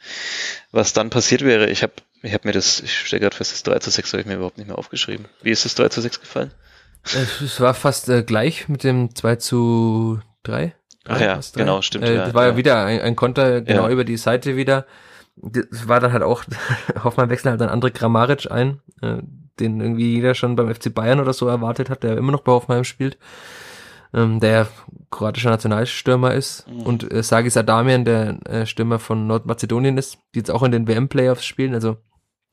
[0.72, 1.70] was dann passiert wäre.
[1.70, 4.22] Ich habe ich hab mir das, ich stelle gerade fest, das 3 zu 6 habe
[4.22, 5.28] ich mir überhaupt nicht mehr aufgeschrieben.
[5.44, 6.52] Wie ist das 3 zu 6 gefallen?
[7.04, 10.76] Es war fast äh, gleich mit dem 2 zu drei.
[11.08, 12.06] Ach ja, genau, stimmt.
[12.06, 13.90] Äh, das war ja, wieder ein, ein Konter genau ja.
[13.90, 14.86] über die Seite wieder.
[15.36, 16.44] Das war dann halt auch,
[17.04, 19.18] Hoffmann wechselt halt dann André Kramaric ein, äh,
[19.60, 22.52] den irgendwie jeder schon beim FC Bayern oder so erwartet hat, der immer noch bei
[22.52, 23.18] Hoffenheim spielt,
[24.14, 24.68] ähm, der
[25.10, 26.82] kroatischer Nationalstürmer ist mhm.
[26.82, 30.88] und äh, Sagis Adamian, der äh, Stürmer von Nordmazedonien ist, die jetzt auch in den
[30.88, 31.98] WM-Playoffs spielen, also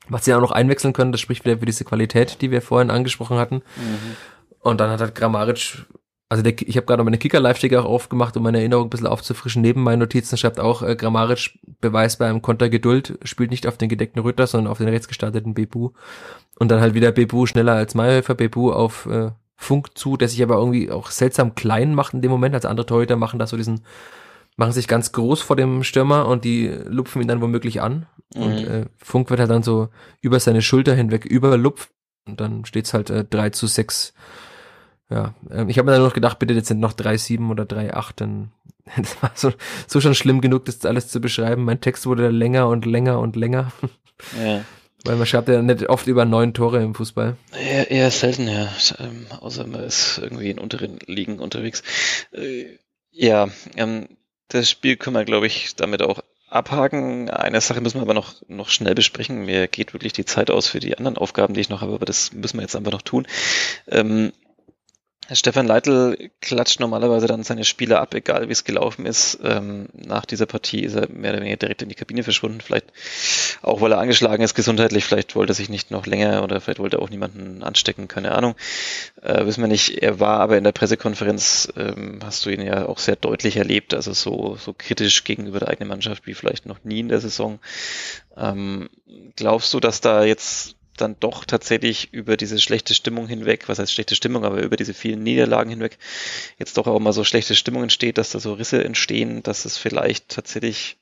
[0.08, 2.90] was sie auch noch einwechseln können, das spricht wieder für diese Qualität, die wir vorhin
[2.90, 3.56] angesprochen hatten.
[3.56, 4.16] Mhm.
[4.60, 5.84] Und dann hat halt Grammaric
[6.28, 9.62] also der, ich habe gerade meine Kicker-Live-Ticker auch aufgemacht, um meine Erinnerung ein bisschen aufzufrischen.
[9.62, 13.88] Neben meinen Notizen schreibt auch äh, grammarisch Beweis beim Konter Geduld, spielt nicht auf den
[13.88, 15.90] gedeckten Rütter, sondern auf den rechtsgestarteten Bebu.
[16.58, 20.42] Und dann halt wieder Bebu schneller als Mayhöfer, Bebu auf äh, Funk zu, der sich
[20.42, 22.54] aber irgendwie auch seltsam klein macht in dem Moment.
[22.54, 23.80] als andere Torhüter machen das so diesen,
[24.56, 28.06] machen sich ganz groß vor dem Stürmer und die lupfen ihn dann womöglich an.
[28.34, 28.42] Mhm.
[28.42, 29.88] Und äh, Funk wird halt dann so
[30.20, 31.90] über seine Schulter hinweg überlupft.
[32.26, 34.12] Und dann steht's halt äh, 3 zu 6
[35.10, 38.12] ja, ähm, ich habe mir dann noch gedacht, bitte jetzt sind noch 3,7 oder 3,8,
[38.16, 38.52] dann
[38.96, 39.52] das war so,
[39.86, 41.64] so schon schlimm genug, das alles zu beschreiben.
[41.64, 43.72] Mein Text wurde länger und länger und länger.
[44.42, 44.64] Ja.
[45.04, 47.36] Weil man schreibt ja nicht oft über neun Tore im Fußball.
[47.56, 48.68] Eher, eher selten, ja.
[48.98, 51.84] Ähm, außer man ist irgendwie in unteren Ligen unterwegs.
[52.32, 52.78] Äh,
[53.12, 54.08] ja, ähm,
[54.48, 57.30] das Spiel können wir, glaube ich, damit auch abhaken.
[57.30, 59.44] Eine Sache müssen wir aber noch, noch schnell besprechen.
[59.44, 62.06] Mir geht wirklich die Zeit aus für die anderen Aufgaben, die ich noch habe, aber
[62.06, 63.26] das müssen wir jetzt einfach noch tun.
[63.86, 64.32] Ähm,
[65.30, 69.38] Stefan Leitl klatscht normalerweise dann seine Spieler ab, egal wie es gelaufen ist.
[69.44, 72.62] Ähm, nach dieser Partie ist er mehr oder weniger direkt in die Kabine verschwunden.
[72.62, 72.86] Vielleicht
[73.60, 75.04] auch, weil er angeschlagen ist gesundheitlich.
[75.04, 78.08] Vielleicht wollte er sich nicht noch länger oder vielleicht wollte er auch niemanden anstecken.
[78.08, 78.54] Keine Ahnung.
[79.20, 80.02] Äh, wissen wir nicht.
[80.02, 83.92] Er war aber in der Pressekonferenz, ähm, hast du ihn ja auch sehr deutlich erlebt.
[83.92, 87.58] Also so, so kritisch gegenüber der eigenen Mannschaft wie vielleicht noch nie in der Saison.
[88.34, 88.88] Ähm,
[89.36, 93.92] glaubst du, dass da jetzt dann doch tatsächlich über diese schlechte Stimmung hinweg, was heißt
[93.92, 95.98] schlechte Stimmung, aber über diese vielen Niederlagen hinweg,
[96.58, 99.76] jetzt doch auch mal so schlechte Stimmung entsteht, dass da so Risse entstehen, dass es
[99.76, 100.98] vielleicht tatsächlich,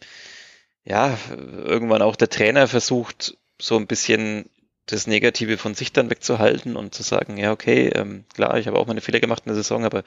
[0.84, 4.48] ja, irgendwann auch der Trainer versucht, so ein bisschen
[4.86, 8.78] das Negative von sich dann wegzuhalten und zu sagen, ja, okay, ähm, klar, ich habe
[8.78, 10.04] auch meine Fehler gemacht in der Saison, aber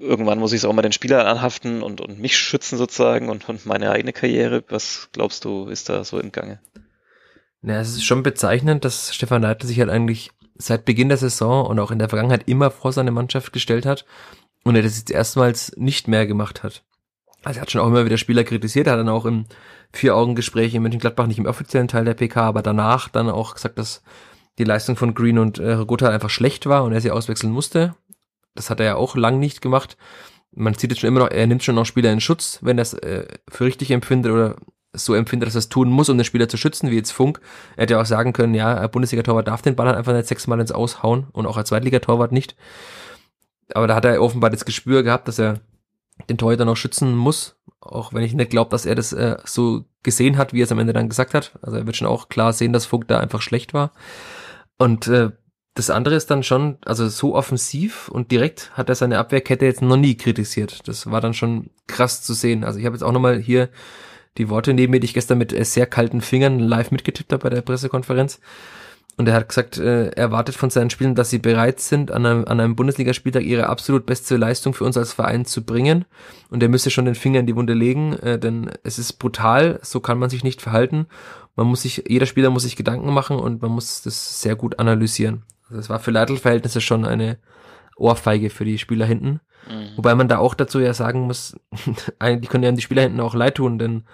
[0.00, 3.48] irgendwann muss ich es auch mal den Spielern anhaften und, und mich schützen sozusagen und,
[3.48, 4.64] und meine eigene Karriere.
[4.68, 6.60] Was glaubst du, ist da so im Gange?
[7.66, 11.66] Ja, es ist schon bezeichnend, dass Stefan Leitl sich halt eigentlich seit Beginn der Saison
[11.66, 14.04] und auch in der Vergangenheit immer vor seine Mannschaft gestellt hat
[14.64, 16.84] und er das jetzt erstmals nicht mehr gemacht hat.
[17.42, 19.46] Also er hat schon auch immer wieder Spieler kritisiert, er hat dann auch im
[19.92, 24.02] Vier-Augen-Gespräch in Mönchengladbach, nicht im offiziellen Teil der PK, aber danach dann auch gesagt, dass
[24.58, 27.94] die Leistung von Green und äh, Rogota einfach schlecht war und er sie auswechseln musste.
[28.54, 29.96] Das hat er ja auch lang nicht gemacht.
[30.52, 32.82] Man sieht jetzt schon immer noch, er nimmt schon noch Spieler in Schutz, wenn er
[32.82, 34.56] es äh, für richtig empfindet oder
[34.94, 37.40] so empfindet, dass er es tun muss, um den Spieler zu schützen, wie jetzt Funk.
[37.76, 40.60] Er hätte ja auch sagen können, ja, Bundesliga-Torwart darf den Ball halt einfach nicht sechsmal
[40.60, 42.56] ins Aushauen und auch als Zweitligatorwart nicht.
[43.72, 45.60] Aber da hat er offenbar das Gespür gehabt, dass er
[46.28, 49.84] den Torhüter noch schützen muss, auch wenn ich nicht glaube, dass er das äh, so
[50.02, 51.58] gesehen hat, wie er es am Ende dann gesagt hat.
[51.62, 53.92] Also er wird schon auch klar sehen, dass Funk da einfach schlecht war.
[54.78, 55.30] Und äh,
[55.74, 59.82] das andere ist dann schon, also so offensiv und direkt hat er seine Abwehrkette jetzt
[59.82, 60.86] noch nie kritisiert.
[60.86, 62.62] Das war dann schon krass zu sehen.
[62.62, 63.68] Also ich habe jetzt auch nochmal hier
[64.38, 67.44] die Worte neben mir, die ich gestern mit äh, sehr kalten Fingern live mitgetippt habe
[67.44, 68.40] bei der Pressekonferenz.
[69.16, 72.26] Und er hat gesagt, äh, er erwartet von seinen Spielern, dass sie bereit sind, an
[72.26, 76.04] einem, an einem Bundesligaspieltag ihre absolut beste Leistung für uns als Verein zu bringen.
[76.50, 79.78] Und er müsste schon den Finger in die Wunde legen, äh, denn es ist brutal,
[79.82, 81.06] so kann man sich nicht verhalten.
[81.54, 84.80] Man muss sich, jeder Spieler muss sich Gedanken machen und man muss das sehr gut
[84.80, 85.44] analysieren.
[85.64, 87.38] Also das war für Leitl-Verhältnisse schon eine
[87.96, 89.40] Ohrfeige für die Spieler hinten.
[89.68, 89.96] Mhm.
[89.96, 91.56] Wobei man da auch dazu ja sagen muss,
[92.18, 94.04] eigentlich können ja die Spieler hinten auch leid tun, denn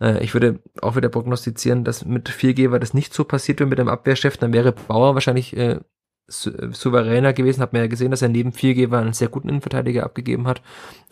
[0.00, 3.78] äh, ich würde auch wieder prognostizieren, dass mit Viergeber das nicht so passiert wäre mit
[3.78, 5.80] dem Abwehrchef, dann wäre Bauer wahrscheinlich äh,
[6.28, 7.60] sou souveräner gewesen.
[7.60, 10.62] Hat man ja gesehen, dass er neben Viergeber einen sehr guten Innenverteidiger abgegeben hat,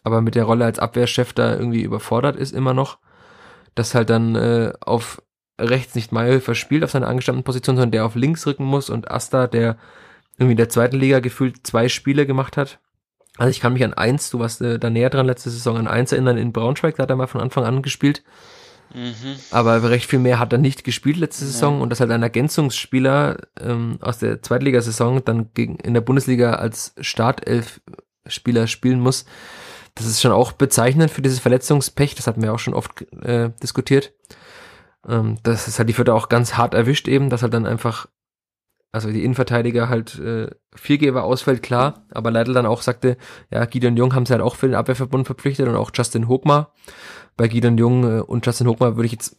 [0.02, 2.98] aber mit der Rolle als Abwehrchef da irgendwie überfordert ist immer noch.
[3.74, 5.20] Dass halt dann äh, auf
[5.60, 9.10] rechts nicht Mayhöfer spielt auf seiner angestammten Position, sondern der auf links rücken muss und
[9.10, 9.76] Asta, der
[10.36, 12.80] irgendwie in der zweiten Liga gefühlt zwei Spiele gemacht hat.
[13.36, 15.88] Also ich kann mich an eins, du warst äh, da näher dran letzte Saison, an
[15.88, 18.22] eins erinnern in Braunschweig, da hat er mal von Anfang an gespielt.
[18.94, 19.36] Mhm.
[19.50, 21.82] Aber recht viel mehr hat er nicht gespielt letzte Saison ja.
[21.82, 26.94] und das halt ein Ergänzungsspieler ähm, aus der Zweitligasaison dann gegen, in der Bundesliga als
[27.00, 29.24] Startelf-Spieler spielen muss.
[29.96, 33.50] Das ist schon auch bezeichnend für dieses Verletzungspech, das hatten wir auch schon oft äh,
[33.62, 34.12] diskutiert.
[35.08, 38.06] Ähm, das ist halt die Vierte auch ganz hart erwischt eben, dass halt dann einfach
[38.94, 43.16] also die Innenverteidiger halt äh, Viergeber ausfällt, klar, aber Leitl dann auch sagte,
[43.50, 46.72] ja, Gideon Jung haben sie halt auch für den Abwehrverbund verpflichtet und auch Justin Hochmar.
[47.36, 49.36] Bei Gideon Jung äh, und Justin Hochmar würde ich jetzt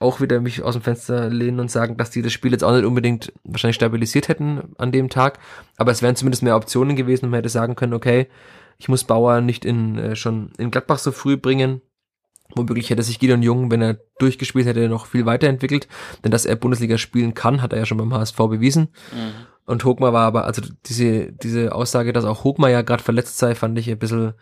[0.00, 2.74] auch wieder mich aus dem Fenster lehnen und sagen, dass die das Spiel jetzt auch
[2.74, 5.38] nicht unbedingt wahrscheinlich stabilisiert hätten an dem Tag,
[5.76, 8.26] aber es wären zumindest mehr Optionen gewesen und man hätte sagen können, okay,
[8.78, 11.80] ich muss Bauer nicht in äh, schon in Gladbach so früh bringen,
[12.56, 15.88] Womöglich hätte sich Gideon Jung, wenn er durchgespielt hätte, noch viel weiterentwickelt.
[16.24, 18.88] Denn dass er Bundesliga spielen kann, hat er ja schon beim HSV bewiesen.
[19.12, 19.46] Mhm.
[19.66, 23.54] Und Hogmar war aber, also diese, diese Aussage, dass auch Hogmar ja gerade verletzt sei,
[23.54, 24.34] fand ich ein bisschen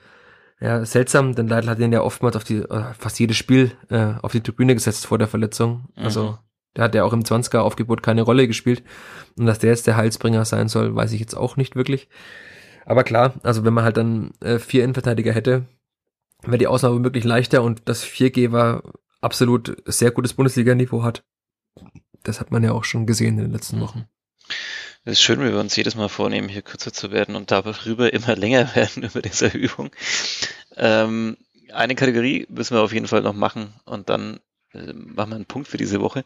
[0.60, 4.14] ja, seltsam, denn Leitl hat ihn ja oftmals auf die, äh, fast jedes Spiel äh,
[4.22, 5.88] auf die Tribüne gesetzt vor der Verletzung.
[5.96, 6.04] Mhm.
[6.04, 6.38] Also
[6.76, 8.82] der hat ja auch im 20er Aufgebot keine Rolle gespielt.
[9.38, 12.08] Und dass der jetzt der Heilsbringer sein soll, weiß ich jetzt auch nicht wirklich.
[12.86, 15.66] Aber klar, also wenn man halt dann äh, vier Innenverteidiger hätte,
[16.46, 18.82] wäre die Ausnahme wirklich leichter und das 4G war
[19.20, 21.24] absolut sehr gutes Bundesliga-Niveau hat.
[22.22, 24.06] Das hat man ja auch schon gesehen in den letzten Wochen.
[25.04, 28.12] Es ist schön, wenn wir uns jedes Mal vornehmen, hier kürzer zu werden und darüber
[28.12, 29.90] immer länger werden über diese Übung.
[30.76, 31.36] Ähm,
[31.72, 34.40] eine Kategorie müssen wir auf jeden Fall noch machen und dann
[34.74, 36.24] machen wir einen Punkt für diese Woche.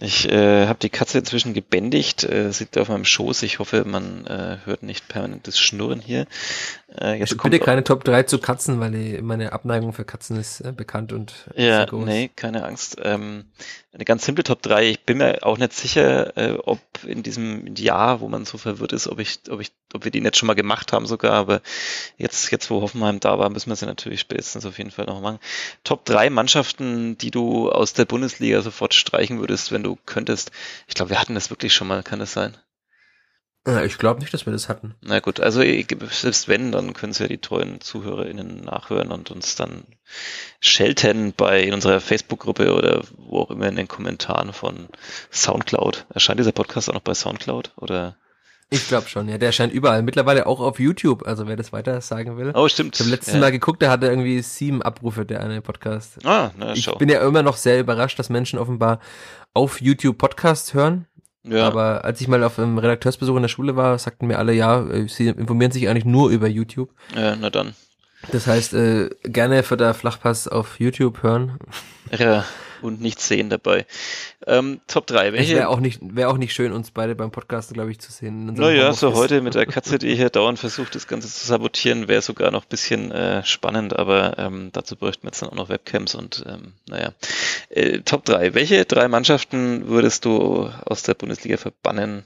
[0.00, 3.42] Ich äh, habe die Katze inzwischen gebändigt, äh, sitzt auf meinem Schoß.
[3.42, 6.26] Ich hoffe, man äh, hört nicht permanentes Schnurren hier.
[6.88, 10.38] Äh, jetzt also bitte keine Top 3 zu Katzen, weil die, meine Abneigung für Katzen
[10.38, 12.96] ist äh, bekannt und Ja, nee, keine Angst.
[13.02, 13.44] Ähm,
[13.92, 14.90] eine ganz simple Top 3.
[14.90, 18.92] Ich bin mir auch nicht sicher, äh, ob in diesem Jahr, wo man so verwirrt
[18.92, 21.62] ist, ob ich, ob ich, ob wir die nicht schon mal gemacht haben sogar, aber
[22.16, 25.20] jetzt, jetzt wo Hoffenheim da war, müssen wir sie natürlich spätestens auf jeden Fall noch
[25.20, 25.38] machen.
[25.84, 30.50] Top 3 Mannschaften, die du aus der Bundesliga sofort streichen würdest, wenn du könntest.
[30.88, 32.56] Ich glaube, wir hatten das wirklich schon mal, kann das sein?
[33.66, 34.94] Ja, ich glaube nicht, dass wir das hatten.
[35.00, 39.54] Na gut, also selbst wenn, dann können es ja die treuen ZuhörerInnen nachhören und uns
[39.54, 39.84] dann
[40.60, 44.88] schelten bei in unserer Facebook-Gruppe oder wo auch immer in den Kommentaren von
[45.32, 46.04] Soundcloud.
[46.12, 48.18] Erscheint dieser Podcast auch noch bei Soundcloud oder?
[48.70, 49.38] Ich glaube schon, ja.
[49.38, 50.02] Der erscheint überall.
[50.02, 52.52] Mittlerweile auch auf YouTube, also wer das weiter sagen will.
[52.54, 52.94] Oh, stimmt.
[52.96, 53.40] Ich habe letztes ja.
[53.40, 56.24] Mal geguckt, da hatte irgendwie sieben Abrufe, der eine Podcast.
[56.24, 56.92] Ah, na, schau.
[56.92, 59.00] Ich bin ja immer noch sehr überrascht, dass Menschen offenbar
[59.52, 61.06] auf YouTube Podcasts hören
[61.44, 61.66] Ja.
[61.66, 64.82] Aber als ich mal auf einem Redakteursbesuch in der Schule war, sagten mir alle, ja,
[64.88, 66.90] äh, sie informieren sich eigentlich nur über YouTube.
[67.14, 67.74] Ja, na dann.
[68.32, 71.58] Das heißt, äh, gerne für der Flachpass auf YouTube hören.
[72.18, 72.44] Ja,
[72.84, 73.86] und nichts sehen dabei.
[74.46, 75.32] Ähm, Top 3.
[75.32, 75.56] Welche?
[75.56, 78.46] Wäre auch, nicht, wär auch nicht schön, uns beide beim Podcast, glaube ich, zu sehen.
[78.54, 82.22] Naja, so heute mit der Katze, die hier dauernd versucht, das Ganze zu sabotieren, wäre
[82.22, 85.68] sogar noch ein bisschen äh, spannend, aber ähm, dazu bräuchten wir jetzt dann auch noch
[85.70, 87.12] Webcams und ähm, naja.
[87.70, 88.54] Äh, Top 3.
[88.54, 92.24] Welche drei Mannschaften würdest du aus der Bundesliga verbannen?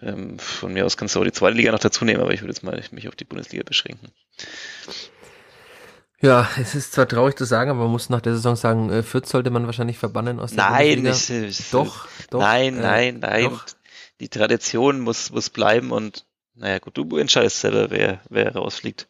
[0.00, 2.40] Ähm, von mir aus kannst du auch die zweite Liga noch dazu nehmen, aber ich
[2.40, 4.10] würde jetzt mal mich auf die Bundesliga beschränken.
[6.22, 9.02] Ja, es ist zwar traurig zu sagen, aber man muss nach der Saison sagen, äh,
[9.02, 12.40] Fürth sollte man wahrscheinlich verbannen aus der Nein, ich, ich, doch, doch.
[12.40, 13.44] Nein, äh, nein, nein.
[13.50, 13.66] Doch.
[14.20, 16.24] Die Tradition muss, muss bleiben und
[16.54, 19.08] naja gut, du entscheidest selber, wer, wer rausfliegt.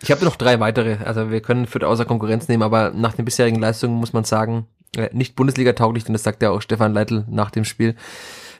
[0.00, 3.24] Ich habe noch drei weitere, also wir können Fürth außer Konkurrenz nehmen, aber nach den
[3.24, 6.94] bisherigen Leistungen muss man sagen, äh, nicht Bundesliga tauglich, denn das sagt ja auch Stefan
[6.94, 7.96] Leitl nach dem Spiel.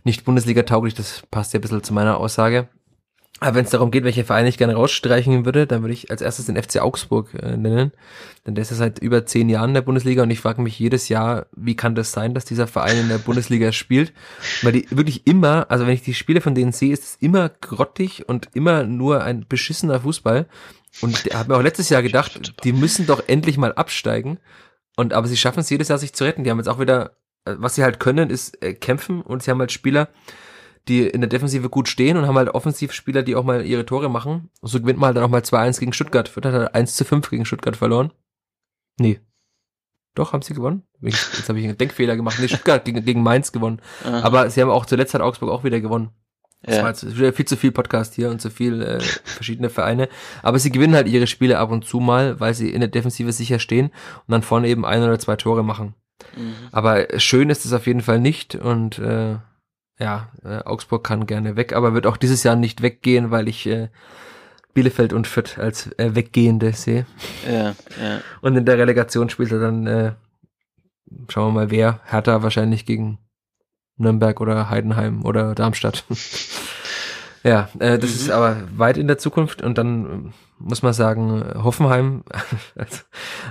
[0.02, 2.68] Nicht Bundesliga tauglich, das passt ja ein bisschen zu meiner Aussage.
[3.44, 6.22] Aber wenn es darum geht, welche Vereine ich gerne rausstreichen würde, dann würde ich als
[6.22, 7.92] erstes den FC Augsburg äh, nennen.
[8.46, 10.78] Denn der ist ja seit über zehn Jahren in der Bundesliga und ich frage mich
[10.78, 14.14] jedes Jahr, wie kann das sein, dass dieser Verein in der Bundesliga spielt?
[14.62, 17.50] Weil die wirklich immer, also wenn ich die Spiele von denen sehe, ist es immer
[17.50, 20.46] grottig und immer nur ein beschissener Fußball.
[21.02, 24.38] Und ich habe mir auch letztes Jahr gedacht, die müssen doch endlich mal absteigen.
[24.96, 26.44] Und aber sie schaffen es jedes Jahr, sich zu retten.
[26.44, 29.50] Die haben jetzt auch wieder, äh, was sie halt können, ist äh, kämpfen und sie
[29.50, 30.08] haben halt Spieler,
[30.88, 34.10] die in der Defensive gut stehen und haben halt Offensivspieler, die auch mal ihre Tore
[34.10, 34.50] machen.
[34.60, 36.34] Und so gewinnt man halt dann auch mal 2-1 gegen Stuttgart.
[36.36, 38.12] Hat halt 1 zu 5 gegen Stuttgart verloren.
[38.98, 39.20] Nee.
[40.14, 40.82] Doch, haben sie gewonnen?
[41.00, 42.38] Jetzt habe ich einen Denkfehler gemacht.
[42.38, 43.80] Nee, Stuttgart gegen, gegen Mainz gewonnen.
[44.04, 44.20] Aha.
[44.22, 46.10] Aber sie haben auch zuletzt hat Augsburg auch wieder gewonnen.
[46.62, 46.82] Das ja.
[46.82, 50.08] war jetzt wieder viel zu viel Podcast hier und zu viel äh, verschiedene Vereine.
[50.42, 53.32] Aber sie gewinnen halt ihre Spiele ab und zu mal, weil sie in der Defensive
[53.32, 55.94] sicher stehen und dann vorne eben ein oder zwei Tore machen.
[56.36, 56.54] Mhm.
[56.72, 59.36] Aber schön ist es auf jeden Fall nicht und äh,
[59.98, 63.66] ja, äh, Augsburg kann gerne weg, aber wird auch dieses Jahr nicht weggehen, weil ich
[63.66, 63.88] äh,
[64.74, 67.06] Bielefeld und Fürth als äh, Weggehende sehe.
[67.46, 68.20] Ja, ja.
[68.40, 70.12] Und in der Relegation spielt er dann, äh,
[71.28, 73.18] schauen wir mal wer, Hertha wahrscheinlich gegen
[73.96, 76.04] Nürnberg oder Heidenheim oder Darmstadt.
[77.44, 78.16] ja, äh, das mhm.
[78.16, 82.24] ist aber weit in der Zukunft und dann äh, muss man sagen, Hoffenheim,
[82.74, 83.02] also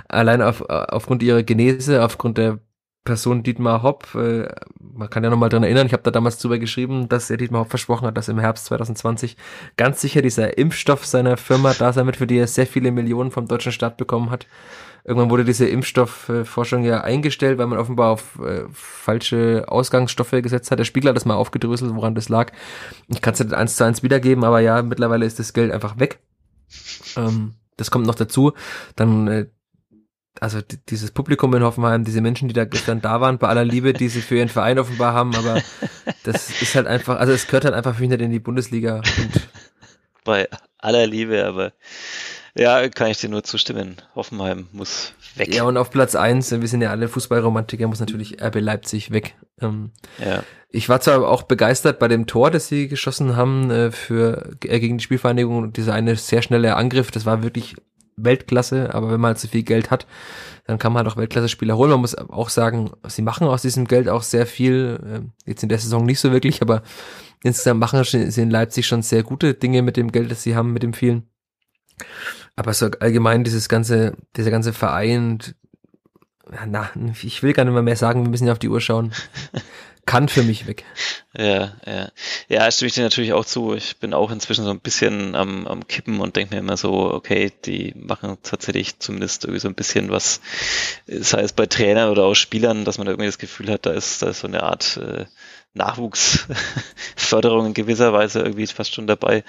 [0.08, 2.58] allein auf, aufgrund ihrer Genese, aufgrund der
[3.04, 4.48] Person Dietmar Hopp, äh,
[4.80, 7.62] man kann ja nochmal dran erinnern, ich habe da damals drüber geschrieben, dass er Dietmar
[7.62, 9.36] Hopp versprochen hat, dass im Herbst 2020
[9.76, 13.30] ganz sicher dieser Impfstoff seiner Firma da sein wird, für die er sehr viele Millionen
[13.30, 14.46] vom deutschen Staat bekommen hat.
[15.04, 20.78] Irgendwann wurde diese Impfstoffforschung ja eingestellt, weil man offenbar auf äh, falsche Ausgangsstoffe gesetzt hat.
[20.78, 22.52] Der Spiegel hat das mal aufgedröselt, woran das lag.
[23.08, 25.98] Ich kann es nicht eins zu eins wiedergeben, aber ja, mittlerweile ist das Geld einfach
[25.98, 26.20] weg.
[27.16, 28.52] Ähm, das kommt noch dazu.
[28.96, 29.46] Dann äh,
[30.40, 33.92] also dieses Publikum in Hoffenheim, diese Menschen, die da gestern da waren, bei aller Liebe,
[33.92, 35.62] die sie für ihren Verein offenbar haben, aber
[36.24, 38.96] das ist halt einfach, also es gehört halt einfach für mich nicht in die Bundesliga.
[38.96, 39.48] Und
[40.24, 40.48] bei
[40.78, 41.72] aller Liebe, aber
[42.56, 43.96] ja, kann ich dir nur zustimmen.
[44.14, 45.52] Hoffenheim muss weg.
[45.52, 49.34] Ja, und auf Platz eins, wir sind ja alle Fußballromantiker, muss natürlich RB Leipzig weg.
[49.60, 49.90] Ähm,
[50.24, 50.44] ja.
[50.70, 54.78] Ich war zwar auch begeistert bei dem Tor, das sie geschossen haben äh, für äh,
[54.78, 57.74] gegen die Spielvereinigung, dieser eine sehr schnelle Angriff, das war wirklich
[58.16, 60.06] Weltklasse, aber wenn man halt so viel Geld hat,
[60.66, 61.90] dann kann man halt auch Weltklasse-Spieler holen.
[61.90, 65.68] Man muss auch sagen, sie machen aus diesem Geld auch sehr viel, ähm, jetzt in
[65.68, 66.82] der Saison nicht so wirklich, aber
[67.42, 70.72] insgesamt machen sie in Leipzig schon sehr gute Dinge mit dem Geld, das sie haben,
[70.72, 71.28] mit dem vielen.
[72.56, 75.38] Aber so allgemein dieses ganze, dieser ganze Verein,
[76.66, 76.90] na,
[77.22, 79.12] ich will gar nicht mehr, mehr sagen, wir müssen ja auf die Uhr schauen.
[80.06, 80.84] kann für mich weg.
[81.36, 82.08] Ja, ja.
[82.48, 83.74] Ja, stimme ich dir natürlich auch zu.
[83.74, 87.12] Ich bin auch inzwischen so ein bisschen am, am Kippen und denke mir immer so,
[87.12, 90.40] okay, die machen tatsächlich zumindest irgendwie so ein bisschen was,
[91.06, 94.22] sei es bei Trainern oder auch Spielern, dass man irgendwie das Gefühl hat, da ist,
[94.22, 95.24] da ist so eine Art äh,
[95.74, 99.44] Nachwuchsförderung in gewisser Weise irgendwie fast schon dabei.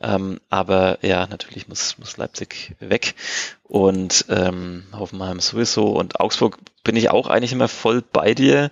[0.00, 3.14] Ähm, aber ja, natürlich muss, muss Leipzig weg
[3.62, 8.70] und ähm, Hoffenheim sowieso und Augsburg bin ich auch eigentlich immer voll bei dir.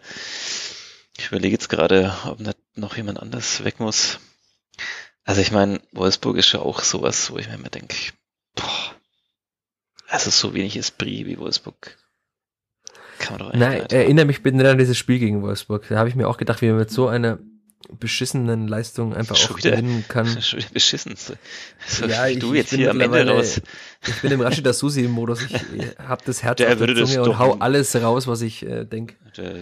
[1.18, 4.20] Ich überlege jetzt gerade, ob nicht noch jemand anders weg muss.
[5.24, 7.96] Also ich meine, Wolfsburg ist ja auch sowas, wo ich mir immer denke,
[8.54, 8.94] boah,
[10.06, 11.98] also so wenig Esprit wie Wolfsburg.
[13.18, 15.86] Kann man doch Nein, erinnere mich bitte an dieses Spiel gegen Wolfsburg.
[15.88, 17.38] Da habe ich mir auch gedacht, wie man mit so einer
[17.98, 20.26] beschissenen Leistung einfach schon auch wieder, gewinnen kann.
[20.42, 21.14] Schon wieder beschissen.
[21.16, 23.60] So, ja, ich, du jetzt hier am Ende raus.
[24.06, 25.42] Ich bin im Rashida Susi-Modus.
[25.42, 25.54] Ich,
[25.98, 29.14] habe das Herz Der auf der Zunge und hau alles raus, was ich äh, denke.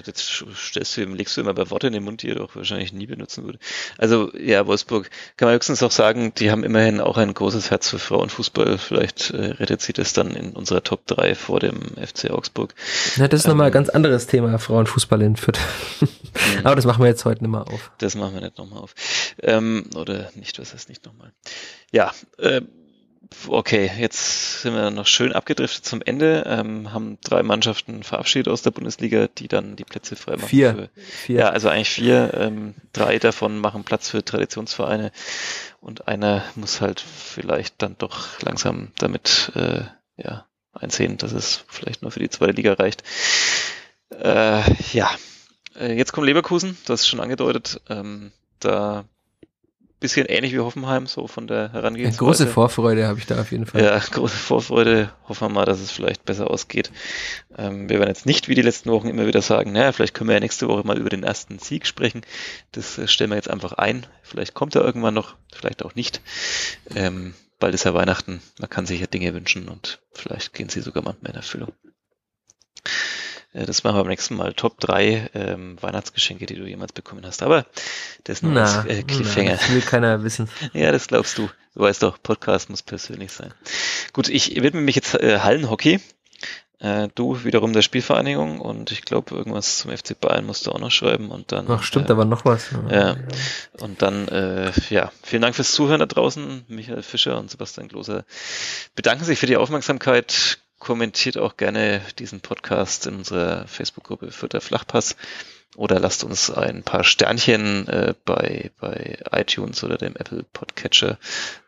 [0.05, 2.57] das stellst du ihm, legst du immer bei Worte in den Mund, die er doch
[2.57, 3.59] wahrscheinlich nie benutzen würde.
[3.97, 7.89] Also ja, Wolfsburg kann man höchstens auch sagen, die haben immerhin auch ein großes Herz
[7.89, 8.79] für Frauenfußball.
[8.79, 12.75] Vielleicht äh, rettet sie das dann in unserer Top 3 vor dem FC Augsburg.
[13.17, 15.59] Ja, das ist ähm, nochmal ein ganz anderes Thema, Frauenfußball in Fürth.
[16.65, 17.91] Aber das machen wir jetzt heute nicht mal auf.
[17.99, 18.95] Das machen wir nicht nochmal auf.
[19.43, 21.33] Ähm, oder nicht, was heißt nicht nochmal.
[21.93, 22.63] Ja, äh,
[23.49, 28.63] okay, jetzt sind wir noch schön abgedriftet zum Ende, ähm, haben drei Mannschaften verabschiedet aus
[28.63, 30.49] der Bundesliga, die dann die Plätze frei machen.
[30.49, 30.75] Vier.
[30.75, 31.39] Für, vier.
[31.41, 32.33] Ja, also eigentlich vier.
[32.35, 35.13] Ähm, drei davon machen Platz für Traditionsvereine
[35.81, 39.83] und einer muss halt vielleicht dann doch langsam damit äh,
[40.17, 43.03] ja, einsehen, dass es vielleicht nur für die zweite Liga reicht.
[44.11, 44.63] Äh,
[44.93, 45.11] ja,
[45.81, 47.81] jetzt kommt Leverkusen, das ist schon angedeutet.
[47.89, 49.05] Ähm, da
[49.99, 52.19] bisschen ähnlich wie Hoffenheim, so von der Herangehensweise.
[52.19, 53.83] große Vorfreude habe ich da auf jeden Fall.
[53.83, 55.11] Ja, große Vorfreude.
[55.29, 56.91] Hoffen wir mal, dass es vielleicht besser ausgeht.
[57.57, 60.29] Ähm, wir werden jetzt nicht wie die letzten Wochen immer wieder sagen, naja, vielleicht können
[60.29, 62.23] wir ja nächste Woche mal über den ersten Sieg sprechen.
[62.73, 64.07] Das äh, stellen wir jetzt einfach ein.
[64.23, 66.21] Vielleicht kommt er irgendwann noch, vielleicht auch nicht.
[66.95, 68.43] Ähm, bald ist ja Weihnachten.
[68.59, 71.73] Man kann sich ja Dinge wünschen und vielleicht gehen sie sogar manchmal in Erfüllung.
[73.57, 74.53] Äh, das machen wir beim nächsten Mal.
[74.53, 77.43] Top 3 ähm, Weihnachtsgeschenke, die du jemals bekommen hast.
[77.43, 77.67] Aber
[78.25, 79.53] das ist nur na, das äh, Cliffhanger.
[79.53, 80.49] Na, das will keiner wissen.
[80.73, 81.49] ja, das glaubst du.
[81.75, 83.53] Du weißt doch, Podcast muss persönlich sein.
[84.13, 86.01] Gut, ich widme mich jetzt äh, Hallenhockey.
[86.79, 90.79] Äh, du wiederum der Spielvereinigung und ich glaube, irgendwas zum FC Bayern musst du auch
[90.79, 91.67] noch schreiben und dann.
[91.71, 92.69] Ach, stimmt, äh, war noch was.
[92.91, 93.17] Ja.
[93.81, 96.67] Und dann, äh, ja, vielen Dank fürs Zuhören da draußen.
[96.69, 98.25] Michael Fischer und Sebastian Gloser
[98.95, 104.61] bedanken sich für die Aufmerksamkeit kommentiert auch gerne diesen Podcast in unserer Facebook-Gruppe für der
[104.61, 105.17] Flachpass
[105.77, 111.19] oder lasst uns ein paar Sternchen äh, bei, bei iTunes oder dem Apple Podcatcher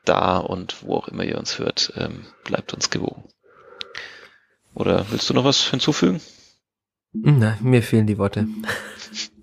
[0.04, 3.24] da und wo auch immer ihr uns hört, ähm, bleibt uns gewogen.
[4.74, 6.20] Oder willst du noch was hinzufügen?
[7.12, 8.46] Na, mir fehlen die Worte.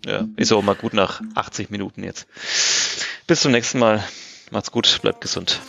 [0.06, 2.28] Ja, ist auch mal gut nach 80 Minuten jetzt.
[3.26, 4.04] Bis zum nächsten Mal.
[4.52, 5.60] Macht's gut, bleibt gesund.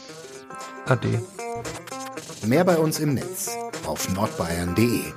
[0.84, 1.22] Ade.
[2.44, 3.56] Mehr bei uns im Netz
[3.86, 5.12] auf nordbayern.de